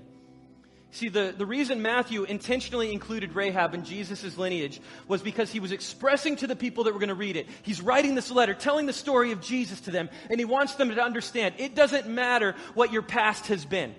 See, 0.95 1.09
the, 1.09 1.35
the 1.37 1.45
reason 1.45 1.83
Matthew 1.83 2.23
intentionally 2.23 2.93
included 2.93 3.35
Rahab 3.35 3.75
in 3.75 3.85
Jesus' 3.85 4.39
lineage 4.39 4.81
was 5.09 5.23
because 5.23 5.51
he 5.51 5.59
was 5.59 5.73
expressing 5.73 6.37
to 6.37 6.47
the 6.47 6.55
people 6.55 6.85
that 6.85 6.93
were 6.93 7.01
going 7.01 7.09
to 7.09 7.17
read 7.17 7.37
it. 7.37 7.49
He's 7.63 7.83
writing 7.83 8.15
this 8.15 8.31
letter, 8.31 8.55
telling 8.55 8.87
the 8.87 8.93
story 8.93 9.33
of 9.33 9.41
Jesus 9.41 9.81
to 9.83 9.91
them, 9.91 10.09
and 10.31 10.39
he 10.39 10.45
wants 10.45 10.77
them 10.77 10.91
to 10.91 11.03
understand 11.03 11.57
it 11.59 11.75
doesn't 11.75 12.07
matter 12.07 12.55
what 12.75 12.93
your 12.93 13.03
past 13.03 13.49
has 13.49 13.65
been. 13.65 13.97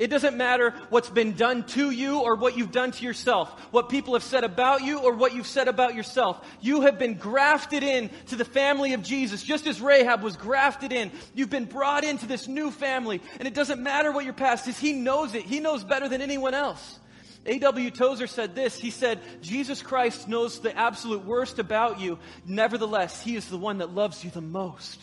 It 0.00 0.08
doesn't 0.08 0.34
matter 0.34 0.70
what's 0.88 1.10
been 1.10 1.34
done 1.34 1.64
to 1.64 1.90
you 1.90 2.20
or 2.20 2.34
what 2.34 2.56
you've 2.56 2.72
done 2.72 2.90
to 2.90 3.04
yourself, 3.04 3.50
what 3.70 3.90
people 3.90 4.14
have 4.14 4.22
said 4.22 4.44
about 4.44 4.82
you 4.82 4.98
or 4.98 5.14
what 5.14 5.34
you've 5.34 5.46
said 5.46 5.68
about 5.68 5.94
yourself. 5.94 6.42
You 6.62 6.80
have 6.80 6.98
been 6.98 7.18
grafted 7.18 7.82
in 7.82 8.08
to 8.28 8.36
the 8.36 8.46
family 8.46 8.94
of 8.94 9.02
Jesus, 9.02 9.42
just 9.42 9.66
as 9.66 9.78
Rahab 9.78 10.22
was 10.22 10.38
grafted 10.38 10.90
in. 10.90 11.12
You've 11.34 11.50
been 11.50 11.66
brought 11.66 12.02
into 12.02 12.24
this 12.24 12.48
new 12.48 12.70
family, 12.70 13.20
and 13.38 13.46
it 13.46 13.52
doesn't 13.52 13.82
matter 13.82 14.10
what 14.10 14.24
your 14.24 14.32
past 14.32 14.66
is. 14.68 14.78
He 14.78 14.94
knows 14.94 15.34
it. 15.34 15.42
He 15.42 15.60
knows 15.60 15.84
better 15.84 16.08
than 16.08 16.22
anyone 16.22 16.54
else. 16.54 16.98
A.W. 17.44 17.90
Tozer 17.90 18.26
said 18.26 18.54
this. 18.54 18.78
He 18.78 18.90
said, 18.90 19.20
Jesus 19.42 19.82
Christ 19.82 20.28
knows 20.28 20.60
the 20.60 20.74
absolute 20.74 21.26
worst 21.26 21.58
about 21.58 22.00
you. 22.00 22.18
Nevertheless, 22.46 23.20
He 23.20 23.36
is 23.36 23.50
the 23.50 23.58
one 23.58 23.78
that 23.78 23.94
loves 23.94 24.24
you 24.24 24.30
the 24.30 24.40
most. 24.40 24.98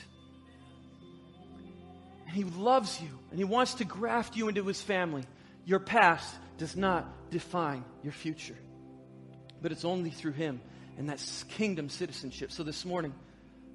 And 2.28 2.36
He 2.36 2.44
loves 2.44 3.02
you 3.02 3.10
and 3.32 3.40
He 3.40 3.46
wants 3.46 3.76
to 3.76 3.86
graft 3.86 4.36
you 4.36 4.48
into 4.48 4.64
His 4.66 4.82
family. 4.82 5.24
Your 5.66 5.80
past 5.80 6.34
does 6.58 6.76
not 6.76 7.32
define 7.32 7.84
your 8.04 8.14
future, 8.14 8.58
but 9.62 9.72
it's 9.72 9.86
only 9.86 10.12
through 10.12 10.34
Him 10.34 10.62
and 10.98 11.10
that's 11.10 11.44
kingdom 11.44 11.90
citizenship. 11.90 12.52
So 12.52 12.64
this 12.64 12.84
morning, 12.84 13.14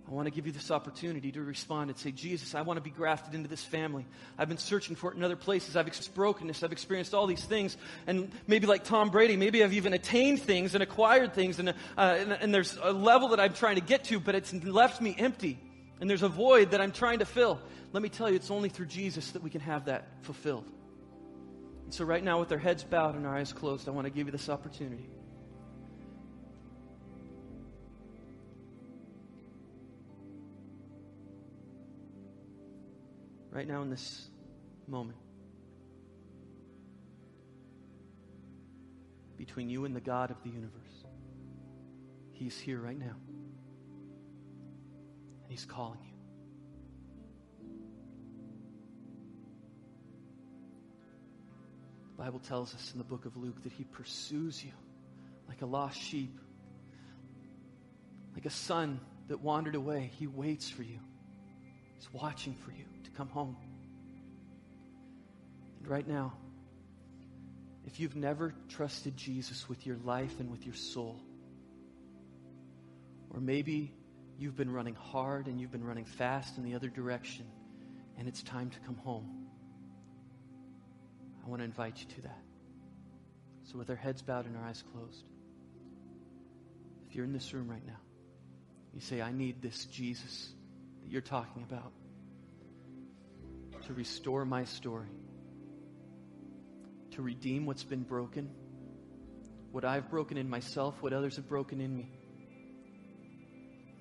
I 0.08 0.10
want 0.10 0.26
to 0.26 0.32
give 0.32 0.46
you 0.46 0.52
this 0.52 0.72
opportunity 0.72 1.30
to 1.32 1.42
respond 1.42 1.88
and 1.88 1.98
say, 1.98 2.10
Jesus, 2.10 2.56
I 2.56 2.62
want 2.62 2.76
to 2.76 2.82
be 2.82 2.90
grafted 2.90 3.34
into 3.34 3.48
this 3.48 3.62
family. 3.62 4.04
I've 4.36 4.48
been 4.48 4.58
searching 4.58 4.96
for 4.96 5.12
it 5.12 5.16
in 5.16 5.22
other 5.22 5.36
places. 5.36 5.76
I've 5.76 5.86
experienced 5.86 6.14
brokenness. 6.14 6.62
I've 6.64 6.72
experienced 6.72 7.14
all 7.14 7.28
these 7.28 7.44
things. 7.44 7.76
And 8.08 8.32
maybe 8.48 8.66
like 8.66 8.82
Tom 8.82 9.10
Brady, 9.10 9.36
maybe 9.36 9.62
I've 9.62 9.72
even 9.72 9.92
attained 9.92 10.42
things 10.42 10.74
and 10.74 10.82
acquired 10.82 11.34
things. 11.34 11.60
And, 11.60 11.68
uh, 11.70 11.72
and, 11.96 12.32
and 12.32 12.54
there's 12.54 12.76
a 12.82 12.92
level 12.92 13.28
that 13.28 13.40
I'm 13.40 13.54
trying 13.54 13.76
to 13.76 13.80
get 13.80 14.04
to, 14.04 14.18
but 14.18 14.34
it's 14.34 14.52
left 14.52 15.00
me 15.00 15.14
empty. 15.16 15.58
And 16.00 16.10
there's 16.10 16.24
a 16.24 16.28
void 16.28 16.72
that 16.72 16.80
I'm 16.80 16.92
trying 16.92 17.20
to 17.20 17.24
fill. 17.24 17.60
Let 17.92 18.02
me 18.02 18.09
tell 18.09 18.31
you, 18.31 18.37
it's 18.37 18.50
only 18.50 18.70
through 18.70 18.87
Jesus 18.87 19.33
that 19.33 19.42
we 19.42 19.50
can 19.50 19.61
have 19.61 19.85
that 19.85 20.07
fulfilled. 20.22 20.70
And 21.85 21.92
so, 21.92 22.07
right 22.07 22.24
now, 22.24 22.40
with 22.40 22.50
our 22.50 22.59
heads 22.59 22.85
bowed 22.85 23.16
and 23.16 23.26
our 23.26 23.37
eyes 23.37 23.52
closed, 23.52 23.87
I 23.87 23.90
want 23.90 24.07
to 24.07 24.11
give 24.11 24.26
you 24.26 24.33
this 24.33 24.48
opportunity. 24.48 25.11
Right 33.50 33.68
now, 33.68 33.83
in 33.83 33.90
this 33.90 34.31
moment, 34.88 35.18
between 39.37 39.68
you 39.68 39.85
and 39.85 39.94
the 39.94 40.00
God 40.00 40.31
of 40.31 40.42
the 40.42 40.48
universe, 40.48 41.05
He's 42.31 42.59
here 42.59 42.78
right 42.81 42.98
now. 42.98 43.16
And 45.42 45.50
He's 45.50 45.66
calling 45.66 45.98
you. 46.02 46.12
Bible 52.16 52.40
tells 52.40 52.75
us 52.75 52.92
in 52.92 52.98
the 52.98 53.05
book 53.05 53.25
of 53.25 53.37
Luke 53.37 53.62
that 53.62 53.72
he 53.72 53.85
pursues 53.85 54.62
you 54.62 54.72
like 55.48 55.62
a 55.62 55.66
lost 55.66 56.01
sheep, 56.01 56.38
like 58.35 58.46
a 58.46 58.51
son 58.51 59.01
that 59.29 59.40
wandered 59.40 59.75
away. 59.75 60.11
He 60.18 60.27
waits 60.27 60.70
for 60.70 60.83
you. 60.83 60.98
He's 61.94 62.12
watching 62.12 62.55
for 62.55 62.70
you 62.70 62.85
to 63.05 63.11
come 63.11 63.29
home. 63.29 63.57
And 65.79 65.88
right 65.88 66.07
now, 66.07 66.35
if 67.87 67.98
you've 67.98 68.16
never 68.16 68.55
trusted 68.68 69.16
Jesus 69.16 69.68
with 69.68 69.87
your 69.87 69.96
life 70.05 70.38
and 70.38 70.51
with 70.51 70.64
your 70.64 70.75
soul, 70.75 71.20
or 73.31 73.40
maybe 73.40 73.92
you've 74.38 74.57
been 74.57 74.70
running 74.70 74.94
hard 74.94 75.46
and 75.46 75.61
you've 75.61 75.72
been 75.72 75.85
running 75.85 76.05
fast 76.05 76.57
in 76.59 76.64
the 76.64 76.75
other 76.75 76.88
direction, 76.88 77.46
and 78.18 78.29
it's 78.29 78.42
time 78.42 78.70
to 78.70 78.79
come 78.81 78.96
home. 78.96 79.41
I 81.44 81.48
want 81.48 81.61
to 81.61 81.64
invite 81.64 81.98
you 81.98 82.07
to 82.16 82.22
that. 82.22 82.38
So, 83.64 83.78
with 83.78 83.90
our 83.90 83.96
heads 83.96 84.22
bowed 84.22 84.46
and 84.46 84.57
our 84.57 84.64
eyes 84.64 84.83
closed, 84.92 85.24
if 87.09 87.14
you're 87.14 87.24
in 87.24 87.33
this 87.33 87.52
room 87.52 87.68
right 87.68 87.87
now, 87.87 88.00
you 88.92 89.00
say, 89.00 89.22
I 89.22 89.33
need 89.33 89.62
this 89.62 89.85
Jesus 89.87 90.50
that 91.02 91.11
you're 91.11 91.20
talking 91.20 91.62
about 91.62 91.92
to 93.87 93.94
restore 93.94 94.44
my 94.44 94.64
story, 94.64 95.09
to 97.12 97.22
redeem 97.22 97.66
what's 97.66 97.85
been 97.85 98.02
broken, 98.02 98.50
what 99.70 99.85
I've 99.85 100.11
broken 100.11 100.37
in 100.37 100.48
myself, 100.48 101.02
what 101.02 101.12
others 101.12 101.37
have 101.37 101.48
broken 101.48 101.81
in 101.81 101.96
me. 101.96 102.11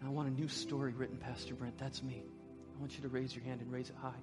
I 0.05 0.09
want 0.09 0.27
a 0.27 0.31
new 0.31 0.47
story 0.47 0.93
written, 0.93 1.17
Pastor 1.17 1.53
Brent. 1.53 1.77
That's 1.77 2.01
me. 2.01 2.23
I 2.75 2.79
want 2.79 2.97
you 2.97 3.03
to 3.03 3.09
raise 3.09 3.35
your 3.35 3.45
hand 3.45 3.61
and 3.61 3.71
raise 3.71 3.89
it 3.89 3.95
high. 3.95 4.19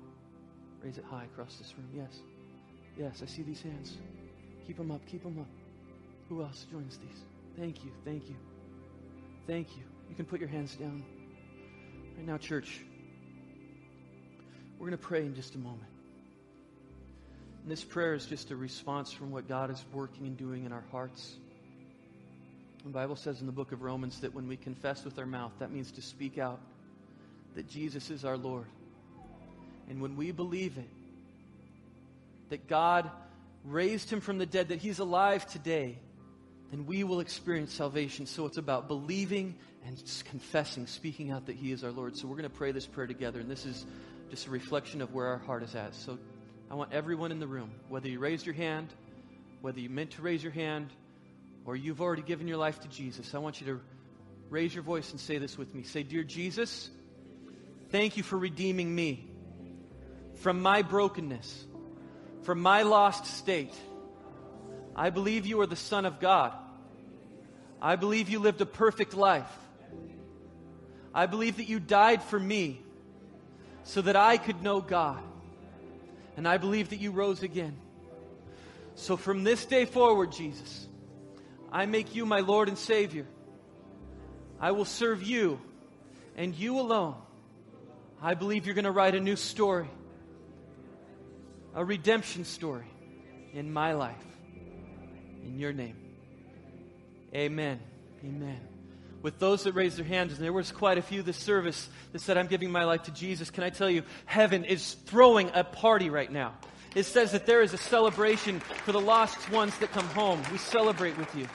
Raise 0.80 0.98
it 0.98 1.04
high 1.04 1.24
across 1.24 1.56
this 1.56 1.72
room. 1.76 1.88
Yes. 1.94 2.20
Yes, 2.98 3.22
I 3.22 3.26
see 3.26 3.42
these 3.42 3.62
hands. 3.62 3.96
Keep 4.66 4.76
them 4.76 4.90
up, 4.90 5.00
keep 5.06 5.22
them 5.22 5.38
up. 5.38 5.46
Who 6.28 6.42
else 6.42 6.66
joins 6.70 6.98
these? 6.98 7.24
Thank 7.56 7.84
you, 7.84 7.92
thank 8.04 8.28
you. 8.28 8.34
Thank 9.46 9.76
you. 9.76 9.82
You 10.10 10.16
can 10.16 10.24
put 10.24 10.40
your 10.40 10.48
hands 10.48 10.74
down. 10.74 11.04
Right 12.16 12.26
now, 12.26 12.36
church, 12.36 12.80
we're 14.78 14.88
going 14.88 14.98
to 14.98 15.06
pray 15.06 15.20
in 15.20 15.34
just 15.34 15.54
a 15.54 15.58
moment. 15.58 15.88
And 17.62 17.70
this 17.70 17.84
prayer 17.84 18.14
is 18.14 18.26
just 18.26 18.50
a 18.50 18.56
response 18.56 19.12
from 19.12 19.30
what 19.30 19.48
God 19.48 19.70
is 19.70 19.84
working 19.92 20.26
and 20.26 20.36
doing 20.36 20.64
in 20.64 20.72
our 20.72 20.84
hearts. 20.90 21.36
The 22.84 22.90
Bible 22.90 23.16
says 23.16 23.40
in 23.40 23.46
the 23.46 23.52
book 23.52 23.72
of 23.72 23.82
Romans 23.82 24.20
that 24.20 24.34
when 24.34 24.48
we 24.48 24.56
confess 24.56 25.04
with 25.04 25.18
our 25.18 25.26
mouth, 25.26 25.52
that 25.60 25.70
means 25.70 25.92
to 25.92 26.02
speak 26.02 26.38
out 26.38 26.60
that 27.54 27.68
Jesus 27.68 28.10
is 28.10 28.24
our 28.24 28.36
Lord. 28.36 28.66
And 29.88 30.02
when 30.02 30.16
we 30.16 30.32
believe 30.32 30.78
it, 30.78 30.88
that 32.50 32.68
God 32.68 33.10
raised 33.64 34.10
him 34.10 34.20
from 34.20 34.38
the 34.38 34.46
dead, 34.46 34.68
that 34.68 34.78
he's 34.78 34.98
alive 34.98 35.46
today, 35.46 35.98
then 36.70 36.86
we 36.86 37.04
will 37.04 37.20
experience 37.20 37.72
salvation. 37.72 38.26
So 38.26 38.46
it's 38.46 38.58
about 38.58 38.88
believing 38.88 39.56
and 39.86 39.96
confessing, 40.26 40.86
speaking 40.86 41.30
out 41.30 41.46
that 41.46 41.56
he 41.56 41.72
is 41.72 41.84
our 41.84 41.90
Lord. 41.90 42.16
So 42.16 42.26
we're 42.26 42.36
going 42.36 42.50
to 42.50 42.56
pray 42.56 42.72
this 42.72 42.86
prayer 42.86 43.06
together, 43.06 43.40
and 43.40 43.50
this 43.50 43.64
is 43.64 43.86
just 44.30 44.46
a 44.46 44.50
reflection 44.50 45.00
of 45.00 45.14
where 45.14 45.26
our 45.26 45.38
heart 45.38 45.62
is 45.62 45.74
at. 45.74 45.94
So 45.94 46.18
I 46.70 46.74
want 46.74 46.92
everyone 46.92 47.32
in 47.32 47.40
the 47.40 47.46
room, 47.46 47.70
whether 47.88 48.08
you 48.08 48.18
raised 48.18 48.44
your 48.44 48.54
hand, 48.54 48.88
whether 49.60 49.80
you 49.80 49.88
meant 49.88 50.12
to 50.12 50.22
raise 50.22 50.42
your 50.42 50.52
hand, 50.52 50.88
or 51.64 51.76
you've 51.76 52.00
already 52.00 52.22
given 52.22 52.48
your 52.48 52.58
life 52.58 52.80
to 52.80 52.88
Jesus, 52.88 53.34
I 53.34 53.38
want 53.38 53.60
you 53.60 53.66
to 53.66 53.80
raise 54.50 54.74
your 54.74 54.82
voice 54.82 55.10
and 55.10 55.20
say 55.20 55.38
this 55.38 55.58
with 55.58 55.74
me. 55.74 55.82
Say, 55.82 56.02
Dear 56.02 56.22
Jesus, 56.22 56.90
thank 57.90 58.16
you 58.16 58.22
for 58.22 58.38
redeeming 58.38 58.94
me 58.94 59.28
from 60.36 60.60
my 60.62 60.82
brokenness 60.82 61.66
from 62.42 62.60
my 62.60 62.82
lost 62.82 63.26
state. 63.26 63.74
I 64.94 65.10
believe 65.10 65.46
you 65.46 65.60
are 65.60 65.66
the 65.66 65.76
Son 65.76 66.06
of 66.06 66.20
God. 66.20 66.52
I 67.80 67.96
believe 67.96 68.28
you 68.28 68.38
lived 68.40 68.60
a 68.60 68.66
perfect 68.66 69.14
life. 69.14 69.50
I 71.14 71.26
believe 71.26 71.56
that 71.58 71.68
you 71.68 71.78
died 71.80 72.22
for 72.22 72.38
me 72.38 72.82
so 73.84 74.02
that 74.02 74.16
I 74.16 74.36
could 74.36 74.62
know 74.62 74.80
God. 74.80 75.22
And 76.36 76.46
I 76.46 76.58
believe 76.58 76.90
that 76.90 77.00
you 77.00 77.10
rose 77.10 77.42
again. 77.42 77.76
So 78.94 79.16
from 79.16 79.44
this 79.44 79.64
day 79.64 79.84
forward, 79.84 80.32
Jesus, 80.32 80.88
I 81.70 81.86
make 81.86 82.14
you 82.14 82.26
my 82.26 82.40
Lord 82.40 82.68
and 82.68 82.78
Savior. 82.78 83.26
I 84.60 84.72
will 84.72 84.84
serve 84.84 85.22
you 85.22 85.60
and 86.36 86.54
you 86.54 86.80
alone. 86.80 87.14
I 88.20 88.34
believe 88.34 88.66
you're 88.66 88.74
going 88.74 88.84
to 88.84 88.90
write 88.90 89.14
a 89.14 89.20
new 89.20 89.36
story 89.36 89.88
a 91.74 91.84
redemption 91.84 92.44
story 92.44 92.86
in 93.52 93.72
my 93.72 93.92
life. 93.92 94.16
In 95.44 95.58
your 95.58 95.72
name. 95.72 95.96
Amen. 97.34 97.80
Amen. 98.24 98.60
With 99.22 99.38
those 99.38 99.64
that 99.64 99.74
raised 99.74 99.98
their 99.98 100.04
hands, 100.04 100.32
and 100.32 100.42
there 100.42 100.52
was 100.52 100.70
quite 100.70 100.98
a 100.98 101.02
few 101.02 101.22
this 101.22 101.36
service 101.36 101.88
that 102.12 102.20
said, 102.20 102.36
I'm 102.36 102.46
giving 102.46 102.70
my 102.70 102.84
life 102.84 103.04
to 103.04 103.10
Jesus, 103.10 103.50
can 103.50 103.64
I 103.64 103.70
tell 103.70 103.90
you, 103.90 104.02
heaven 104.26 104.64
is 104.64 104.94
throwing 105.06 105.50
a 105.54 105.64
party 105.64 106.08
right 106.08 106.30
now. 106.30 106.54
It 106.94 107.04
says 107.04 107.32
that 107.32 107.44
there 107.44 107.62
is 107.62 107.74
a 107.74 107.78
celebration 107.78 108.60
for 108.60 108.92
the 108.92 109.00
lost 109.00 109.50
ones 109.50 109.76
that 109.78 109.90
come 109.92 110.06
home. 110.08 110.42
We 110.50 110.58
celebrate 110.58 111.18
with 111.18 111.34
you. 111.34 111.46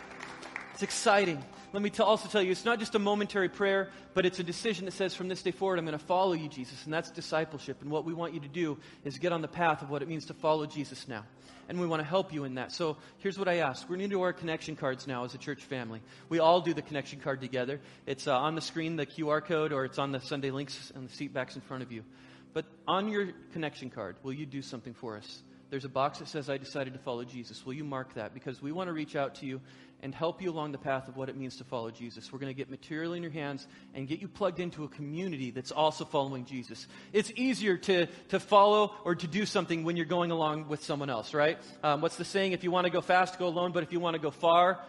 It's 0.74 0.84
exciting. 0.84 1.43
Let 1.74 1.82
me 1.82 1.89
t- 1.89 2.03
also 2.03 2.30
tell 2.30 2.43
you, 2.43 2.51
it's 2.51 2.65
not 2.65 2.78
just 2.78 2.93
a 2.93 2.99
momentary 2.99 3.49
prayer, 3.49 3.89
but 4.13 4.28
it's 4.28 4.38
a 4.38 4.43
decision 4.43 4.86
that 4.86 4.91
says, 4.91 5.15
from 5.15 5.28
this 5.28 5.41
day 5.41 5.49
forward, 5.49 5.80
I'm 5.80 5.86
going 5.86 5.97
to 5.97 6.05
follow 6.05 6.34
you, 6.34 6.47
Jesus. 6.47 6.86
And 6.86 6.93
that's 6.93 7.09
discipleship. 7.09 7.82
And 7.82 7.89
what 7.89 8.05
we 8.05 8.13
want 8.13 8.36
you 8.36 8.39
to 8.41 8.47
do 8.47 8.78
is 9.03 9.17
get 9.17 9.32
on 9.32 9.41
the 9.41 9.47
path 9.47 9.82
of 9.82 9.89
what 9.89 10.03
it 10.03 10.07
means 10.07 10.26
to 10.28 10.36
follow 10.36 10.67
Jesus 10.67 11.07
now. 11.07 11.26
And 11.67 11.80
we 11.80 11.88
want 11.88 12.01
to 12.01 12.07
help 12.07 12.32
you 12.32 12.43
in 12.43 12.55
that. 12.55 12.71
So 12.71 12.97
here's 13.17 13.39
what 13.39 13.47
I 13.47 13.57
ask. 13.57 13.89
We're 13.89 13.97
going 13.97 14.09
to 14.09 14.15
do 14.15 14.21
our 14.21 14.34
connection 14.34 14.76
cards 14.76 15.07
now 15.07 15.24
as 15.26 15.34
a 15.34 15.39
church 15.39 15.63
family. 15.63 16.01
We 16.30 16.38
all 16.38 16.61
do 16.61 16.76
the 16.76 16.84
connection 16.84 17.19
card 17.19 17.41
together. 17.41 17.82
It's 18.05 18.28
uh, 18.28 18.38
on 18.38 18.53
the 18.53 18.61
screen, 18.61 18.95
the 18.95 19.07
QR 19.07 19.43
code, 19.43 19.74
or 19.74 19.84
it's 19.84 19.97
on 19.97 20.11
the 20.11 20.19
Sunday 20.19 20.51
links 20.51 20.91
and 20.93 21.09
the 21.09 21.13
seat 21.13 21.34
backs 21.34 21.55
in 21.55 21.61
front 21.61 21.82
of 21.82 21.91
you. 21.91 22.03
But 22.53 22.65
on 22.88 23.09
your 23.09 23.30
connection 23.51 23.89
card, 23.89 24.17
will 24.21 24.34
you 24.34 24.45
do 24.45 24.61
something 24.61 24.93
for 24.93 25.17
us? 25.17 25.41
There's 25.71 25.86
a 25.86 25.89
box 25.89 26.19
that 26.19 26.28
says, 26.28 26.51
I 26.51 26.57
decided 26.57 26.93
to 26.93 26.99
follow 26.99 27.24
Jesus. 27.24 27.65
Will 27.65 27.74
you 27.74 27.84
mark 27.84 28.13
that? 28.13 28.36
Because 28.36 28.61
we 28.61 28.71
want 28.71 28.89
to 28.89 28.93
reach 28.93 29.15
out 29.15 29.34
to 29.36 29.47
you 29.47 29.59
and 30.04 30.14
help 30.14 30.41
you 30.41 30.51
along 30.51 30.74
the 30.74 30.78
path 30.78 31.08
of 31.08 31.16
what 31.16 31.30
it 31.30 31.38
means 31.38 31.56
to 31.58 31.64
follow 31.64 31.89
Jesus. 31.89 32.32
We're 32.32 32.39
going 32.39 32.54
to 32.54 32.58
get 32.58 32.70
material 32.70 33.14
in 33.14 33.24
your 33.24 33.32
hands 33.32 33.66
and 33.95 34.08
get 34.08 34.20
you 34.20 34.28
plugged 34.28 34.60
into 34.60 34.84
a 34.84 34.89
community 34.89 35.49
that's 35.49 35.72
also 35.72 36.04
following 36.04 36.45
Jesus. 36.45 36.88
It's 37.14 37.32
easier 37.36 37.78
to, 37.78 38.08
to 38.30 38.39
follow 38.39 38.93
or 39.06 39.16
to 39.16 39.28
do 39.28 39.45
something 39.45 39.84
when 39.86 39.95
you're 39.95 40.06
going 40.06 40.32
along 40.32 40.68
with 40.68 40.84
someone 40.84 41.10
else, 41.10 41.34
right? 41.34 41.58
Um, 41.84 42.01
what's 42.01 42.18
the 42.18 42.26
saying? 42.26 42.51
If 42.51 42.64
you 42.64 42.70
want 42.70 42.86
to 42.86 42.91
go 42.91 43.01
fast, 43.01 43.39
go 43.39 43.47
alone, 43.47 43.72
but 43.72 43.82
if 43.82 43.93
you 43.93 44.01
want 44.01 44.16
to 44.16 44.22
go 44.22 44.30
far, 44.30 44.80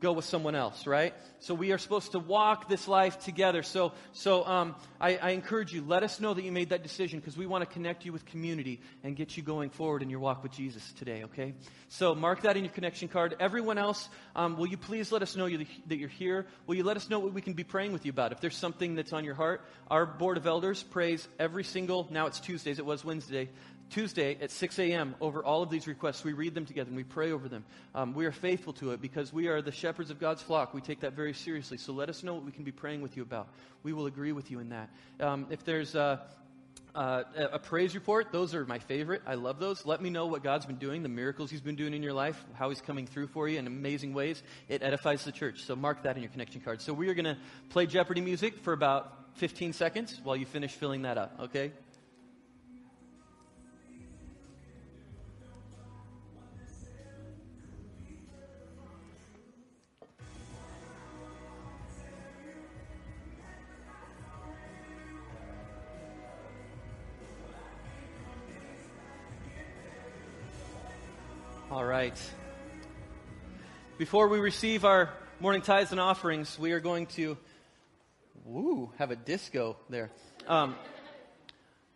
go 0.00 0.12
with 0.12 0.24
someone 0.24 0.54
else, 0.54 0.86
right? 0.86 1.14
So 1.40 1.54
we 1.54 1.72
are 1.72 1.78
supposed 1.78 2.12
to 2.12 2.18
walk 2.18 2.68
this 2.68 2.88
life 2.88 3.20
together. 3.20 3.62
So, 3.62 3.92
so 4.12 4.44
um, 4.46 4.74
I, 5.00 5.16
I, 5.16 5.30
encourage 5.30 5.72
you, 5.72 5.82
let 5.86 6.02
us 6.02 6.20
know 6.20 6.34
that 6.34 6.42
you 6.42 6.52
made 6.52 6.70
that 6.70 6.82
decision 6.82 7.20
because 7.20 7.36
we 7.36 7.46
want 7.46 7.62
to 7.62 7.70
connect 7.70 8.04
you 8.04 8.12
with 8.12 8.24
community 8.26 8.80
and 9.04 9.14
get 9.14 9.36
you 9.36 9.42
going 9.42 9.70
forward 9.70 10.02
in 10.02 10.10
your 10.10 10.20
walk 10.20 10.42
with 10.42 10.52
Jesus 10.52 10.90
today, 10.98 11.24
okay? 11.24 11.54
So 11.88 12.14
mark 12.14 12.42
that 12.42 12.56
in 12.56 12.64
your 12.64 12.72
connection 12.72 13.08
card. 13.08 13.36
Everyone 13.40 13.78
else, 13.78 14.08
um, 14.34 14.56
will 14.56 14.66
you 14.66 14.78
please 14.78 15.12
let 15.12 15.22
us 15.22 15.36
know 15.36 15.46
you, 15.46 15.66
that 15.86 15.98
you're 15.98 16.08
here? 16.08 16.46
Will 16.66 16.76
you 16.76 16.84
let 16.84 16.96
us 16.96 17.08
know 17.08 17.18
what 17.18 17.32
we 17.32 17.42
can 17.42 17.52
be 17.52 17.64
praying 17.64 17.92
with 17.92 18.06
you 18.06 18.10
about? 18.10 18.32
If 18.32 18.40
there's 18.40 18.56
something 18.56 18.94
that's 18.94 19.12
on 19.12 19.24
your 19.24 19.34
heart, 19.34 19.62
our 19.90 20.06
board 20.06 20.36
of 20.38 20.46
elders 20.46 20.82
prays 20.82 21.28
every 21.38 21.64
single, 21.64 22.08
now 22.10 22.26
it's 22.26 22.40
Tuesdays, 22.40 22.78
it 22.78 22.86
was 22.86 23.04
Wednesday, 23.04 23.50
Tuesday 23.90 24.38
at 24.40 24.50
6 24.50 24.78
a.m. 24.78 25.14
over 25.20 25.44
all 25.44 25.62
of 25.62 25.70
these 25.70 25.86
requests. 25.86 26.24
We 26.24 26.32
read 26.32 26.54
them 26.54 26.64
together 26.64 26.88
and 26.88 26.96
we 26.96 27.04
pray 27.04 27.32
over 27.32 27.48
them. 27.48 27.64
Um, 27.94 28.14
we 28.14 28.26
are 28.26 28.32
faithful 28.32 28.72
to 28.74 28.92
it 28.92 29.02
because 29.02 29.32
we 29.32 29.48
are 29.48 29.60
the 29.60 29.72
shepherds 29.72 30.10
of 30.10 30.18
God's 30.18 30.42
flock. 30.42 30.72
We 30.72 30.80
take 30.80 31.00
that 31.00 31.14
very 31.14 31.34
seriously. 31.34 31.76
So 31.76 31.92
let 31.92 32.08
us 32.08 32.22
know 32.22 32.34
what 32.34 32.44
we 32.44 32.52
can 32.52 32.64
be 32.64 32.72
praying 32.72 33.02
with 33.02 33.16
you 33.16 33.22
about. 33.22 33.48
We 33.82 33.92
will 33.92 34.06
agree 34.06 34.32
with 34.32 34.50
you 34.50 34.60
in 34.60 34.70
that. 34.70 34.90
Um, 35.18 35.46
if 35.50 35.64
there's 35.64 35.94
uh, 35.94 36.18
uh, 36.94 37.24
a 37.36 37.58
praise 37.58 37.94
report, 37.94 38.32
those 38.32 38.54
are 38.54 38.64
my 38.64 38.78
favorite. 38.78 39.22
I 39.26 39.34
love 39.34 39.58
those. 39.58 39.84
Let 39.84 40.00
me 40.00 40.10
know 40.10 40.26
what 40.26 40.42
God's 40.42 40.66
been 40.66 40.78
doing, 40.78 41.02
the 41.02 41.08
miracles 41.08 41.50
He's 41.50 41.60
been 41.60 41.76
doing 41.76 41.94
in 41.94 42.02
your 42.02 42.12
life, 42.12 42.44
how 42.54 42.68
He's 42.68 42.80
coming 42.80 43.06
through 43.06 43.28
for 43.28 43.48
you 43.48 43.58
in 43.58 43.66
amazing 43.66 44.14
ways. 44.14 44.42
It 44.68 44.82
edifies 44.82 45.24
the 45.24 45.32
church. 45.32 45.62
So 45.64 45.76
mark 45.76 46.02
that 46.04 46.16
in 46.16 46.22
your 46.22 46.32
connection 46.32 46.60
card. 46.60 46.80
So 46.80 46.92
we 46.92 47.08
are 47.08 47.14
going 47.14 47.24
to 47.26 47.36
play 47.68 47.86
Jeopardy 47.86 48.20
music 48.20 48.58
for 48.58 48.72
about 48.72 49.16
15 49.34 49.72
seconds 49.72 50.20
while 50.22 50.36
you 50.36 50.46
finish 50.46 50.72
filling 50.72 51.02
that 51.02 51.18
up, 51.18 51.38
okay? 51.40 51.72
Right. 72.00 72.32
Before 73.98 74.28
we 74.28 74.38
receive 74.38 74.86
our 74.86 75.10
morning 75.38 75.60
tithes 75.60 75.92
and 75.92 76.00
offerings, 76.00 76.58
we 76.58 76.72
are 76.72 76.80
going 76.80 77.04
to, 77.08 77.36
woo, 78.42 78.90
have 78.96 79.10
a 79.10 79.16
disco 79.16 79.76
there. 79.90 80.10
Um, 80.48 80.76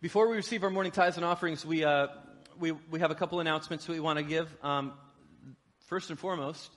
before 0.01 0.29
we 0.29 0.35
receive 0.35 0.63
our 0.63 0.69
morning 0.69 0.91
tithes 0.91 1.17
and 1.17 1.25
offerings, 1.25 1.65
we, 1.65 1.83
uh, 1.83 2.09
we, 2.59 2.73
we 2.91 2.99
have 2.99 3.09
a 3.09 3.15
couple 3.15 3.39
announcements 3.39 3.87
we 3.87 3.99
want 3.99 4.19
to 4.19 4.23
give. 4.23 4.55
Um, 4.61 4.93
first 5.87 6.11
and 6.11 6.19
foremost, 6.19 6.69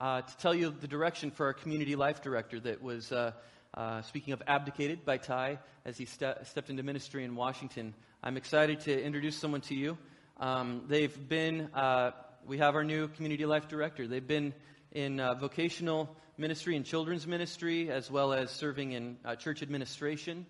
uh, 0.00 0.22
to 0.22 0.36
tell 0.38 0.52
you 0.52 0.74
the 0.80 0.88
direction 0.88 1.30
for 1.30 1.46
our 1.46 1.54
community 1.54 1.94
life 1.94 2.20
director 2.20 2.58
that 2.58 2.82
was, 2.82 3.12
uh, 3.12 3.30
uh 3.74 4.02
speaking 4.02 4.32
of 4.32 4.42
abdicated 4.48 5.04
by 5.04 5.18
Ty 5.18 5.60
as 5.84 5.96
he 5.96 6.04
ste- 6.04 6.42
stepped 6.42 6.68
into 6.68 6.82
ministry 6.82 7.22
in 7.22 7.36
Washington. 7.36 7.94
I'm 8.24 8.36
excited 8.36 8.80
to 8.80 9.00
introduce 9.00 9.36
someone 9.36 9.60
to 9.60 9.76
you. 9.76 9.96
Um, 10.40 10.82
they've 10.88 11.28
been 11.28 11.68
uh, 11.74 12.10
we 12.46 12.58
have 12.58 12.74
our 12.74 12.84
new 12.84 13.08
community 13.08 13.46
life 13.46 13.68
director. 13.68 14.06
They've 14.06 14.26
been 14.26 14.52
in 14.90 15.20
uh, 15.20 15.34
vocational 15.34 16.14
ministry 16.36 16.76
and 16.76 16.84
children's 16.84 17.26
ministry, 17.26 17.90
as 17.90 18.10
well 18.10 18.32
as 18.32 18.50
serving 18.50 18.92
in 18.92 19.16
uh, 19.24 19.36
church 19.36 19.62
administration. 19.62 20.46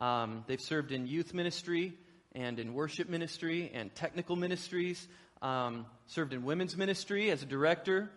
Um, 0.00 0.44
they've 0.46 0.60
served 0.60 0.92
in 0.92 1.06
youth 1.06 1.32
ministry 1.32 1.94
and 2.34 2.58
in 2.58 2.74
worship 2.74 3.08
ministry 3.08 3.70
and 3.74 3.94
technical 3.94 4.36
ministries, 4.36 5.06
um, 5.42 5.86
served 6.06 6.32
in 6.32 6.44
women's 6.44 6.76
ministry 6.76 7.30
as 7.30 7.42
a 7.42 7.46
director, 7.46 8.10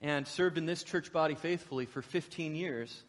and 0.00 0.26
served 0.26 0.56
in 0.56 0.66
this 0.66 0.82
church 0.82 1.12
body 1.12 1.34
faithfully 1.34 1.86
for 1.86 2.02
15 2.02 2.54
years. 2.54 3.02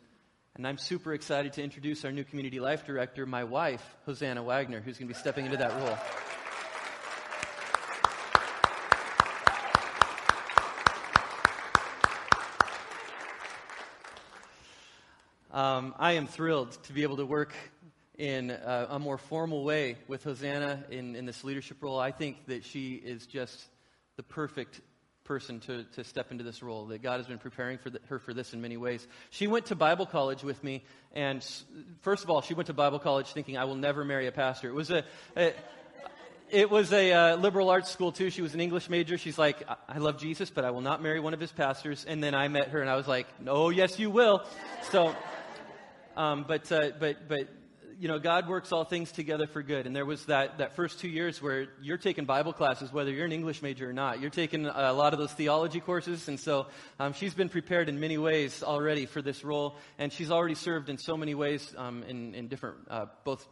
And 0.56 0.68
I'm 0.68 0.78
super 0.78 1.14
excited 1.14 1.54
to 1.54 1.64
introduce 1.64 2.04
our 2.04 2.12
new 2.12 2.26
community 2.26 2.60
life 2.60 2.86
director, 2.86 3.26
my 3.26 3.46
wife, 3.46 3.84
Hosanna 4.06 4.44
Wagner, 4.44 4.82
who's 4.82 4.98
going 4.98 5.08
to 5.08 5.14
be 5.14 5.20
stepping 5.20 5.46
into 5.46 5.58
that 5.58 5.74
role. 5.82 5.98
Um, 15.54 15.94
I 16.00 16.14
am 16.14 16.28
thrilled 16.28 16.72
to 16.84 16.94
be 16.94 17.04
able 17.04 17.18
to 17.18 17.26
work 17.26 17.54
in 18.18 18.52
a, 18.52 18.88
a 18.92 19.00
more 19.00 19.18
formal 19.18 19.66
way 19.66 19.98
with 20.08 20.24
Hosanna 20.24 20.82
in, 20.90 21.14
in, 21.18 21.26
this 21.26 21.44
leadership 21.44 21.84
role. 21.84 22.00
I 22.00 22.12
think 22.12 22.46
that 22.46 22.64
she 22.64 22.94
is 22.94 23.26
just 23.26 23.62
the 24.16 24.24
perfect 24.24 24.80
person 25.26 25.60
to, 25.62 25.84
to 25.84 26.06
step 26.06 26.32
into 26.32 26.46
this 26.46 26.64
role, 26.64 26.86
that 26.86 27.02
God 27.02 27.18
has 27.18 27.28
been 27.28 27.38
preparing 27.38 27.78
for 27.78 27.90
the, 27.90 28.00
her 28.08 28.18
for 28.18 28.34
this 28.34 28.54
in 28.54 28.62
many 28.62 28.78
ways. 28.78 29.06
She 29.30 29.48
went 29.48 29.66
to 29.66 29.76
Bible 29.76 30.06
college 30.06 30.42
with 30.42 30.64
me, 30.64 30.86
and 31.14 31.46
first 32.00 32.24
of 32.24 32.30
all, 32.30 32.42
she 32.42 32.54
went 32.54 32.68
to 32.68 32.74
Bible 32.74 33.00
college 33.00 33.28
thinking, 33.34 33.58
I 33.58 33.66
will 33.66 33.76
never 33.76 34.06
marry 34.06 34.28
a 34.28 34.32
pastor. 34.32 34.70
It 34.70 34.74
was 34.74 34.90
a, 34.90 35.04
a 35.36 35.54
it 36.50 36.70
was 36.70 36.94
a 36.94 37.12
uh, 37.12 37.36
liberal 37.38 37.70
arts 37.70 37.90
school 37.90 38.14
too. 38.14 38.30
She 38.30 38.42
was 38.42 38.54
an 38.54 38.62
English 38.62 38.90
major. 38.90 39.18
She's 39.18 39.38
like, 39.38 39.64
I 39.90 39.98
love 39.98 40.18
Jesus, 40.18 40.50
but 40.50 40.64
I 40.64 40.72
will 40.72 40.82
not 40.82 41.02
marry 41.02 41.20
one 41.20 41.34
of 41.34 41.40
his 41.40 41.52
pastors. 41.52 42.06
And 42.06 42.24
then 42.24 42.36
I 42.36 42.48
met 42.48 42.70
her, 42.70 42.82
and 42.82 42.90
I 42.90 42.96
was 42.96 43.08
like, 43.08 43.28
Oh, 43.48 43.70
yes, 43.70 44.00
you 44.00 44.10
will. 44.10 44.44
So 44.92 45.16
um, 46.16 46.46
but, 46.48 46.72
uh, 46.72 46.92
but, 47.00 47.28
but, 47.28 47.48
you 48.00 48.08
know, 48.08 48.18
God 48.18 48.48
works 48.48 48.72
all 48.72 48.84
things 48.84 49.12
together 49.12 49.46
for 49.46 49.62
good. 49.62 49.86
And 49.86 49.96
there 49.96 50.06
was 50.06 50.26
that, 50.26 50.58
that 50.58 50.76
first 50.76 51.00
two 51.00 51.08
years 51.08 51.40
where 51.40 51.68
you're 51.82 52.00
taking 52.00 52.26
Bible 52.26 52.52
classes, 52.52 52.92
whether 52.92 53.12
you're 53.12 53.26
an 53.26 53.32
English 53.32 53.62
major 53.62 53.90
or 53.90 53.94
not. 53.94 54.20
You're 54.20 54.32
taking 54.32 54.66
a 54.66 54.92
lot 54.92 55.14
of 55.14 55.20
those 55.20 55.32
theology 55.34 55.80
courses. 55.80 56.28
And 56.28 56.40
so 56.40 56.66
um, 57.00 57.14
she's 57.14 57.36
been 57.36 57.50
prepared 57.50 57.90
in 57.90 58.00
many 58.00 58.18
ways 58.18 58.64
already 58.64 59.06
for 59.06 59.22
this 59.22 59.44
role. 59.44 59.76
And 60.00 60.12
she's 60.12 60.32
already 60.32 60.56
served 60.56 60.90
in 60.90 60.98
so 60.98 61.16
many 61.16 61.36
ways 61.36 61.76
um, 61.78 62.04
in, 62.04 62.34
in 62.34 62.48
different, 62.48 62.78
uh, 62.90 63.06
both 63.24 63.48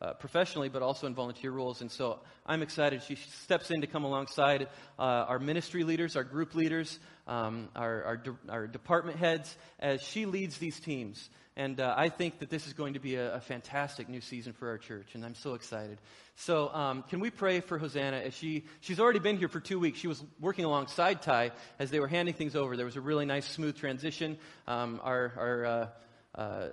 uh, 0.00 0.12
professionally, 0.14 0.68
but 0.68 0.82
also 0.82 1.06
in 1.06 1.14
volunteer 1.14 1.50
roles. 1.50 1.80
And 1.80 1.90
so 1.90 2.20
I'm 2.44 2.62
excited. 2.62 3.02
She 3.02 3.14
steps 3.14 3.70
in 3.70 3.80
to 3.80 3.86
come 3.86 4.04
alongside 4.04 4.68
uh, 4.98 5.02
our 5.02 5.38
ministry 5.38 5.84
leaders, 5.84 6.16
our 6.16 6.24
group 6.24 6.54
leaders, 6.54 6.98
um, 7.26 7.68
our, 7.74 8.02
our, 8.04 8.16
de- 8.16 8.38
our, 8.48 8.66
department 8.66 9.18
heads, 9.18 9.56
as 9.78 10.02
she 10.02 10.26
leads 10.26 10.58
these 10.58 10.78
teams. 10.78 11.30
And 11.56 11.78
uh, 11.78 11.94
I 11.96 12.08
think 12.08 12.40
that 12.40 12.50
this 12.50 12.66
is 12.66 12.72
going 12.72 12.94
to 12.94 12.98
be 12.98 13.14
a, 13.14 13.34
a, 13.34 13.40
fantastic 13.40 14.08
new 14.08 14.20
season 14.20 14.52
for 14.54 14.68
our 14.70 14.78
church, 14.78 15.14
and 15.14 15.24
I'm 15.24 15.36
so 15.36 15.54
excited. 15.54 16.00
So, 16.34 16.74
um, 16.74 17.04
can 17.04 17.20
we 17.20 17.30
pray 17.30 17.60
for 17.60 17.78
Hosanna 17.78 18.16
as 18.16 18.34
she 18.34 18.64
she's 18.80 18.98
already 18.98 19.20
been 19.20 19.38
here 19.38 19.46
for 19.46 19.60
two 19.60 19.78
weeks? 19.78 20.00
She 20.00 20.08
was 20.08 20.24
working 20.40 20.64
alongside 20.64 21.22
Ty 21.22 21.52
as 21.78 21.92
they 21.92 22.00
were 22.00 22.08
handing 22.08 22.34
things 22.34 22.56
over. 22.56 22.76
There 22.76 22.86
was 22.86 22.96
a 22.96 23.00
really 23.00 23.24
nice, 23.24 23.46
smooth 23.46 23.76
transition. 23.76 24.36
Um, 24.66 25.00
our 25.04 25.32
our 25.36 25.64
uh, 25.64 25.86
uh, 26.34 26.68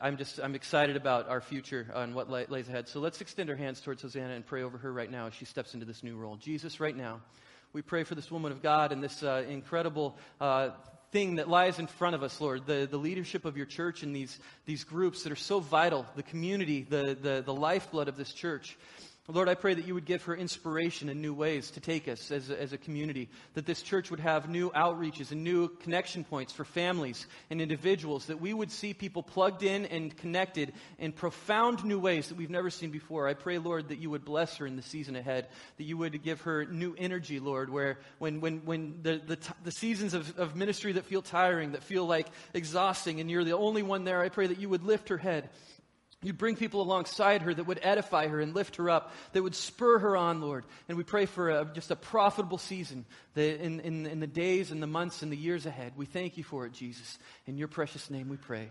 I'm 0.00 0.16
just 0.16 0.40
I'm 0.40 0.54
excited 0.54 0.96
about 0.96 1.28
our 1.28 1.42
future 1.42 1.86
and 1.94 2.14
what 2.14 2.30
lays 2.30 2.68
ahead. 2.68 2.88
So 2.88 3.00
let's 3.00 3.20
extend 3.20 3.50
our 3.50 3.56
hands 3.56 3.82
towards 3.82 4.00
Hosanna 4.00 4.32
and 4.32 4.46
pray 4.46 4.62
over 4.62 4.78
her 4.78 4.90
right 4.90 5.10
now 5.10 5.26
as 5.26 5.34
she 5.34 5.44
steps 5.44 5.74
into 5.74 5.84
this 5.84 6.02
new 6.02 6.16
role. 6.16 6.36
Jesus, 6.36 6.80
right 6.80 6.96
now, 6.96 7.20
we 7.74 7.82
pray 7.82 8.04
for 8.04 8.14
this 8.14 8.30
woman 8.30 8.50
of 8.50 8.62
God 8.62 8.92
and 8.92 9.02
this 9.02 9.22
uh, 9.22 9.44
incredible 9.46 10.16
uh, 10.40 10.70
thing 11.10 11.36
that 11.36 11.48
lies 11.48 11.78
in 11.78 11.86
front 11.86 12.14
of 12.14 12.22
us, 12.22 12.40
Lord, 12.40 12.66
the, 12.66 12.86
the 12.88 12.96
leadership 12.96 13.44
of 13.44 13.56
your 13.56 13.66
church 13.66 14.02
and 14.02 14.14
these, 14.14 14.38
these 14.64 14.84
groups 14.84 15.24
that 15.24 15.32
are 15.32 15.36
so 15.36 15.58
vital, 15.58 16.06
the 16.14 16.22
community, 16.22 16.86
the, 16.88 17.16
the, 17.20 17.42
the 17.44 17.54
lifeblood 17.54 18.08
of 18.08 18.16
this 18.16 18.32
church. 18.32 18.76
Lord, 19.32 19.48
I 19.48 19.54
pray 19.54 19.74
that 19.74 19.86
you 19.86 19.94
would 19.94 20.04
give 20.04 20.24
her 20.24 20.34
inspiration 20.34 21.08
and 21.08 21.22
new 21.22 21.32
ways 21.32 21.70
to 21.72 21.80
take 21.80 22.08
us 22.08 22.30
as 22.30 22.50
a, 22.50 22.60
as 22.60 22.72
a 22.72 22.78
community, 22.78 23.28
that 23.54 23.66
this 23.66 23.82
church 23.82 24.10
would 24.10 24.20
have 24.20 24.48
new 24.48 24.70
outreaches 24.70 25.30
and 25.30 25.44
new 25.44 25.68
connection 25.68 26.24
points 26.24 26.52
for 26.52 26.64
families 26.64 27.26
and 27.50 27.60
individuals, 27.60 28.26
that 28.26 28.40
we 28.40 28.52
would 28.52 28.70
see 28.70 28.92
people 28.92 29.22
plugged 29.22 29.62
in 29.62 29.86
and 29.86 30.16
connected 30.16 30.72
in 30.98 31.12
profound 31.12 31.84
new 31.84 31.98
ways 31.98 32.28
that 32.28 32.36
we've 32.36 32.50
never 32.50 32.70
seen 32.70 32.90
before. 32.90 33.28
I 33.28 33.34
pray, 33.34 33.58
Lord, 33.58 33.88
that 33.88 33.98
you 33.98 34.10
would 34.10 34.24
bless 34.24 34.56
her 34.56 34.66
in 34.66 34.76
the 34.76 34.82
season 34.82 35.16
ahead, 35.16 35.46
that 35.76 35.84
you 35.84 35.96
would 35.96 36.22
give 36.22 36.40
her 36.42 36.64
new 36.64 36.94
energy, 36.98 37.40
Lord, 37.40 37.70
where 37.70 37.98
when, 38.18 38.40
when, 38.40 38.64
when 38.64 39.00
the, 39.02 39.20
the, 39.24 39.38
the 39.64 39.72
seasons 39.72 40.14
of, 40.14 40.38
of 40.38 40.56
ministry 40.56 40.92
that 40.92 41.04
feel 41.04 41.22
tiring, 41.22 41.72
that 41.72 41.84
feel 41.84 42.06
like 42.06 42.28
exhausting, 42.52 43.20
and 43.20 43.30
you're 43.30 43.44
the 43.44 43.56
only 43.56 43.82
one 43.82 44.04
there, 44.04 44.20
I 44.20 44.28
pray 44.28 44.46
that 44.46 44.58
you 44.58 44.68
would 44.68 44.82
lift 44.82 45.08
her 45.08 45.18
head 45.18 45.50
You'd 46.22 46.36
bring 46.36 46.54
people 46.54 46.82
alongside 46.82 47.40
her 47.42 47.54
that 47.54 47.64
would 47.64 47.80
edify 47.82 48.28
her 48.28 48.40
and 48.40 48.54
lift 48.54 48.76
her 48.76 48.90
up, 48.90 49.14
that 49.32 49.42
would 49.42 49.54
spur 49.54 49.98
her 50.00 50.16
on, 50.18 50.42
Lord. 50.42 50.66
And 50.86 50.98
we 50.98 51.04
pray 51.04 51.24
for 51.24 51.48
a, 51.48 51.64
just 51.64 51.90
a 51.90 51.96
profitable 51.96 52.58
season 52.58 53.06
in, 53.34 53.80
in, 53.80 54.06
in 54.06 54.20
the 54.20 54.26
days 54.26 54.70
and 54.70 54.82
the 54.82 54.86
months 54.86 55.22
and 55.22 55.32
the 55.32 55.36
years 55.36 55.64
ahead. 55.64 55.94
We 55.96 56.04
thank 56.04 56.36
you 56.36 56.44
for 56.44 56.66
it, 56.66 56.72
Jesus. 56.72 57.18
In 57.46 57.56
your 57.56 57.68
precious 57.68 58.10
name 58.10 58.28
we 58.28 58.36
pray. 58.36 58.68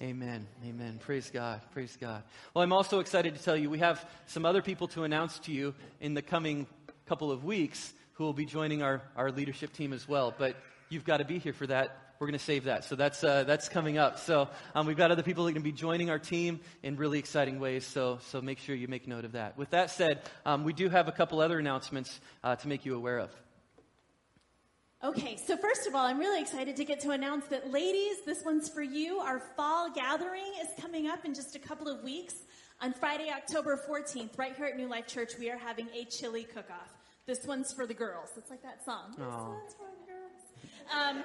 Amen. 0.00 0.46
Amen. 0.64 1.00
Praise 1.02 1.30
God. 1.30 1.62
Praise 1.72 1.96
God. 2.00 2.22
Well, 2.52 2.62
I'm 2.62 2.72
also 2.72 3.00
excited 3.00 3.34
to 3.34 3.42
tell 3.42 3.56
you 3.56 3.70
we 3.70 3.78
have 3.80 4.04
some 4.26 4.46
other 4.46 4.62
people 4.62 4.86
to 4.88 5.02
announce 5.02 5.40
to 5.40 5.52
you 5.52 5.74
in 6.00 6.14
the 6.14 6.22
coming 6.22 6.68
couple 7.06 7.32
of 7.32 7.42
weeks 7.42 7.92
who 8.14 8.24
will 8.24 8.32
be 8.32 8.46
joining 8.46 8.82
our, 8.82 9.02
our 9.16 9.32
leadership 9.32 9.72
team 9.72 9.92
as 9.92 10.06
well. 10.06 10.32
But 10.36 10.56
you've 10.90 11.04
got 11.04 11.16
to 11.16 11.24
be 11.24 11.40
here 11.40 11.52
for 11.52 11.66
that 11.66 12.03
we're 12.24 12.28
going 12.28 12.38
to 12.38 12.44
save 12.44 12.64
that. 12.64 12.84
So 12.84 12.96
that's, 12.96 13.22
uh, 13.22 13.44
that's 13.44 13.68
coming 13.68 13.98
up. 13.98 14.18
So 14.18 14.48
um, 14.74 14.86
we've 14.86 14.96
got 14.96 15.10
other 15.10 15.22
people 15.22 15.44
that 15.44 15.50
are 15.50 15.52
going 15.52 15.62
to 15.62 15.70
be 15.70 15.76
joining 15.76 16.08
our 16.08 16.18
team 16.18 16.58
in 16.82 16.96
really 16.96 17.18
exciting 17.18 17.60
ways. 17.60 17.84
So, 17.84 18.18
so 18.22 18.40
make 18.40 18.60
sure 18.60 18.74
you 18.74 18.88
make 18.88 19.06
note 19.06 19.26
of 19.26 19.32
that. 19.32 19.58
With 19.58 19.68
that 19.70 19.90
said, 19.90 20.22
um, 20.46 20.64
we 20.64 20.72
do 20.72 20.88
have 20.88 21.06
a 21.06 21.12
couple 21.12 21.40
other 21.40 21.58
announcements 21.58 22.18
uh, 22.42 22.56
to 22.56 22.66
make 22.66 22.86
you 22.86 22.96
aware 22.96 23.18
of. 23.18 23.30
Okay, 25.04 25.36
so 25.36 25.54
first 25.58 25.86
of 25.86 25.94
all, 25.94 26.06
I'm 26.06 26.18
really 26.18 26.40
excited 26.40 26.76
to 26.76 26.84
get 26.86 27.00
to 27.00 27.10
announce 27.10 27.44
that, 27.48 27.70
ladies, 27.70 28.24
this 28.24 28.42
one's 28.42 28.70
for 28.70 28.80
you. 28.80 29.18
Our 29.18 29.38
fall 29.38 29.92
gathering 29.92 30.50
is 30.62 30.68
coming 30.80 31.08
up 31.08 31.26
in 31.26 31.34
just 31.34 31.54
a 31.56 31.58
couple 31.58 31.88
of 31.88 32.02
weeks. 32.02 32.36
On 32.80 32.94
Friday, 32.94 33.28
October 33.28 33.78
14th, 33.86 34.38
right 34.38 34.56
here 34.56 34.64
at 34.64 34.78
New 34.78 34.88
Life 34.88 35.08
Church, 35.08 35.32
we 35.38 35.50
are 35.50 35.58
having 35.58 35.88
a 35.94 36.06
chili 36.06 36.44
cook 36.44 36.70
off. 36.70 36.94
This 37.26 37.44
one's 37.44 37.70
for 37.70 37.86
the 37.86 37.92
girls. 37.92 38.30
It's 38.38 38.48
like 38.48 38.62
that 38.62 38.82
song. 38.82 39.10
This 39.10 39.26
one's 39.26 39.74
for 39.74 39.90
the 40.00 40.10
girls. 40.10 40.24
Um, 40.90 41.24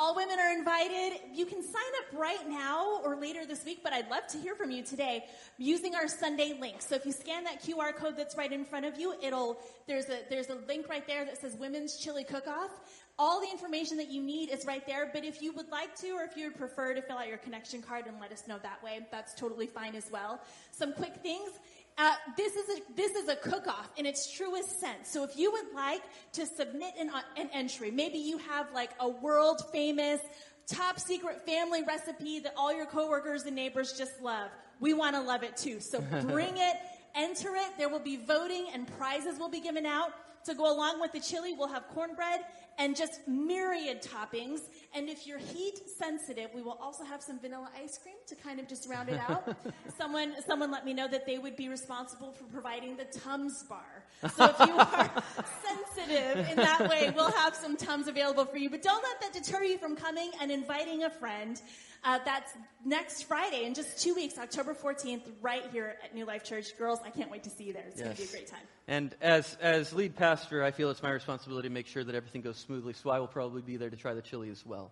all 0.00 0.16
women 0.16 0.38
are 0.40 0.50
invited. 0.50 1.20
You 1.34 1.44
can 1.44 1.62
sign 1.62 1.92
up 1.98 2.18
right 2.18 2.48
now 2.48 3.02
or 3.04 3.16
later 3.16 3.44
this 3.44 3.66
week, 3.66 3.80
but 3.84 3.92
I'd 3.92 4.08
love 4.08 4.26
to 4.28 4.38
hear 4.38 4.54
from 4.54 4.70
you 4.70 4.82
today 4.82 5.26
using 5.58 5.94
our 5.94 6.08
Sunday 6.08 6.56
link. 6.58 6.80
So 6.80 6.94
if 6.94 7.04
you 7.04 7.12
scan 7.12 7.44
that 7.44 7.62
QR 7.62 7.94
code 7.94 8.14
that's 8.16 8.34
right 8.34 8.50
in 8.50 8.64
front 8.64 8.86
of 8.86 8.98
you, 8.98 9.14
it'll 9.22 9.58
there's 9.86 10.08
a 10.08 10.20
there's 10.30 10.48
a 10.48 10.54
link 10.66 10.88
right 10.88 11.06
there 11.06 11.26
that 11.26 11.38
says 11.38 11.54
Women's 11.54 11.98
Chili 11.98 12.24
Cook-Off. 12.24 12.70
All 13.18 13.42
the 13.42 13.50
information 13.50 13.98
that 13.98 14.08
you 14.08 14.22
need 14.22 14.48
is 14.48 14.64
right 14.64 14.86
there, 14.86 15.10
but 15.12 15.22
if 15.22 15.42
you 15.42 15.52
would 15.52 15.68
like 15.68 15.94
to 15.96 16.12
or 16.12 16.22
if 16.22 16.34
you 16.34 16.46
would 16.46 16.56
prefer 16.56 16.94
to 16.94 17.02
fill 17.02 17.18
out 17.18 17.28
your 17.28 17.36
connection 17.36 17.82
card 17.82 18.06
and 18.06 18.18
let 18.18 18.32
us 18.32 18.48
know 18.48 18.58
that 18.62 18.82
way, 18.82 19.06
that's 19.10 19.34
totally 19.34 19.66
fine 19.66 19.94
as 19.94 20.10
well. 20.10 20.40
Some 20.70 20.94
quick 20.94 21.16
things. 21.16 21.50
Uh, 21.98 22.14
this 22.36 22.56
is 22.56 22.78
a 22.78 22.94
this 22.94 23.14
is 23.14 23.28
a 23.28 23.36
cook-off 23.36 23.90
in 23.96 24.06
its 24.06 24.30
truest 24.30 24.80
sense. 24.80 25.10
So 25.10 25.22
if 25.22 25.36
you 25.36 25.52
would 25.52 25.74
like 25.74 26.02
to 26.32 26.46
submit 26.46 26.94
an, 26.98 27.10
uh, 27.10 27.20
an 27.36 27.50
entry, 27.52 27.90
maybe 27.90 28.18
you 28.18 28.38
have 28.38 28.72
like 28.72 28.90
a 29.00 29.08
world 29.08 29.62
famous 29.70 30.20
top 30.66 31.00
secret 31.00 31.44
family 31.44 31.82
recipe 31.82 32.38
that 32.40 32.54
all 32.56 32.72
your 32.72 32.86
coworkers 32.86 33.44
and 33.44 33.56
neighbors 33.56 33.92
just 33.92 34.20
love. 34.22 34.50
We 34.78 34.94
want 34.94 35.16
to 35.16 35.22
love 35.22 35.42
it 35.42 35.56
too. 35.56 35.80
So 35.80 36.00
bring 36.22 36.56
it, 36.56 36.76
enter 37.14 37.56
it. 37.56 37.76
There 37.76 37.88
will 37.88 37.98
be 37.98 38.16
voting 38.16 38.68
and 38.72 38.86
prizes 38.96 39.38
will 39.38 39.48
be 39.48 39.60
given 39.60 39.86
out. 39.86 40.12
To 40.46 40.54
go 40.54 40.74
along 40.74 41.02
with 41.02 41.12
the 41.12 41.20
chili, 41.20 41.52
we'll 41.52 41.68
have 41.68 41.86
cornbread 41.88 42.40
and 42.78 42.96
just 42.96 43.20
myriad 43.26 44.02
toppings. 44.02 44.60
And 44.94 45.08
if 45.08 45.26
you're 45.26 45.38
heat 45.38 45.80
sensitive, 45.98 46.50
we 46.54 46.62
will 46.62 46.78
also 46.80 47.04
have 47.04 47.22
some 47.22 47.38
vanilla 47.38 47.68
ice 47.82 47.98
cream 47.98 48.16
to 48.26 48.34
kind 48.34 48.58
of 48.58 48.68
just 48.68 48.88
round 48.88 49.08
it 49.08 49.20
out. 49.28 49.56
someone, 49.98 50.34
someone 50.46 50.70
let 50.70 50.84
me 50.84 50.94
know 50.94 51.08
that 51.08 51.26
they 51.26 51.38
would 51.38 51.56
be 51.56 51.68
responsible 51.68 52.32
for 52.32 52.44
providing 52.44 52.96
the 52.96 53.04
Tums 53.04 53.64
bar. 53.64 54.04
So 54.34 54.46
if 54.46 54.58
you 54.60 54.74
are 54.74 55.10
sensitive 55.96 56.48
in 56.50 56.56
that 56.56 56.88
way, 56.88 57.12
we'll 57.14 57.32
have 57.32 57.54
some 57.54 57.76
Tums 57.76 58.08
available 58.08 58.44
for 58.44 58.56
you. 58.56 58.70
But 58.70 58.82
don't 58.82 59.02
let 59.02 59.20
that 59.20 59.32
deter 59.32 59.62
you 59.62 59.78
from 59.78 59.96
coming 59.96 60.30
and 60.40 60.50
inviting 60.50 61.04
a 61.04 61.10
friend. 61.10 61.60
Uh, 62.02 62.18
that's 62.24 62.52
next 62.84 63.24
Friday 63.24 63.66
in 63.66 63.74
just 63.74 64.02
two 64.02 64.14
weeks, 64.14 64.38
October 64.38 64.74
14th, 64.74 65.20
right 65.42 65.64
here 65.70 65.96
at 66.02 66.14
New 66.14 66.24
Life 66.24 66.44
Church. 66.44 66.76
Girls, 66.78 66.98
I 67.04 67.10
can't 67.10 67.30
wait 67.30 67.42
to 67.44 67.50
see 67.50 67.64
you 67.64 67.72
there. 67.74 67.84
It's 67.86 67.98
yes. 67.98 68.04
going 68.04 68.16
to 68.16 68.22
be 68.22 68.28
a 68.28 68.32
great 68.32 68.46
time. 68.46 68.60
And 68.88 69.14
as, 69.20 69.56
as 69.60 69.92
lead 69.92 70.16
pastor, 70.16 70.64
I 70.64 70.70
feel 70.70 70.90
it's 70.90 71.02
my 71.02 71.10
responsibility 71.10 71.68
to 71.68 71.74
make 71.74 71.86
sure 71.86 72.02
that 72.02 72.14
everything 72.14 72.40
goes 72.40 72.58
smoothly, 72.60 72.92
so 72.92 73.10
I 73.10 73.18
will 73.18 73.26
probably 73.26 73.62
be 73.62 73.76
there 73.76 73.90
to 73.90 73.96
try 73.96 74.14
the 74.14 74.22
chili 74.22 74.50
as 74.50 74.64
well. 74.64 74.90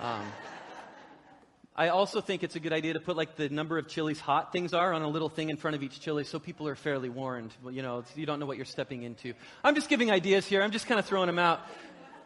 Um, 0.00 0.24
I 1.78 1.90
also 1.90 2.20
think 2.20 2.42
it's 2.42 2.56
a 2.56 2.60
good 2.60 2.72
idea 2.72 2.94
to 2.94 3.00
put 3.00 3.16
like 3.16 3.36
the 3.36 3.48
number 3.48 3.78
of 3.78 3.86
chilies 3.86 4.18
hot 4.18 4.52
things 4.52 4.74
are 4.74 4.92
on 4.92 5.02
a 5.02 5.08
little 5.08 5.28
thing 5.28 5.48
in 5.48 5.56
front 5.56 5.76
of 5.76 5.82
each 5.84 6.00
chili 6.00 6.24
so 6.24 6.40
people 6.40 6.66
are 6.66 6.74
fairly 6.74 7.08
warned. 7.08 7.52
You 7.70 7.82
know, 7.82 8.02
you 8.16 8.26
don't 8.26 8.40
know 8.40 8.46
what 8.46 8.56
you're 8.56 8.66
stepping 8.66 9.04
into. 9.04 9.32
I'm 9.62 9.76
just 9.76 9.88
giving 9.88 10.10
ideas 10.10 10.44
here. 10.44 10.60
I'm 10.60 10.72
just 10.72 10.88
kind 10.88 10.98
of 10.98 11.06
throwing 11.06 11.28
them 11.28 11.38
out. 11.38 11.60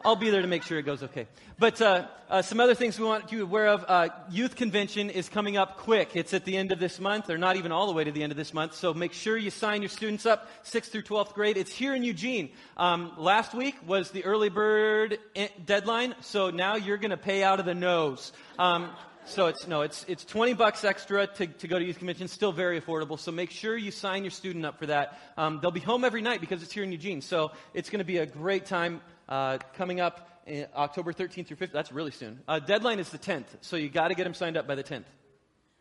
I'll 0.05 0.17
be 0.17 0.31
there 0.31 0.43
to 0.43 0.49
make 0.49 0.65
sure 0.65 0.79
it 0.79 0.83
goes 0.83 1.03
okay. 1.05 1.29
But 1.59 1.81
uh, 1.81 2.07
uh, 2.29 2.43
some 2.43 2.59
other 2.59 2.75
things 2.75 2.99
we 2.99 3.07
want 3.07 3.31
you 3.31 3.45
aware 3.45 3.69
of. 3.69 3.85
Uh, 3.87 4.09
youth 4.31 4.57
convention 4.57 5.11
is 5.11 5.29
coming 5.29 5.57
up 5.57 5.77
quick. 5.79 6.11
It's 6.15 6.35
at 6.35 6.45
the 6.45 6.57
end 6.57 6.73
of 6.73 6.81
this 6.81 6.99
month, 6.99 7.31
or 7.31 7.39
not 7.39 7.55
even 7.57 7.71
all 7.71 7.87
the 7.87 7.93
way 7.93 8.03
to 8.03 8.11
the 8.11 8.23
end 8.23 8.33
of 8.33 8.37
this 8.37 8.53
month. 8.53 8.75
So 8.75 8.93
make 8.93 9.13
sure 9.13 9.37
you 9.37 9.51
sign 9.51 9.81
your 9.81 9.89
students 9.89 10.27
up, 10.27 10.49
6th 10.65 10.87
through 10.87 11.03
12th 11.03 11.35
grade. 11.35 11.57
It's 11.57 11.73
here 11.73 11.95
in 11.95 12.03
Eugene. 12.03 12.51
Um, 12.77 13.13
last 13.17 13.55
week 13.55 13.77
was 13.87 14.11
the 14.11 14.25
early 14.25 14.49
bird 14.49 15.19
deadline, 15.65 16.17
so 16.21 16.51
now 16.51 16.75
you're 16.75 16.97
going 16.97 17.11
to 17.11 17.17
pay 17.17 17.45
out 17.45 17.61
of 17.61 17.67
the 17.67 17.75
nose. 17.75 18.33
Um, 18.59 18.91
so 19.25 19.47
it's 19.47 19.69
no, 19.69 19.83
it's 19.83 20.05
it's 20.09 20.25
20 20.25 20.55
bucks 20.55 20.83
extra 20.83 21.29
to, 21.29 21.47
to 21.47 21.69
go 21.69 21.79
to 21.79 21.85
youth 21.85 21.99
convention. 21.99 22.27
Still 22.27 22.51
very 22.51 22.81
affordable. 22.81 23.17
So 23.17 23.31
make 23.31 23.53
sure 23.53 23.77
you 23.77 23.93
sign 23.93 24.25
your 24.25 24.33
student 24.33 24.67
up 24.67 24.81
for 24.81 24.87
that. 24.87 25.21
Um, 25.37 25.61
they'll 25.63 25.71
be 25.71 25.79
home 25.79 26.05
every 26.05 26.23
night 26.23 26.41
because 26.41 26.63
it's 26.65 26.73
here 26.73 26.83
in 26.83 26.91
Eugene. 26.91 27.21
So 27.21 27.53
it's 27.73 27.89
going 27.89 28.01
to 28.01 28.05
be 28.05 28.19
a 28.19 28.27
great 28.27 28.67
time 28.67 29.01
uh, 29.29 29.59
coming 29.75 30.01
up 30.01 30.43
October 30.75 31.13
13th 31.13 31.47
through 31.47 31.57
15th. 31.57 31.73
That's 31.73 31.93
really 31.93 32.11
soon. 32.11 32.41
Uh, 32.47 32.59
deadline 32.59 32.99
is 32.99 33.11
the 33.11 33.19
10th, 33.19 33.47
so 33.61 33.77
you 33.77 33.89
got 33.89 34.09
to 34.09 34.15
get 34.15 34.25
them 34.25 34.35
signed 34.35 34.57
up 34.57 34.67
by 34.67 34.75
the 34.75 34.85
10th. 34.85 35.05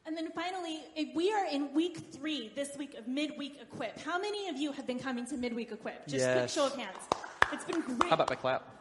And 0.05 0.17
then 0.17 0.31
finally, 0.31 0.79
we 1.13 1.31
are 1.31 1.45
in 1.45 1.73
week 1.73 2.11
three 2.11 2.51
this 2.55 2.75
week 2.75 2.95
of 2.95 3.07
midweek 3.07 3.59
equip. 3.61 3.99
How 3.99 4.19
many 4.19 4.49
of 4.49 4.57
you 4.57 4.71
have 4.71 4.87
been 4.87 4.99
coming 4.99 5.25
to 5.27 5.37
midweek 5.37 5.71
equip? 5.71 6.07
Just 6.07 6.25
yes. 6.25 6.37
quick 6.37 6.49
show 6.49 6.65
of 6.65 6.75
hands. 6.75 6.97
It's 7.53 7.65
been 7.65 7.81
great. 7.81 8.09
How 8.09 8.15
about 8.15 8.29
my 8.29 8.35
clap? 8.35 8.80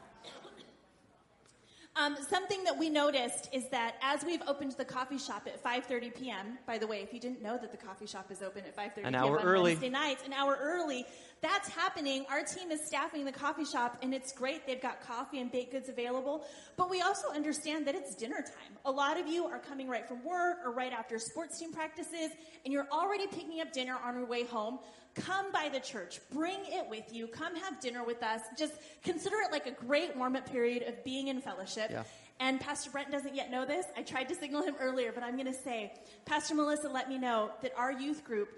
Um, 2.00 2.16
something 2.30 2.64
that 2.64 2.78
we 2.78 2.88
noticed 2.88 3.50
is 3.52 3.68
that 3.68 3.96
as 4.00 4.24
we've 4.24 4.40
opened 4.46 4.72
the 4.72 4.86
coffee 4.86 5.18
shop 5.18 5.46
at 5.46 5.62
5:30 5.62 6.14
p.m. 6.14 6.58
By 6.66 6.78
the 6.78 6.86
way, 6.86 7.02
if 7.02 7.12
you 7.12 7.20
didn't 7.20 7.42
know 7.42 7.58
that 7.58 7.72
the 7.72 7.76
coffee 7.76 8.06
shop 8.06 8.30
is 8.30 8.40
open 8.40 8.64
at 8.64 8.74
5:30 8.74 8.94
p.m. 8.94 9.14
on 9.14 9.38
early. 9.42 9.72
Wednesday 9.72 9.90
nights, 9.90 10.24
an 10.24 10.32
hour 10.32 10.58
early, 10.62 11.04
that's 11.42 11.68
happening. 11.68 12.24
Our 12.30 12.42
team 12.42 12.70
is 12.70 12.80
staffing 12.86 13.26
the 13.26 13.32
coffee 13.32 13.66
shop, 13.66 13.98
and 14.02 14.14
it's 14.14 14.32
great. 14.32 14.66
They've 14.66 14.80
got 14.80 15.02
coffee 15.02 15.40
and 15.40 15.52
baked 15.52 15.72
goods 15.72 15.90
available. 15.90 16.46
But 16.78 16.88
we 16.88 17.02
also 17.02 17.28
understand 17.28 17.86
that 17.86 17.94
it's 17.94 18.14
dinner 18.14 18.40
time. 18.40 18.78
A 18.86 18.90
lot 18.90 19.20
of 19.20 19.26
you 19.26 19.44
are 19.44 19.58
coming 19.58 19.86
right 19.86 20.08
from 20.08 20.24
work 20.24 20.58
or 20.64 20.72
right 20.72 20.94
after 20.94 21.18
sports 21.18 21.58
team 21.58 21.70
practices, 21.70 22.30
and 22.64 22.72
you're 22.72 22.88
already 22.90 23.26
picking 23.26 23.60
up 23.60 23.74
dinner 23.74 23.98
on 24.02 24.14
your 24.14 24.26
way 24.26 24.44
home. 24.44 24.78
Come 25.14 25.50
by 25.52 25.68
the 25.72 25.80
church. 25.80 26.20
Bring 26.32 26.58
it 26.66 26.88
with 26.88 27.12
you. 27.12 27.26
Come 27.26 27.56
have 27.56 27.80
dinner 27.80 28.04
with 28.04 28.22
us. 28.22 28.40
Just 28.56 28.74
consider 29.02 29.36
it 29.44 29.52
like 29.52 29.66
a 29.66 29.72
great 29.72 30.16
warm 30.16 30.36
up 30.36 30.50
period 30.50 30.84
of 30.84 31.02
being 31.04 31.28
in 31.28 31.40
fellowship. 31.40 31.90
Yeah. 31.90 32.04
And 32.38 32.58
Pastor 32.58 32.90
Brent 32.90 33.10
doesn't 33.10 33.34
yet 33.34 33.50
know 33.50 33.66
this. 33.66 33.86
I 33.96 34.02
tried 34.02 34.28
to 34.30 34.34
signal 34.34 34.62
him 34.62 34.74
earlier, 34.80 35.12
but 35.12 35.22
I'm 35.22 35.34
going 35.34 35.52
to 35.52 35.60
say, 35.60 35.92
Pastor 36.24 36.54
Melissa 36.54 36.88
let 36.88 37.08
me 37.08 37.18
know 37.18 37.50
that 37.60 37.72
our 37.76 37.92
youth 37.92 38.24
group 38.24 38.48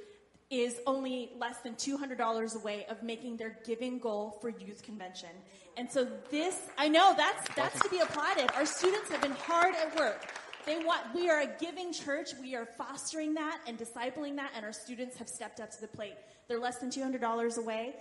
is 0.51 0.79
only 0.87 1.31
less 1.39 1.59
than 1.59 1.75
$200 1.75 2.57
away 2.57 2.85
of 2.91 3.03
making 3.03 3.39
their 3.39 3.59
giving 3.65 3.99
goal 3.99 4.39
for 4.41 4.51
youth 4.51 4.83
convention. 4.83 5.31
And 5.79 5.91
so 5.91 6.07
this, 6.31 6.61
I 6.77 6.89
know 6.89 7.15
that's, 7.17 7.49
that's 7.57 7.81
to 7.81 7.89
be 7.89 8.01
applauded. 8.01 8.51
Our 8.55 8.67
students 8.67 9.11
have 9.11 9.23
been 9.23 9.33
hard 9.33 9.75
at 9.75 9.99
work. 9.99 10.27
They 10.65 10.85
want, 10.85 11.01
we 11.15 11.29
are 11.29 11.41
a 11.41 11.49
giving 11.61 11.93
church. 11.93 12.31
We 12.41 12.55
are 12.55 12.67
fostering 12.67 13.35
that 13.35 13.61
and 13.67 13.79
discipling 13.79 14.37
that, 14.37 14.53
and 14.55 14.65
our 14.65 14.73
students 14.73 15.17
have 15.17 15.29
stepped 15.29 15.61
up 15.61 15.71
to 15.73 15.81
the 15.81 15.89
plate. 15.89 16.15
They're 16.49 16.61
less 16.61 16.79
than 16.79 16.91
$200 16.91 17.59
away. 17.59 17.95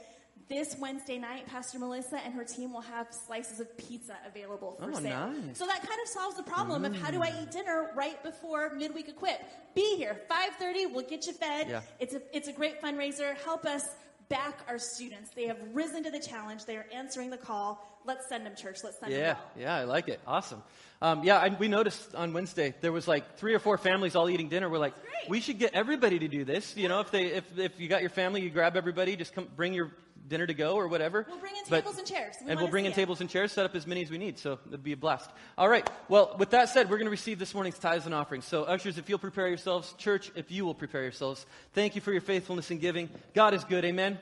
This 0.47 0.76
Wednesday 0.80 1.18
night, 1.18 1.47
Pastor 1.47 1.80
Melissa 1.80 2.20
and 2.24 2.34
her 2.34 2.43
team 2.43 2.74
will 2.74 2.82
have 2.82 3.07
slices 3.14 3.59
of 3.59 3.78
pizza 3.78 4.18
available 4.28 4.76
for 4.80 4.91
oh, 4.91 4.99
sale. 4.99 5.32
Nice. 5.32 5.57
So 5.57 5.66
that 5.66 5.82
kind 5.88 5.99
of 6.03 6.07
solves 6.09 6.36
the 6.36 6.43
problem 6.43 6.84
mm. 6.84 6.88
of 6.88 6.95
how 7.01 7.09
do 7.09 7.22
I 7.22 7.30
mm. 7.30 7.43
eat 7.43 7.51
dinner 7.51 7.91
right 7.95 8.22
before 8.22 8.74
midweek 8.74 9.07
equip. 9.07 9.39
Be 9.76 9.95
here, 9.95 10.20
5:30. 10.30 10.93
We'll 10.93 11.05
get 11.05 11.26
you 11.26 11.34
fed. 11.34 11.70
Yeah. 11.70 11.82
It's 11.99 12.16
a 12.16 12.22
it's 12.36 12.49
a 12.49 12.53
great 12.53 12.82
fundraiser. 12.82 13.38
Help 13.38 13.66
us 13.66 13.95
back 14.28 14.59
our 14.68 14.80
students. 14.80 15.30
They 15.30 15.45
have 15.45 15.57
risen 15.74 16.03
to 16.03 16.12
the 16.12 16.20
challenge. 16.20 16.66
They 16.66 16.76
are 16.76 16.88
answering 16.93 17.30
the 17.30 17.38
call. 17.38 17.90
Let's 18.05 18.27
send 18.27 18.45
them, 18.45 18.55
church. 18.55 18.79
Let's 18.83 18.99
send 18.99 19.11
Yeah, 19.11 19.19
them. 19.19 19.37
well. 19.55 19.63
yeah, 19.63 19.75
I 19.75 19.83
like 19.83 20.07
it. 20.07 20.19
Awesome. 20.25 20.63
Um, 21.01 21.23
yeah, 21.23 21.37
I, 21.37 21.49
we 21.49 21.67
noticed 21.67 22.13
on 22.15 22.33
Wednesday 22.33 22.73
there 22.81 22.91
was 22.91 23.07
like 23.07 23.37
three 23.37 23.53
or 23.53 23.59
four 23.59 23.77
families 23.77 24.15
all 24.15 24.29
eating 24.29 24.49
dinner. 24.49 24.69
We're 24.69 24.77
like, 24.79 24.93
we 25.29 25.39
should 25.39 25.57
get 25.59 25.73
everybody 25.73 26.19
to 26.19 26.27
do 26.27 26.43
this. 26.43 26.75
You 26.77 26.89
know, 26.89 26.99
if 26.99 27.11
they 27.11 27.25
if 27.27 27.57
if 27.57 27.79
you 27.79 27.87
got 27.87 28.01
your 28.01 28.09
family, 28.09 28.41
you 28.41 28.49
grab 28.49 28.75
everybody, 28.75 29.15
just 29.15 29.33
come 29.33 29.47
bring 29.55 29.73
your 29.73 29.91
dinner 30.27 30.45
to 30.47 30.53
go 30.53 30.75
or 30.75 30.87
whatever. 30.87 31.25
We'll 31.27 31.39
bring 31.39 31.55
in 31.55 31.63
But- 31.69 31.81
tables 31.81 31.97
and 31.97 32.07
chairs. 32.07 32.35
We 32.43 32.51
and 32.51 32.59
we'll 32.59 32.69
bring 32.69 32.85
in 32.85 32.91
it. 32.91 32.95
tables 32.95 33.19
and 33.19 33.29
chairs, 33.29 33.51
set 33.51 33.65
up 33.65 33.75
as 33.75 33.85
many 33.85 34.01
as 34.03 34.09
we 34.09 34.17
need. 34.17 34.39
So 34.39 34.59
it'd 34.67 34.83
be 34.83 34.93
a 34.93 34.97
blast. 34.97 35.29
All 35.57 35.67
right. 35.67 35.87
Well, 36.07 36.35
with 36.39 36.51
that 36.51 36.69
said, 36.69 36.89
we're 36.89 36.97
going 36.97 37.05
to 37.07 37.11
receive 37.11 37.37
this 37.37 37.53
morning's 37.53 37.77
tithes 37.79 38.05
and 38.05 38.15
offerings. 38.15 38.45
So 38.45 38.63
ushers, 38.63 38.97
if 38.97 39.09
you'll 39.09 39.19
prepare 39.19 39.47
yourselves, 39.49 39.93
church, 39.97 40.31
if 40.35 40.49
you 40.51 40.63
will 40.65 40.75
prepare 40.75 41.01
yourselves. 41.01 41.45
Thank 41.73 41.95
you 41.95 42.01
for 42.01 42.11
your 42.13 42.21
faithfulness 42.21 42.71
in 42.71 42.77
giving. 42.77 43.09
God 43.33 43.53
is 43.53 43.63
good. 43.65 43.83
Amen. 43.83 44.19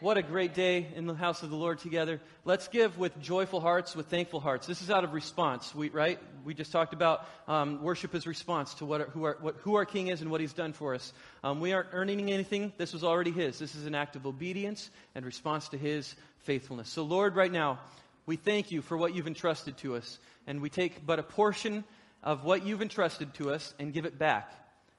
What 0.00 0.16
a 0.16 0.22
great 0.22 0.54
day 0.54 0.86
in 0.94 1.06
the 1.06 1.14
house 1.14 1.42
of 1.42 1.50
the 1.50 1.56
Lord 1.56 1.80
together. 1.80 2.20
Let's 2.44 2.68
give 2.68 2.98
with 2.98 3.20
joyful 3.20 3.60
hearts, 3.60 3.96
with 3.96 4.06
thankful 4.06 4.38
hearts. 4.38 4.64
This 4.64 4.80
is 4.80 4.92
out 4.92 5.02
of 5.02 5.12
response, 5.12 5.74
we, 5.74 5.88
right? 5.88 6.20
We 6.44 6.54
just 6.54 6.70
talked 6.70 6.94
about 6.94 7.26
um, 7.48 7.82
worship 7.82 8.14
as 8.14 8.24
response 8.24 8.74
to 8.74 8.84
what, 8.84 9.00
who, 9.08 9.24
our, 9.24 9.38
what, 9.40 9.56
who 9.62 9.74
our 9.74 9.84
King 9.84 10.06
is 10.06 10.22
and 10.22 10.30
what 10.30 10.40
He's 10.40 10.52
done 10.52 10.72
for 10.72 10.94
us. 10.94 11.12
Um, 11.42 11.58
we 11.58 11.72
aren't 11.72 11.88
earning 11.90 12.30
anything. 12.30 12.72
This 12.76 12.92
was 12.92 13.02
already 13.02 13.32
His. 13.32 13.58
This 13.58 13.74
is 13.74 13.86
an 13.86 13.96
act 13.96 14.14
of 14.14 14.24
obedience 14.24 14.88
and 15.16 15.26
response 15.26 15.68
to 15.70 15.76
His 15.76 16.14
faithfulness. 16.44 16.88
So, 16.88 17.02
Lord, 17.02 17.34
right 17.34 17.50
now, 17.50 17.80
we 18.24 18.36
thank 18.36 18.70
you 18.70 18.82
for 18.82 18.96
what 18.96 19.16
you've 19.16 19.26
entrusted 19.26 19.78
to 19.78 19.96
us. 19.96 20.20
And 20.46 20.62
we 20.62 20.70
take 20.70 21.04
but 21.06 21.18
a 21.18 21.24
portion 21.24 21.82
of 22.22 22.44
what 22.44 22.64
you've 22.64 22.82
entrusted 22.82 23.34
to 23.34 23.50
us 23.50 23.74
and 23.80 23.92
give 23.92 24.04
it 24.04 24.16
back 24.16 24.52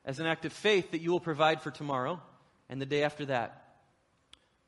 as 0.03 0.19
an 0.19 0.25
act 0.25 0.43
of 0.43 0.51
faith 0.51 0.91
that 0.91 0.99
you 0.99 1.11
will 1.11 1.21
provide 1.21 1.61
for 1.61 1.71
tomorrow 1.71 2.19
and 2.67 2.81
the 2.81 2.85
day 2.85 3.03
after 3.03 3.27
that. 3.27 3.68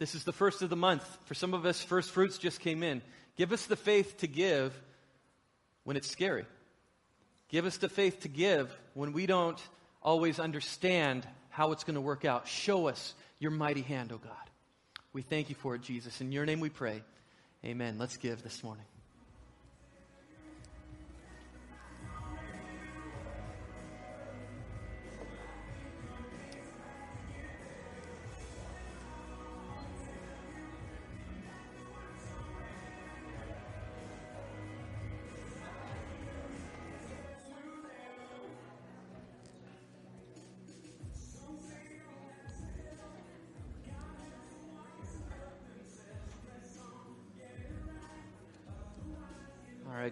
This 0.02 0.16
is 0.16 0.24
the 0.24 0.34
first 0.34 0.64
of 0.64 0.72
the 0.72 0.76
month. 0.76 1.06
For 1.26 1.36
some 1.36 1.54
of 1.54 1.64
us, 1.64 1.84
first 1.84 2.10
fruits 2.10 2.40
just 2.40 2.60
came 2.60 2.82
in. 2.82 3.04
Give 3.38 3.52
us 3.52 3.68
the 3.68 3.76
faith 3.76 4.18
to 4.18 4.28
give 4.28 4.74
when 5.84 5.96
it's 5.96 6.10
scary. 6.10 6.48
Give 7.50 7.68
us 7.68 7.78
the 7.78 7.88
faith 7.88 8.22
to 8.22 8.28
give 8.28 8.76
when 8.96 9.14
we 9.14 9.28
don't 9.28 9.62
always 10.02 10.40
understand 10.40 11.28
how 11.50 11.72
it's 11.72 11.84
going 11.84 11.94
to 11.94 12.02
work 12.02 12.26
out. 12.26 12.48
Show 12.48 12.88
us 12.88 13.14
your 13.38 13.52
mighty 13.52 13.84
hand, 13.84 14.12
O 14.12 14.18
God. 14.18 14.34
We 15.14 15.22
thank 15.22 15.50
you 15.50 15.56
for 15.56 15.76
it, 15.76 15.84
Jesus. 15.84 16.20
In 16.20 16.32
your 16.32 16.48
name 16.48 16.62
we 16.62 16.70
pray. 16.70 17.04
Amen. 17.64 18.00
Let's 18.00 18.18
give 18.18 18.42
this 18.42 18.64
morning. 18.64 18.86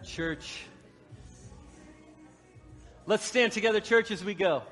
Church. 0.04 0.64
Let's 3.06 3.26
stand 3.26 3.52
together, 3.52 3.80
church, 3.80 4.12
as 4.12 4.24
we 4.24 4.34
go. 4.34 4.64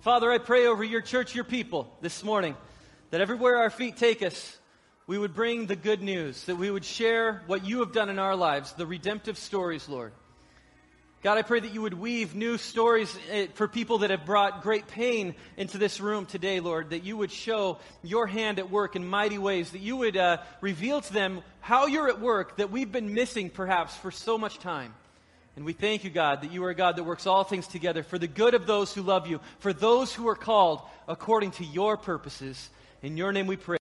Father, 0.00 0.30
I 0.30 0.38
pray 0.38 0.66
over 0.66 0.82
your 0.82 1.00
church, 1.00 1.34
your 1.34 1.44
people, 1.44 1.92
this 2.00 2.24
morning, 2.24 2.56
that 3.10 3.20
everywhere 3.20 3.58
our 3.58 3.70
feet 3.70 3.96
take 3.96 4.22
us, 4.22 4.58
we 5.06 5.18
would 5.18 5.34
bring 5.34 5.66
the 5.66 5.76
good 5.76 6.02
news, 6.02 6.44
that 6.44 6.56
we 6.56 6.70
would 6.70 6.84
share 6.84 7.42
what 7.46 7.66
you 7.66 7.80
have 7.80 7.92
done 7.92 8.08
in 8.08 8.18
our 8.18 8.36
lives, 8.36 8.72
the 8.72 8.86
redemptive 8.86 9.36
stories, 9.36 9.88
Lord. 9.88 10.12
God, 11.22 11.36
I 11.36 11.42
pray 11.42 11.60
that 11.60 11.74
you 11.74 11.82
would 11.82 11.92
weave 11.92 12.34
new 12.34 12.56
stories 12.56 13.14
eh, 13.30 13.48
for 13.52 13.68
people 13.68 13.98
that 13.98 14.10
have 14.10 14.24
brought 14.24 14.62
great 14.62 14.86
pain 14.86 15.34
into 15.58 15.76
this 15.76 16.00
room 16.00 16.24
today, 16.24 16.60
Lord, 16.60 16.90
that 16.90 17.04
you 17.04 17.14
would 17.18 17.30
show 17.30 17.78
your 18.02 18.26
hand 18.26 18.58
at 18.58 18.70
work 18.70 18.96
in 18.96 19.06
mighty 19.06 19.36
ways, 19.36 19.70
that 19.72 19.82
you 19.82 19.98
would 19.98 20.16
uh, 20.16 20.38
reveal 20.62 21.02
to 21.02 21.12
them 21.12 21.42
how 21.60 21.84
you're 21.84 22.08
at 22.08 22.22
work 22.22 22.56
that 22.56 22.70
we've 22.70 22.90
been 22.90 23.12
missing 23.12 23.50
perhaps 23.50 23.94
for 23.96 24.10
so 24.10 24.38
much 24.38 24.60
time. 24.60 24.94
And 25.56 25.66
we 25.66 25.74
thank 25.74 26.04
you, 26.04 26.10
God, 26.10 26.40
that 26.40 26.52
you 26.52 26.64
are 26.64 26.70
a 26.70 26.74
God 26.74 26.96
that 26.96 27.04
works 27.04 27.26
all 27.26 27.44
things 27.44 27.66
together 27.66 28.02
for 28.02 28.18
the 28.18 28.26
good 28.26 28.54
of 28.54 28.66
those 28.66 28.94
who 28.94 29.02
love 29.02 29.26
you, 29.26 29.40
for 29.58 29.74
those 29.74 30.14
who 30.14 30.26
are 30.26 30.34
called 30.34 30.80
according 31.06 31.50
to 31.50 31.66
your 31.66 31.98
purposes. 31.98 32.70
In 33.02 33.18
your 33.18 33.30
name 33.30 33.46
we 33.46 33.56
pray. 33.56 33.78